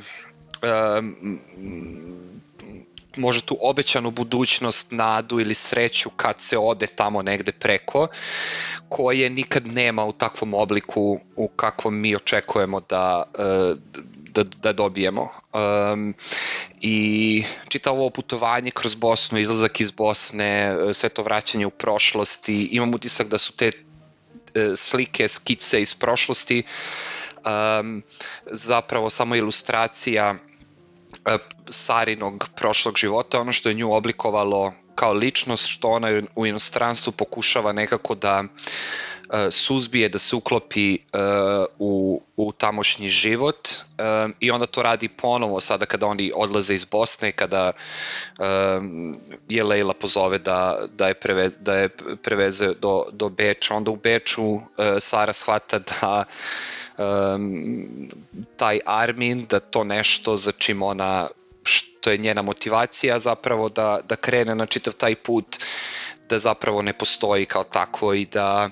možda 3.17 3.43
tu 3.43 3.59
obećanu 3.61 4.11
budućnost, 4.11 4.91
nadu 4.91 5.41
ili 5.41 5.55
sreću 5.55 6.11
kad 6.11 6.41
se 6.41 6.59
ode 6.59 6.87
tamo 6.87 7.23
negde 7.23 7.53
preko, 7.53 8.09
koje 8.89 9.31
nikad 9.31 9.67
nema 9.67 10.05
u 10.05 10.13
takvom 10.13 10.55
obliku 10.55 11.21
u 11.37 11.49
kakvom 11.49 12.01
mi 12.01 12.17
očekujemo 12.17 12.81
da, 12.81 13.23
uh, 13.39 13.79
da, 14.37 14.43
da 14.63 14.73
dobijemo. 14.73 15.29
Um, 15.93 16.15
I 16.81 17.45
čitao 17.69 17.95
ovo 17.95 18.11
putovanje 18.11 18.71
kroz 18.71 18.95
Bosnu, 18.95 19.39
izlazak 19.39 19.81
iz 19.81 19.91
Bosne, 19.91 20.77
sve 20.93 21.09
to 21.09 21.23
vraćanje 21.23 21.67
u 21.67 21.71
prošlosti, 21.71 22.69
imam 22.73 22.95
utisak 22.95 23.29
da 23.29 23.39
su 23.39 23.53
te 23.53 23.67
e, 23.67 23.73
slike, 24.77 25.29
skice 25.29 25.83
iz 25.83 25.95
prošlosti 25.95 26.63
um, 27.47 28.03
zapravo 28.47 29.11
samo 29.11 29.37
ilustracija 29.37 30.35
uh, 30.35 31.33
Sarinog 31.71 32.49
prošlog 32.57 32.97
života, 32.97 33.41
ono 33.41 33.53
što 33.53 33.69
je 33.69 33.75
nju 33.75 33.93
oblikovalo 33.93 34.73
kao 34.95 35.13
ličnost, 35.13 35.67
što 35.69 35.89
ona 35.89 36.23
u 36.35 36.47
inostranstvu 36.47 37.13
pokušava 37.13 37.73
nekako 37.73 38.15
da 38.15 38.41
uh, 38.41 38.49
suzbije, 39.51 40.09
da 40.09 40.19
se 40.19 40.37
uklopi 40.37 40.95
uh, 40.95 41.65
u, 41.79 42.23
u 42.37 42.53
tamošnji 42.53 43.09
život 43.09 43.69
um, 43.69 44.35
i 44.41 44.51
onda 44.51 44.67
to 44.67 44.83
radi 44.83 45.09
ponovo 45.09 45.61
sada 45.61 45.87
kada 45.87 46.07
oni 46.07 46.33
odlaze 46.35 46.75
iz 46.75 46.85
Bosne, 46.85 47.33
kada 47.33 47.73
je 49.49 49.65
Leila 49.65 49.95
pozove 49.95 50.39
da, 50.39 50.79
da, 50.93 51.09
je, 51.09 51.15
preve, 51.15 51.49
da 51.61 51.75
je 51.75 51.89
preveze 52.23 52.75
do, 52.75 53.05
do 53.13 53.29
Beča. 53.29 53.75
Onda 53.75 53.91
u 53.91 53.97
Beču 53.97 54.59
Sara 55.01 55.33
shvata 55.33 55.79
da 55.79 56.25
taj 58.57 58.81
Armin, 58.85 59.47
da 59.51 59.61
to 59.61 59.85
nešto 59.85 60.37
za 60.37 60.53
čim 60.53 60.83
ona 60.83 61.29
što 62.07 62.11
je 62.11 62.19
njena 62.19 62.43
motivacija 62.43 63.19
zapravo 63.19 63.69
da, 63.69 64.01
da 64.09 64.17
krene 64.17 64.55
na 64.55 64.67
čitav 64.67 64.93
taj 64.93 65.15
put 65.15 65.59
da 66.29 66.39
zapravo 66.39 66.83
ne 66.83 66.93
postoji 66.93 67.47
kao 67.47 67.65
takvo 67.65 68.15
i 68.15 68.25
da 68.25 68.71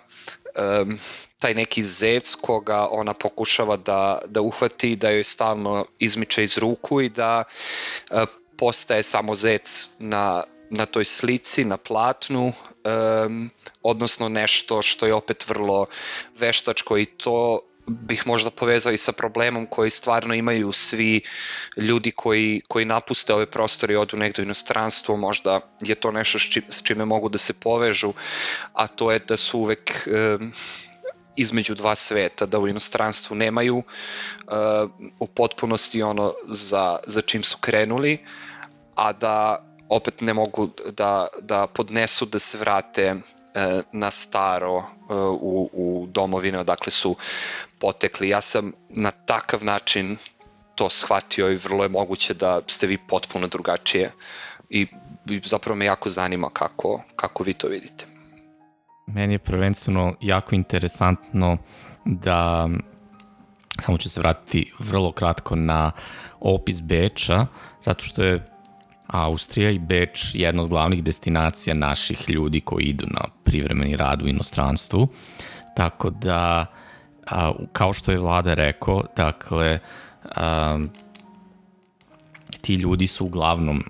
um, 0.56 0.98
taj 1.38 1.54
neki 1.54 1.82
zec 1.82 2.34
koga 2.34 2.88
ona 2.90 3.14
pokušava 3.14 3.76
da, 3.76 4.18
da 4.26 4.40
uhvati, 4.40 4.96
da 4.96 5.10
joj 5.10 5.24
stalno 5.24 5.84
izmiče 5.98 6.44
iz 6.44 6.58
ruku 6.58 7.00
i 7.00 7.08
da 7.08 7.44
uh, 8.10 8.22
postaje 8.56 9.02
samo 9.02 9.34
zec 9.34 9.90
na, 9.98 10.44
na 10.70 10.86
toj 10.86 11.04
slici, 11.04 11.64
na 11.64 11.76
platnu, 11.76 12.52
um, 13.26 13.50
odnosno 13.82 14.28
nešto 14.28 14.82
što 14.82 15.06
je 15.06 15.14
opet 15.14 15.48
vrlo 15.48 15.86
veštačko 16.38 16.98
i 16.98 17.04
to 17.06 17.60
bih 17.86 18.26
možda 18.26 18.50
povezao 18.50 18.92
i 18.92 18.98
sa 18.98 19.12
problemom 19.12 19.66
koji 19.66 19.90
stvarno 19.90 20.34
imaju 20.34 20.72
svi 20.72 21.20
ljudi 21.76 22.10
koji, 22.10 22.62
koji 22.68 22.84
napuste 22.84 23.34
ove 23.34 23.46
prostore 23.46 23.94
i 23.94 23.96
odu 23.96 24.16
negde 24.16 24.42
u 24.42 24.44
inostranstvo, 24.44 25.16
možda 25.16 25.60
je 25.80 25.94
to 25.94 26.10
nešto 26.10 26.38
s 26.68 26.82
čime 26.82 27.04
mogu 27.04 27.28
da 27.28 27.38
se 27.38 27.52
povežu, 27.52 28.12
a 28.72 28.86
to 28.86 29.12
je 29.12 29.18
da 29.18 29.36
su 29.36 29.58
uvek 29.58 30.08
um, 30.08 30.52
između 31.36 31.74
dva 31.74 31.94
sveta, 31.94 32.46
da 32.46 32.58
u 32.58 32.68
inostranstvu 32.68 33.36
nemaju 33.36 33.76
uh, 33.76 34.90
u 35.18 35.26
potpunosti 35.26 36.02
ono 36.02 36.34
za, 36.48 36.98
za 37.06 37.20
čim 37.20 37.44
su 37.44 37.58
krenuli, 37.60 38.18
a 38.94 39.12
da 39.12 39.64
opet 39.88 40.20
ne 40.20 40.34
mogu 40.34 40.70
da, 40.90 41.26
da 41.40 41.66
podnesu 41.66 42.26
da 42.26 42.38
se 42.38 42.58
vrate 42.58 43.14
na 43.92 44.10
staro 44.10 44.76
uh, 44.76 44.84
u, 45.40 45.70
u 45.72 46.06
domovine 46.06 46.58
odakle 46.58 46.90
su 46.90 47.16
potekli. 47.80 48.28
Ja 48.28 48.40
sam 48.40 48.72
na 48.88 49.10
takav 49.10 49.64
način 49.64 50.16
to 50.74 50.90
shvatio 50.90 51.50
i 51.50 51.56
vrlo 51.56 51.82
je 51.82 51.88
moguće 51.88 52.34
da 52.34 52.60
ste 52.66 52.86
vi 52.86 52.98
potpuno 53.08 53.46
drugačije 53.46 54.12
i 54.70 54.86
zapravo 55.44 55.76
me 55.76 55.84
jako 55.84 56.08
zanima 56.08 56.50
kako, 56.52 57.02
kako 57.16 57.44
vi 57.44 57.54
to 57.54 57.68
vidite. 57.68 58.04
Meni 59.06 59.34
je 59.34 59.38
prvenstveno 59.38 60.14
jako 60.20 60.54
interesantno 60.54 61.58
da 62.04 62.68
samo 63.80 63.98
ću 63.98 64.10
se 64.10 64.20
vratiti 64.20 64.72
vrlo 64.78 65.12
kratko 65.12 65.56
na 65.56 65.92
opis 66.40 66.80
Beča, 66.80 67.46
zato 67.80 68.04
što 68.04 68.22
je 68.22 68.53
Austrija 69.06 69.70
i 69.70 69.78
Beč 69.78 70.34
jedna 70.34 70.62
od 70.62 70.68
glavnih 70.68 71.04
destinacija 71.04 71.74
naših 71.74 72.30
ljudi 72.30 72.60
koji 72.60 72.84
idu 72.84 73.06
na 73.10 73.20
privremeni 73.44 73.96
rad 73.96 74.22
u 74.22 74.28
inostranstvu. 74.28 75.08
Tako 75.76 76.10
da, 76.10 76.66
a, 77.26 77.52
kao 77.72 77.92
što 77.92 78.12
je 78.12 78.18
vlada 78.18 78.54
rekao, 78.54 79.02
dakle, 79.16 79.78
a, 80.36 80.78
ti 82.60 82.74
ljudi 82.74 83.06
su 83.06 83.24
uglavnom 83.24 83.84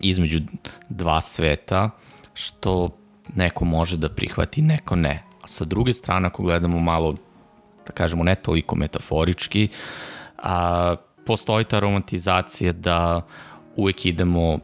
između 0.00 0.40
dva 0.88 1.20
sveta, 1.20 1.90
što 2.34 2.88
neko 3.34 3.64
može 3.64 3.96
da 3.96 4.08
prihvati, 4.08 4.62
neko 4.62 4.96
ne. 4.96 5.22
A 5.42 5.46
sa 5.46 5.64
druge 5.64 5.92
strane, 5.92 6.26
ako 6.26 6.42
gledamo 6.42 6.78
malo, 6.78 7.14
da 7.86 7.92
kažemo, 7.92 8.24
ne 8.24 8.34
toliko 8.34 8.76
metaforički, 8.76 9.68
a, 10.38 10.96
postoji 11.26 11.64
ta 11.64 11.80
romantizacija 11.80 12.72
da 12.72 13.22
uvek 13.76 14.06
idemo 14.06 14.58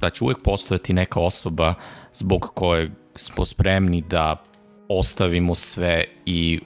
da 0.00 0.10
će 0.12 0.24
uvek 0.24 0.38
postojati 0.44 0.92
neka 0.92 1.20
osoba 1.20 1.74
zbog 2.12 2.50
koje 2.54 2.90
smo 3.14 3.44
spremni 3.44 4.00
da 4.00 4.42
ostavimo 4.88 5.54
sve 5.54 6.04
i 6.26 6.60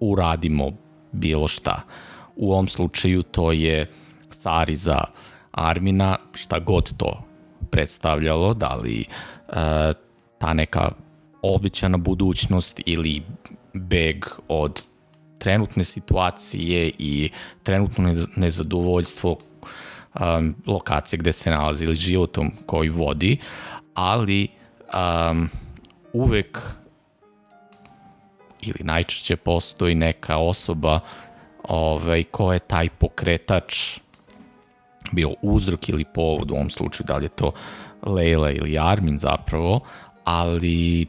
uradimo 0.00 0.70
bilo 1.12 1.48
šta. 1.48 1.82
U 2.36 2.52
ovom 2.52 2.68
slučaju 2.68 3.22
to 3.22 3.52
je 3.52 3.90
Sari 4.30 4.76
za 4.76 4.98
Armina, 5.50 6.16
šta 6.34 6.58
god 6.58 6.96
to 6.96 7.22
predstavljalo, 7.70 8.54
da 8.54 8.74
li 8.74 9.04
uh, 9.48 9.54
ta 10.38 10.54
neka 10.54 10.90
običana 11.42 11.98
budućnost 11.98 12.80
ili 12.86 13.22
beg 13.74 14.24
od 14.48 14.82
trenutne 15.38 15.84
situacije 15.84 16.92
i 16.98 17.30
trenutno 17.62 18.14
nezadovoljstvo 18.36 19.36
um, 20.20 20.54
lokacije 20.66 21.18
gde 21.18 21.32
se 21.32 21.50
nalazi 21.50 21.84
ili 21.84 21.94
životom 21.94 22.52
koji 22.66 22.88
vodi, 22.88 23.38
ali 23.94 24.48
um, 25.30 25.48
uvek 26.12 26.58
ili 28.60 28.80
najčešće 28.80 29.36
postoji 29.36 29.94
neka 29.94 30.36
osoba 30.36 31.00
ovaj, 31.62 32.24
ko 32.24 32.52
je 32.52 32.58
taj 32.58 32.88
pokretač 32.88 34.00
bio 35.12 35.34
uzrok 35.42 35.88
ili 35.88 36.04
povod 36.04 36.50
u 36.50 36.54
ovom 36.54 36.70
slučaju, 36.70 37.06
da 37.06 37.16
li 37.16 37.24
je 37.24 37.28
to 37.28 37.52
Leila 38.02 38.50
ili 38.50 38.78
Armin 38.78 39.18
zapravo, 39.18 39.80
ali 40.24 41.06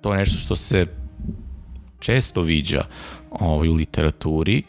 to 0.00 0.12
je 0.12 0.18
nešto 0.18 0.38
što 0.38 0.56
se 0.56 0.86
često 1.98 2.42
viđa 2.42 2.84
ovaj, 3.30 3.68
u 3.68 3.72
literaturi, 3.72 4.62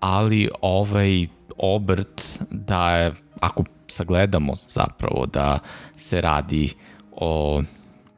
ali 0.00 0.48
ovaj 0.60 1.26
obrt 1.58 2.38
da 2.50 2.96
je, 2.96 3.12
ako 3.40 3.64
sagledamo 3.88 4.54
zapravo 4.68 5.26
da 5.26 5.58
se 5.96 6.20
radi 6.20 6.72
o 7.12 7.62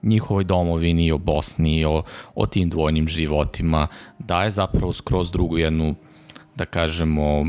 njihovoj 0.03 0.45
domovini, 0.45 1.13
o 1.13 1.19
Bosni, 1.19 1.85
o, 1.85 2.03
o 2.35 2.47
tim 2.47 2.71
dvojnim 2.71 3.09
životima, 3.09 3.87
daje 4.19 4.51
zapravo 4.51 4.93
skroz 4.93 5.31
drugu 5.31 5.59
jednu, 5.59 5.95
da 6.55 6.65
kažemo, 6.65 7.45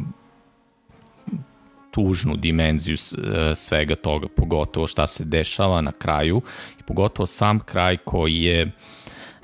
tužnu 1.91 2.35
dimenziju 2.35 2.95
e, 2.95 3.55
svega 3.55 3.95
toga, 3.95 4.27
pogotovo 4.35 4.87
šta 4.87 5.07
se 5.07 5.25
dešava 5.25 5.81
na 5.81 5.91
kraju 5.91 6.41
i 6.79 6.83
pogotovo 6.83 7.25
sam 7.25 7.59
kraj 7.59 7.97
koji 7.97 8.41
je 8.41 8.71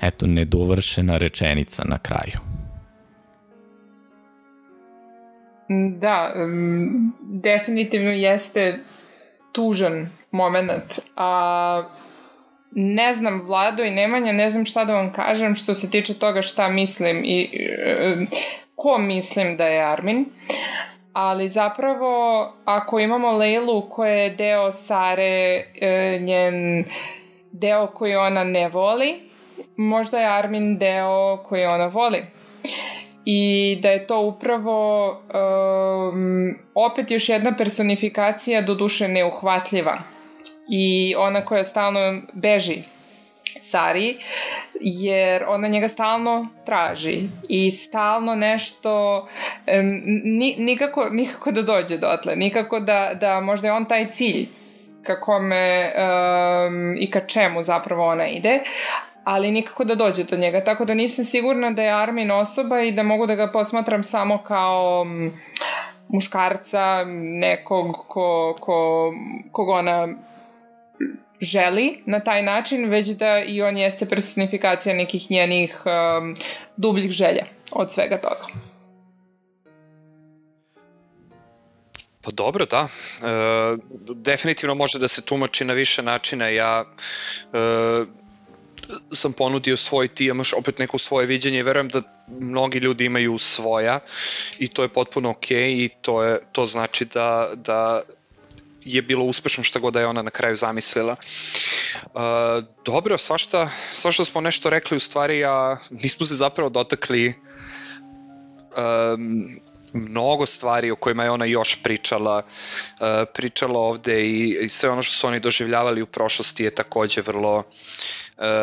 eto 0.00 0.26
nedovršena 0.26 1.16
rečenica 1.16 1.84
na 1.86 1.98
kraju. 1.98 2.63
Da, 5.98 6.32
definitivno 7.20 8.10
jeste 8.10 8.78
tužan 9.52 10.10
moment, 10.30 11.00
a 11.16 11.84
ne 12.70 13.14
znam 13.14 13.40
Vlado 13.40 13.84
i 13.84 13.90
Nemanja, 13.90 14.32
ne 14.32 14.50
znam 14.50 14.64
šta 14.64 14.84
da 14.84 14.94
vam 14.94 15.12
kažem 15.12 15.54
što 15.54 15.74
se 15.74 15.90
tiče 15.90 16.14
toga 16.14 16.42
šta 16.42 16.68
mislim 16.68 17.22
i 17.24 17.48
ko 18.74 18.98
mislim 18.98 19.56
da 19.56 19.66
je 19.66 19.84
Armin, 19.84 20.26
ali 21.12 21.48
zapravo 21.48 22.52
ako 22.64 22.98
imamo 22.98 23.32
Leilu 23.32 23.88
koja 23.88 24.12
je 24.12 24.30
deo 24.30 24.72
Sare, 24.72 25.64
e, 25.80 26.18
njen 26.22 26.84
deo 27.52 27.86
koji 27.86 28.16
ona 28.16 28.44
ne 28.44 28.68
voli, 28.68 29.20
možda 29.76 30.18
je 30.18 30.38
Armin 30.38 30.78
deo 30.78 31.36
koji 31.36 31.66
ona 31.66 31.86
voli 31.86 32.22
i 33.24 33.78
da 33.82 33.90
je 33.90 34.06
to 34.06 34.20
upravo 34.20 35.10
um, 35.10 36.54
opet 36.74 37.10
još 37.10 37.28
jedna 37.28 37.56
personifikacija 37.56 38.62
do 38.62 38.74
duše 38.74 39.08
neuhvatljiva. 39.08 39.98
I 40.68 41.14
ona 41.18 41.44
koja 41.44 41.64
stalno 41.64 42.22
beži 42.32 42.82
Sari, 43.60 44.16
jer 44.80 45.44
ona 45.48 45.68
njega 45.68 45.88
stalno 45.88 46.48
traži 46.66 47.22
i 47.48 47.70
stalno 47.70 48.34
nešto 48.34 49.26
ni, 50.24 50.54
nikako, 50.58 51.08
nikako 51.10 51.50
da 51.52 51.62
dođe 51.62 51.98
dotle, 51.98 52.36
nikako 52.36 52.80
da, 52.80 53.10
da 53.20 53.40
možda 53.40 53.68
je 53.68 53.72
on 53.72 53.84
taj 53.84 54.10
cilj 54.10 54.46
ka 55.02 55.20
kome 55.20 55.92
um, 55.96 56.96
i 56.98 57.10
ka 57.10 57.20
čemu 57.20 57.62
zapravo 57.62 58.06
ona 58.06 58.28
ide, 58.28 58.60
ali 59.24 59.50
nikako 59.50 59.84
da 59.84 59.94
dođe 59.94 60.24
do 60.24 60.36
njega, 60.36 60.64
tako 60.64 60.84
da 60.84 60.94
nisam 60.94 61.24
sigurna 61.24 61.70
da 61.70 61.82
je 61.82 61.92
Armin 61.92 62.30
osoba 62.30 62.80
i 62.80 62.92
da 62.92 63.02
mogu 63.02 63.26
da 63.26 63.34
ga 63.34 63.52
posmatram 63.52 64.04
samo 64.04 64.42
kao 64.42 65.06
muškarca, 66.08 67.04
nekog 67.40 67.96
ko, 68.08 68.56
ko, 68.60 69.12
kog 69.52 69.68
ona 69.68 70.08
želi 71.40 72.02
na 72.06 72.20
taj 72.20 72.42
način, 72.42 72.90
već 72.90 73.08
da 73.08 73.38
i 73.38 73.62
on 73.62 73.76
jeste 73.76 74.08
personifikacija 74.08 74.94
nekih 74.94 75.30
njenih 75.30 75.82
um, 75.84 76.36
dubljih 76.76 77.10
želja. 77.10 77.44
od 77.72 77.92
svega 77.92 78.20
toga. 78.20 78.46
Pa 82.22 82.30
dobro, 82.30 82.66
da. 82.66 82.88
E, 82.88 83.76
definitivno 84.14 84.74
može 84.74 84.98
da 84.98 85.08
se 85.08 85.24
tumači 85.24 85.64
na 85.64 85.74
više 85.74 86.02
načina. 86.02 86.48
Ja 86.48 86.84
e, 86.84 87.58
sam 89.12 89.32
ponudio 89.32 89.76
svoj, 89.76 90.08
ti 90.08 90.26
imaš 90.26 90.52
opet 90.52 90.78
neko 90.78 90.98
svoje 90.98 91.26
viđenje 91.26 91.58
i 91.58 91.62
verujem 91.62 91.88
da 91.88 92.02
mnogi 92.28 92.78
ljudi 92.78 93.04
imaju 93.04 93.38
svoja 93.38 94.00
i 94.58 94.68
to 94.68 94.82
je 94.82 94.88
potpuno 94.88 95.30
ok 95.30 95.50
i 95.50 95.90
to, 96.02 96.22
je, 96.22 96.38
to 96.52 96.66
znači 96.66 97.04
da, 97.04 97.50
da 97.54 98.02
je 98.84 99.02
bilo 99.02 99.24
uspešno 99.24 99.64
šta 99.64 99.78
god 99.78 99.92
da 99.94 100.00
je 100.00 100.06
ona 100.06 100.22
na 100.22 100.30
kraju 100.30 100.56
zamislila. 100.56 101.16
Uh, 102.04 102.20
dobro, 102.84 103.18
svašta, 103.18 103.70
svašta 103.92 104.24
smo 104.24 104.40
nešto 104.40 104.70
rekli 104.70 104.96
u 104.96 105.00
stvari, 105.00 105.44
a 105.44 105.76
nismo 105.90 106.26
se 106.26 106.34
zapravo 106.34 106.70
dotakli 106.70 107.34
um, 108.76 109.60
mnogo 109.94 110.46
stvari 110.46 110.90
o 110.90 110.96
kojima 110.96 111.24
je 111.24 111.30
ona 111.30 111.44
još 111.44 111.82
pričala, 111.82 112.42
uh, 112.42 113.06
pričala 113.34 113.80
ovde 113.80 114.26
i, 114.26 114.58
i 114.60 114.68
sve 114.68 114.90
ono 114.90 115.02
što 115.02 115.14
su 115.14 115.26
oni 115.26 115.40
doživljavali 115.40 116.02
u 116.02 116.06
prošlosti 116.06 116.64
je 116.64 116.70
takođe 116.70 117.22
vrlo 117.22 117.62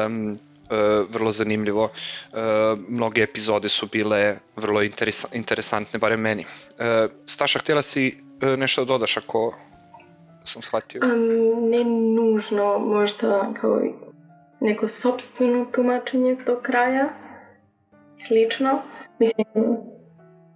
um, 0.05 0.36
vrlo 1.09 1.32
zanimljivo. 1.32 1.84
Uh, 1.84 2.39
mnoge 2.89 3.21
epizode 3.21 3.69
su 3.69 3.88
bile 3.88 4.38
vrlo 4.55 4.82
interesa 4.82 5.27
interesantne, 5.34 5.99
barem 5.99 6.19
meni. 6.19 6.45
Staša, 7.25 7.59
htjela 7.59 7.82
si 7.82 8.17
nešto 8.57 8.82
da 8.82 8.88
dodaš 8.88 9.17
ako 9.17 9.53
sam 10.43 10.61
shvatio? 10.61 11.01
Um, 11.03 11.69
ne 11.69 11.84
nužno, 11.84 12.79
možda 12.79 13.53
kao 13.61 13.82
neko 14.59 14.88
sobstveno 14.88 15.65
tumačenje 15.65 16.36
do 16.45 16.59
kraja, 16.61 17.09
slično. 18.27 18.82
Mislim, 19.19 19.45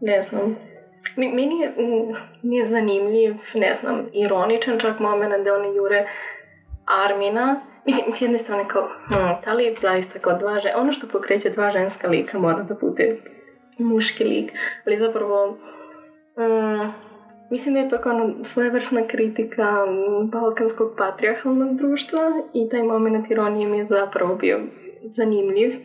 ne 0.05 0.21
znam, 0.21 0.57
meni 1.15 1.59
je, 1.59 1.73
mi 2.41 2.57
je 2.57 2.65
zanimljiv, 2.65 3.35
ne 3.53 3.73
znam, 3.73 4.05
ironičan 4.13 4.79
čak 4.79 4.99
moment 4.99 5.43
da 5.45 5.53
oni 5.53 5.75
jure 5.75 6.07
Armina, 6.85 7.61
Mislim, 7.85 8.11
s 8.11 8.21
jedne 8.21 8.37
strane 8.37 8.63
kao, 8.67 8.89
hm, 9.07 9.45
da 9.45 9.53
li 9.53 9.63
je 9.63 9.75
zaista 9.77 10.19
kao 10.19 10.37
dva 10.37 10.59
žena, 10.59 10.77
ono 10.77 10.91
što 10.91 11.07
pokreće 11.07 11.49
dva 11.49 11.69
ženska 11.69 12.07
lika 12.07 12.39
mora 12.39 12.63
da 12.63 12.73
bude 12.73 13.17
muški 13.77 14.23
lik, 14.23 14.51
ali 14.85 14.97
zapravo 14.97 15.57
mm, 16.37 16.91
mislim 17.51 17.73
da 17.73 17.79
je 17.79 17.89
to 17.89 17.97
kao 17.97 18.31
svojevrsna 18.43 19.01
kritika 19.07 19.85
balkanskog 20.23 20.93
patriarchalnog 20.97 21.75
društva 21.77 22.21
i 22.53 22.69
taj 22.69 22.83
moment 22.83 23.31
ironije 23.31 23.67
mi 23.67 23.77
je 23.77 23.85
zapravo 23.85 24.35
bio 24.35 24.59
zanimljiv. 25.03 25.75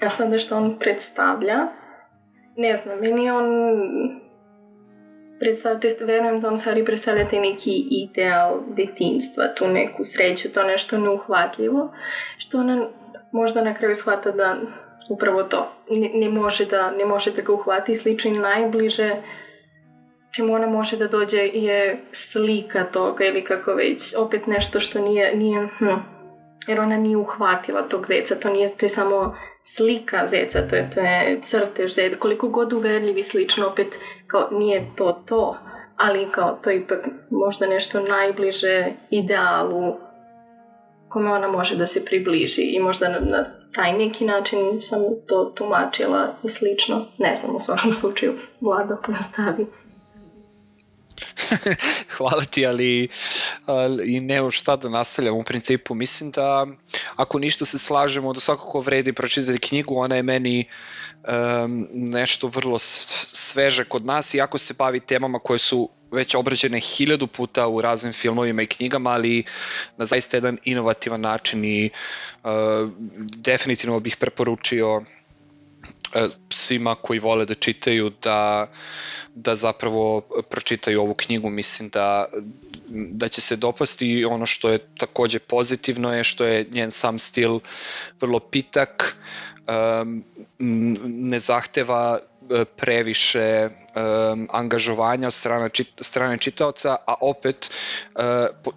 A 0.00 0.08
sada 0.08 0.38
što 0.38 0.56
on 0.56 0.78
predstavlja, 0.78 1.68
ne 2.56 2.76
znam, 2.76 2.98
meni 2.98 3.30
on 3.30 3.44
predstavlja, 5.40 5.80
to 5.80 5.86
jest 5.86 6.00
verujem 6.00 6.40
da 6.40 6.48
on 6.48 6.58
stvari 6.58 6.84
predstavlja 6.84 7.28
taj 7.28 7.40
neki 7.40 7.86
ideal 7.90 8.60
detinstva, 8.76 9.48
tu 9.54 9.68
neku 9.68 10.04
sreću, 10.04 10.52
to 10.52 10.62
nešto 10.62 10.98
neuhvatljivo, 10.98 11.92
što 12.38 12.58
ona 12.58 12.88
možda 13.32 13.64
na 13.64 13.74
kraju 13.74 13.94
shvata 13.94 14.30
da 14.30 14.56
upravo 15.10 15.42
to 15.42 15.72
ne, 15.90 16.10
ne, 16.14 16.28
može, 16.28 16.66
da, 16.66 16.90
ne 16.90 17.04
može 17.04 17.30
da 17.30 17.42
ga 17.42 17.52
uhvati. 17.52 17.92
I 17.92 17.96
slično 17.96 18.30
i 18.30 18.38
najbliže 18.38 19.10
čemu 20.30 20.54
ona 20.54 20.66
može 20.66 20.96
da 20.96 21.08
dođe 21.08 21.38
je 21.38 22.00
slika 22.12 22.84
toga 22.84 23.24
ili 23.24 23.44
kako 23.44 23.74
već, 23.74 24.14
opet 24.16 24.46
nešto 24.46 24.80
što 24.80 25.00
nije, 25.00 25.36
nije 25.36 25.68
hm, 25.78 25.94
jer 26.66 26.80
ona 26.80 26.96
nije 26.96 27.16
uhvatila 27.16 27.82
tog 27.82 28.06
zeca, 28.06 28.34
to 28.34 28.50
nije, 28.50 28.68
to 28.68 28.86
je 28.86 28.90
samo 28.90 29.34
slika 29.64 30.26
zeca, 30.26 30.68
to 30.68 30.76
je, 30.76 30.90
to 30.94 31.00
je 31.00 31.40
crtež 31.42 31.94
zeca, 31.94 32.16
koliko 32.18 32.48
god 32.48 32.72
uverljivi 32.72 33.22
slično, 33.22 33.66
opet 33.66 33.98
kao 34.26 34.48
nije 34.50 34.90
to 34.96 35.22
to, 35.26 35.56
ali 35.96 36.32
kao 36.32 36.58
to 36.62 36.70
je 36.70 36.76
ipak 36.76 36.98
možda 37.30 37.66
nešto 37.66 38.00
najbliže 38.00 38.86
idealu 39.10 39.96
kome 41.08 41.32
ona 41.32 41.48
može 41.48 41.76
da 41.76 41.86
se 41.86 42.04
približi 42.04 42.62
i 42.62 42.80
možda 42.80 43.08
na, 43.08 43.18
na 43.20 43.44
taj 43.74 43.92
neki 43.92 44.24
način 44.24 44.58
sam 44.80 45.00
to 45.28 45.44
tumačila 45.44 46.28
i 46.42 46.48
slično. 46.48 47.04
Ne 47.18 47.34
znam, 47.34 47.56
u 47.56 47.60
svakom 47.60 47.94
slučaju, 48.00 48.32
Vlado 48.60 48.96
nastavi. 49.08 49.66
Hvala 52.16 52.44
ti, 52.44 52.66
ali, 52.66 53.08
ali 53.66 54.20
nemam 54.20 54.50
šta 54.50 54.76
da 54.76 54.88
nastavljam 54.88 55.36
u 55.36 55.42
principu. 55.42 55.94
Mislim 55.94 56.30
da 56.30 56.66
ako 57.16 57.38
ništa 57.38 57.64
se 57.64 57.78
slažemo 57.78 58.32
da 58.32 58.40
svakako 58.40 58.80
vredi 58.80 59.12
pročitati 59.12 59.58
knjigu, 59.68 59.96
ona 59.96 60.16
je 60.16 60.22
meni 60.22 60.64
um, 61.28 61.88
nešto 61.90 62.48
vrlo 62.48 62.78
sveže 62.78 63.84
kod 63.84 64.04
nas, 64.04 64.34
iako 64.34 64.58
se 64.58 64.74
bavi 64.74 65.00
temama 65.00 65.38
koje 65.38 65.58
su 65.58 65.90
već 66.12 66.34
obrađene 66.34 66.80
hiljadu 66.80 67.26
puta 67.26 67.68
u 67.68 67.80
raznim 67.80 68.12
filmovima 68.12 68.62
i 68.62 68.66
knjigama, 68.66 69.10
ali 69.10 69.44
na 69.96 70.04
zaista 70.04 70.36
jedan 70.36 70.58
inovativan 70.64 71.20
način 71.20 71.64
i 71.64 71.90
uh, 72.44 72.50
definitivno 73.36 74.00
bih 74.00 74.16
preporučio 74.16 75.02
svima 76.50 76.94
koji 76.94 77.18
vole 77.18 77.44
da 77.44 77.54
čitaju 77.54 78.10
da, 78.22 78.70
da 79.34 79.56
zapravo 79.56 80.20
pročitaju 80.50 81.00
ovu 81.00 81.14
knjigu, 81.14 81.50
mislim 81.50 81.88
da, 81.88 82.26
da 82.88 83.28
će 83.28 83.40
se 83.40 83.56
dopasti. 83.56 84.24
Ono 84.24 84.46
što 84.46 84.68
je 84.68 84.78
takođe 84.98 85.38
pozitivno 85.38 86.14
je 86.14 86.24
što 86.24 86.44
je 86.44 86.66
njen 86.70 86.90
sam 86.90 87.18
stil 87.18 87.60
vrlo 88.20 88.38
pitak, 88.40 89.16
um, 90.00 90.24
ne 91.04 91.38
zahteva 91.38 92.18
E, 92.18 92.33
previše 92.76 93.68
um, 93.68 94.48
angažovanja 94.52 95.26
od 95.26 95.34
strane, 95.34 95.68
čit, 95.68 95.88
strane 96.00 96.38
čitaoca, 96.38 96.96
a 97.06 97.14
opet 97.20 97.70
uh, 98.14 98.22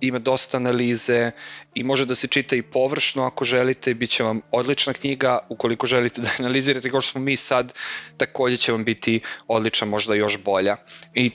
ima 0.01 0.19
dosta 0.19 0.57
analize 0.57 1.31
i 1.75 1.83
može 1.83 2.05
da 2.05 2.15
se 2.15 2.27
čita 2.27 2.55
i 2.55 2.61
površno 2.61 3.23
ako 3.23 3.45
želite, 3.45 3.93
bit 3.93 4.09
će 4.09 4.23
vam 4.23 4.41
odlična 4.51 4.93
knjiga, 4.93 5.39
ukoliko 5.49 5.87
želite 5.87 6.21
da 6.21 6.29
analizirate 6.39 6.91
kao 6.91 7.01
što 7.01 7.11
smo 7.11 7.21
mi 7.21 7.35
sad, 7.35 7.73
takođe 8.17 8.57
će 8.57 8.71
vam 8.71 8.83
biti 8.83 9.21
odlična, 9.47 9.87
možda 9.87 10.15
još 10.15 10.37
bolja. 10.37 10.75
I 11.13 11.31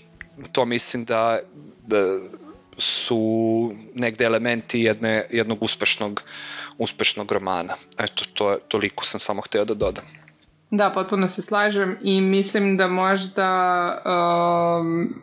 to 0.52 0.64
mislim 0.64 1.04
da, 1.04 1.40
da 1.86 2.18
su 2.78 3.72
negde 3.94 4.24
elementi 4.24 4.80
jedne, 4.80 5.26
jednog 5.30 5.62
uspešnog, 5.62 6.22
uspešnog 6.78 7.32
romana. 7.32 7.74
Eto, 7.98 8.24
to, 8.34 8.58
toliko 8.68 9.04
sam 9.04 9.20
samo 9.20 9.42
hteo 9.42 9.64
da 9.64 9.74
dodam. 9.74 10.31
Da, 10.74 10.90
potpuno 10.90 11.28
se 11.28 11.42
slažem 11.42 11.98
i 12.02 12.20
mislim 12.20 12.76
da 12.76 12.88
možda 12.88 14.02
um, 14.80 15.14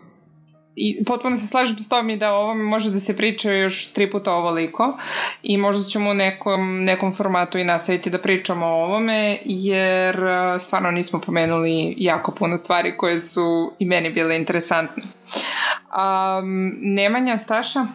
i 0.75 1.03
potpuno 1.05 1.35
se 1.35 1.47
slažem 1.47 1.79
s 1.79 1.89
tom 1.89 2.09
i 2.09 2.17
da 2.17 2.33
o 2.33 2.41
ovome 2.41 2.63
može 2.63 2.91
da 2.91 2.99
se 2.99 3.17
priča 3.17 3.51
još 3.51 3.93
tri 3.93 4.11
puta 4.11 4.33
ovoliko 4.33 4.97
i 5.43 5.57
možda 5.57 5.83
ćemo 5.83 6.09
u 6.09 6.13
nekom, 6.13 6.83
nekom 6.83 7.13
formatu 7.13 7.57
i 7.57 7.63
nastaviti 7.63 8.09
da 8.09 8.17
pričamo 8.17 8.65
o 8.65 8.83
ovome 8.83 9.37
jer 9.45 10.23
uh, 10.23 10.61
stvarno 10.61 10.91
nismo 10.91 11.21
pomenuli 11.21 11.95
jako 11.97 12.31
puno 12.31 12.57
stvari 12.57 12.97
koje 12.97 13.19
su 13.19 13.73
i 13.79 13.85
meni 13.85 14.09
bile 14.09 14.37
interesantne. 14.37 15.03
Um, 15.03 16.75
Nemanja, 16.81 17.37
Staša? 17.37 17.87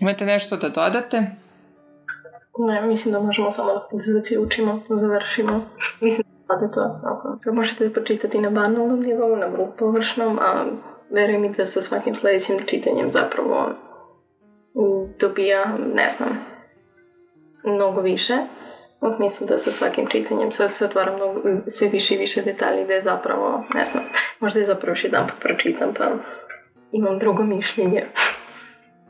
Imate 0.00 0.26
nešto 0.26 0.56
da 0.56 0.68
dodate? 0.68 1.43
Ne, 2.58 2.86
mislim 2.86 3.12
da 3.14 3.20
možemo 3.20 3.50
samo 3.50 3.72
da 3.72 3.80
zaključimo, 3.92 4.80
da 4.88 4.96
završimo. 4.96 5.64
Mislim 6.00 6.26
da 6.48 6.54
je 6.64 6.70
to 6.70 7.00
tako. 7.02 7.38
To 7.44 7.52
možete 7.52 7.88
da 7.88 7.94
počitati 7.94 8.40
na 8.40 8.50
banalnom 8.50 9.00
nivou, 9.00 9.36
na 9.36 9.46
vrlo 9.46 9.72
površnom, 9.78 10.38
a 10.38 10.64
verujem 11.10 11.42
mi 11.42 11.48
da 11.48 11.66
sa 11.66 11.82
svakim 11.82 12.14
sledećim 12.14 12.56
čitanjem 12.66 13.10
zapravo 13.10 13.70
dobija, 15.20 15.64
ne 15.94 16.10
znam, 16.10 16.28
mnogo 17.64 18.00
više. 18.00 18.34
U 19.00 19.16
smislu 19.16 19.46
da 19.46 19.58
sa 19.58 19.72
svakim 19.72 20.06
čitanjem 20.06 20.52
sad 20.52 20.70
se 20.70 20.84
otvara 20.84 21.16
mnogo, 21.16 21.40
sve 21.66 21.88
više 21.88 22.14
i 22.14 22.18
više 22.18 22.42
detalji 22.42 22.86
da 22.86 22.92
je 22.92 23.02
zapravo, 23.02 23.64
ne 23.74 23.84
znam, 23.84 24.04
možda 24.40 24.60
je 24.60 24.66
zapravo 24.66 24.90
još 24.90 25.04
jedan 25.04 25.26
put 25.26 25.40
pročitam 25.40 25.94
pa 25.98 26.10
imam 26.92 27.18
drugo 27.18 27.42
mišljenje. 27.42 28.04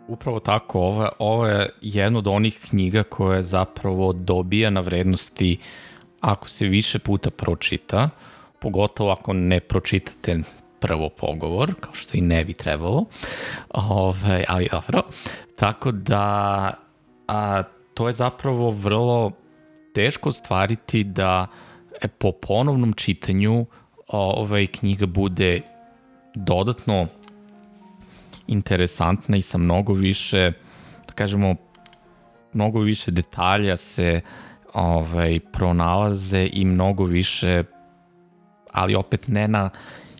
Upravo 0.09 0.41
tako, 0.41 0.81
ovo, 0.81 1.09
ovo 1.19 1.47
je 1.47 1.71
jedna 1.81 2.19
od 2.19 2.27
onih 2.27 2.59
knjiga 2.69 3.03
koje 3.03 3.43
zapravo 3.43 4.13
dobija 4.13 4.71
na 4.71 4.81
vrednosti 4.81 5.59
ako 6.21 6.49
se 6.49 6.67
više 6.67 6.99
puta 6.99 7.31
pročita, 7.31 8.11
pogotovo 8.61 9.11
ako 9.11 9.33
ne 9.33 9.61
pročitate 9.61 10.39
prvo 10.81 11.09
pogovor, 11.09 11.75
kao 11.81 11.95
što 11.95 12.17
i 12.17 12.21
ne 12.21 12.45
bi 12.45 12.53
trebalo, 12.53 13.05
Ove, 13.71 14.45
ali 14.49 14.69
dobro. 14.73 15.03
Tako 15.57 15.93
da 15.93 16.71
a, 17.29 17.63
to 17.95 18.07
je 18.07 18.13
zapravo 18.13 18.71
vrlo 18.71 19.33
teško 19.95 20.33
stvariti 20.33 21.05
da 21.05 21.47
e, 22.01 22.09
po 22.09 22.33
ponovnom 22.33 22.93
čitanju 22.93 23.67
ovaj 24.09 24.67
knjiga 24.67 25.07
bude 25.07 25.61
dodatno 26.35 27.07
interesantna 28.47 29.37
i 29.37 29.43
sa 29.43 29.59
mnogo 29.59 29.93
više, 29.93 30.53
da 31.07 31.13
kažemo, 31.13 31.55
mnogo 32.53 32.81
više 32.81 33.11
detalja 33.11 33.77
se 33.77 34.21
ovaj, 34.75 35.41
pronalaze 35.53 36.49
i 36.53 36.65
mnogo 36.65 37.05
više, 37.05 37.65
ali 38.73 38.95
opet 38.95 39.29
ne 39.29 39.49
na 39.49 39.71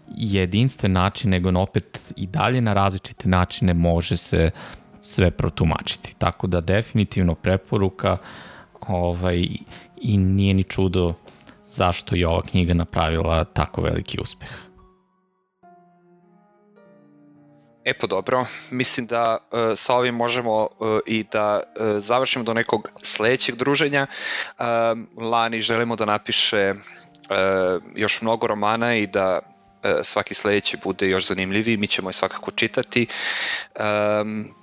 jedinstven 0.09 0.93
način, 0.93 1.31
nego 1.31 1.51
na 1.51 1.61
opet 1.61 2.13
i 2.17 2.27
dalje 2.27 2.61
na 2.61 2.73
različite 2.73 3.29
načine 3.29 3.75
može 3.75 4.17
se 4.17 4.51
sve 5.03 5.31
protumačiti. 5.31 6.15
Tako 6.19 6.47
da 6.47 6.61
definitivno 6.61 7.35
preporuka 7.35 8.17
ovaj, 8.89 9.47
i 9.97 10.19
nije 10.19 10.55
ni 10.55 10.63
čudo 10.63 11.15
zašto 11.69 12.17
je 12.17 12.29
ova 12.29 12.43
knjiga 12.43 12.75
napravila 12.75 13.45
tako 13.45 13.83
veliki 13.83 14.19
uspeh. 14.23 14.49
E 17.85 17.95
pa 17.95 18.07
dobro, 18.07 18.47
mislim 18.71 19.07
da 19.07 19.39
uh, 19.53 19.59
sa 19.77 19.95
ovim 19.95 20.15
možemo 20.15 20.63
uh, 20.63 20.99
i 21.07 21.25
da 21.33 21.61
uh, 21.61 21.87
završimo 21.99 22.45
do 22.45 22.55
nekog 22.55 22.89
sledećeg 23.03 23.57
druženja. 23.57 24.07
Uh, 24.59 24.65
Lani 25.25 25.61
želimo 25.61 25.97
da 25.97 26.05
napiše 26.05 26.75
uh, 26.75 27.83
još 27.95 28.23
mnogo 28.23 28.47
romana 28.47 28.95
i 28.95 29.07
da 29.07 29.39
uh, 29.39 29.91
svaki 30.03 30.35
sledeći 30.35 30.77
bude 30.85 31.09
još 31.09 31.27
zanimljiviji, 31.27 31.77
mi 31.77 31.87
ćemo 31.87 32.09
je 32.09 32.13
svakako 32.13 32.51
čitati. 32.51 33.07
Um, 34.21 34.55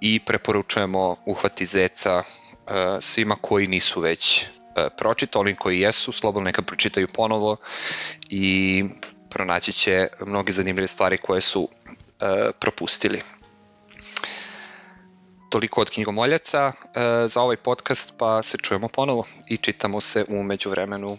i 0.00 0.20
preporučujemo 0.20 1.16
Uhvati 1.26 1.66
zeca 1.66 2.16
uh, 2.16 2.72
svima 3.00 3.36
koji 3.40 3.66
nisu 3.66 4.00
već 4.00 4.42
uh, 4.42 4.84
pročitali, 4.98 5.56
koji 5.56 5.80
jesu, 5.80 6.12
slobodno 6.12 6.44
neka 6.44 6.62
pročitaju 6.62 7.08
ponovo 7.08 7.56
i 8.28 8.84
pronaći 9.30 9.72
će 9.72 10.08
mnoge 10.20 10.52
zanimljive 10.52 10.86
stvari 10.86 11.18
koje 11.18 11.40
su 11.40 11.68
propustili. 12.58 13.22
Toliko 15.50 15.80
od 15.80 15.90
knjigomoljaca 15.90 16.72
e, 16.72 16.72
za 17.28 17.42
ovaj 17.42 17.56
podcast, 17.56 18.14
pa 18.18 18.42
se 18.42 18.58
čujemo 18.58 18.88
ponovo 18.88 19.24
i 19.48 19.56
čitamo 19.56 20.00
se 20.00 20.24
u 20.28 20.42
međuvremenu 20.42 21.18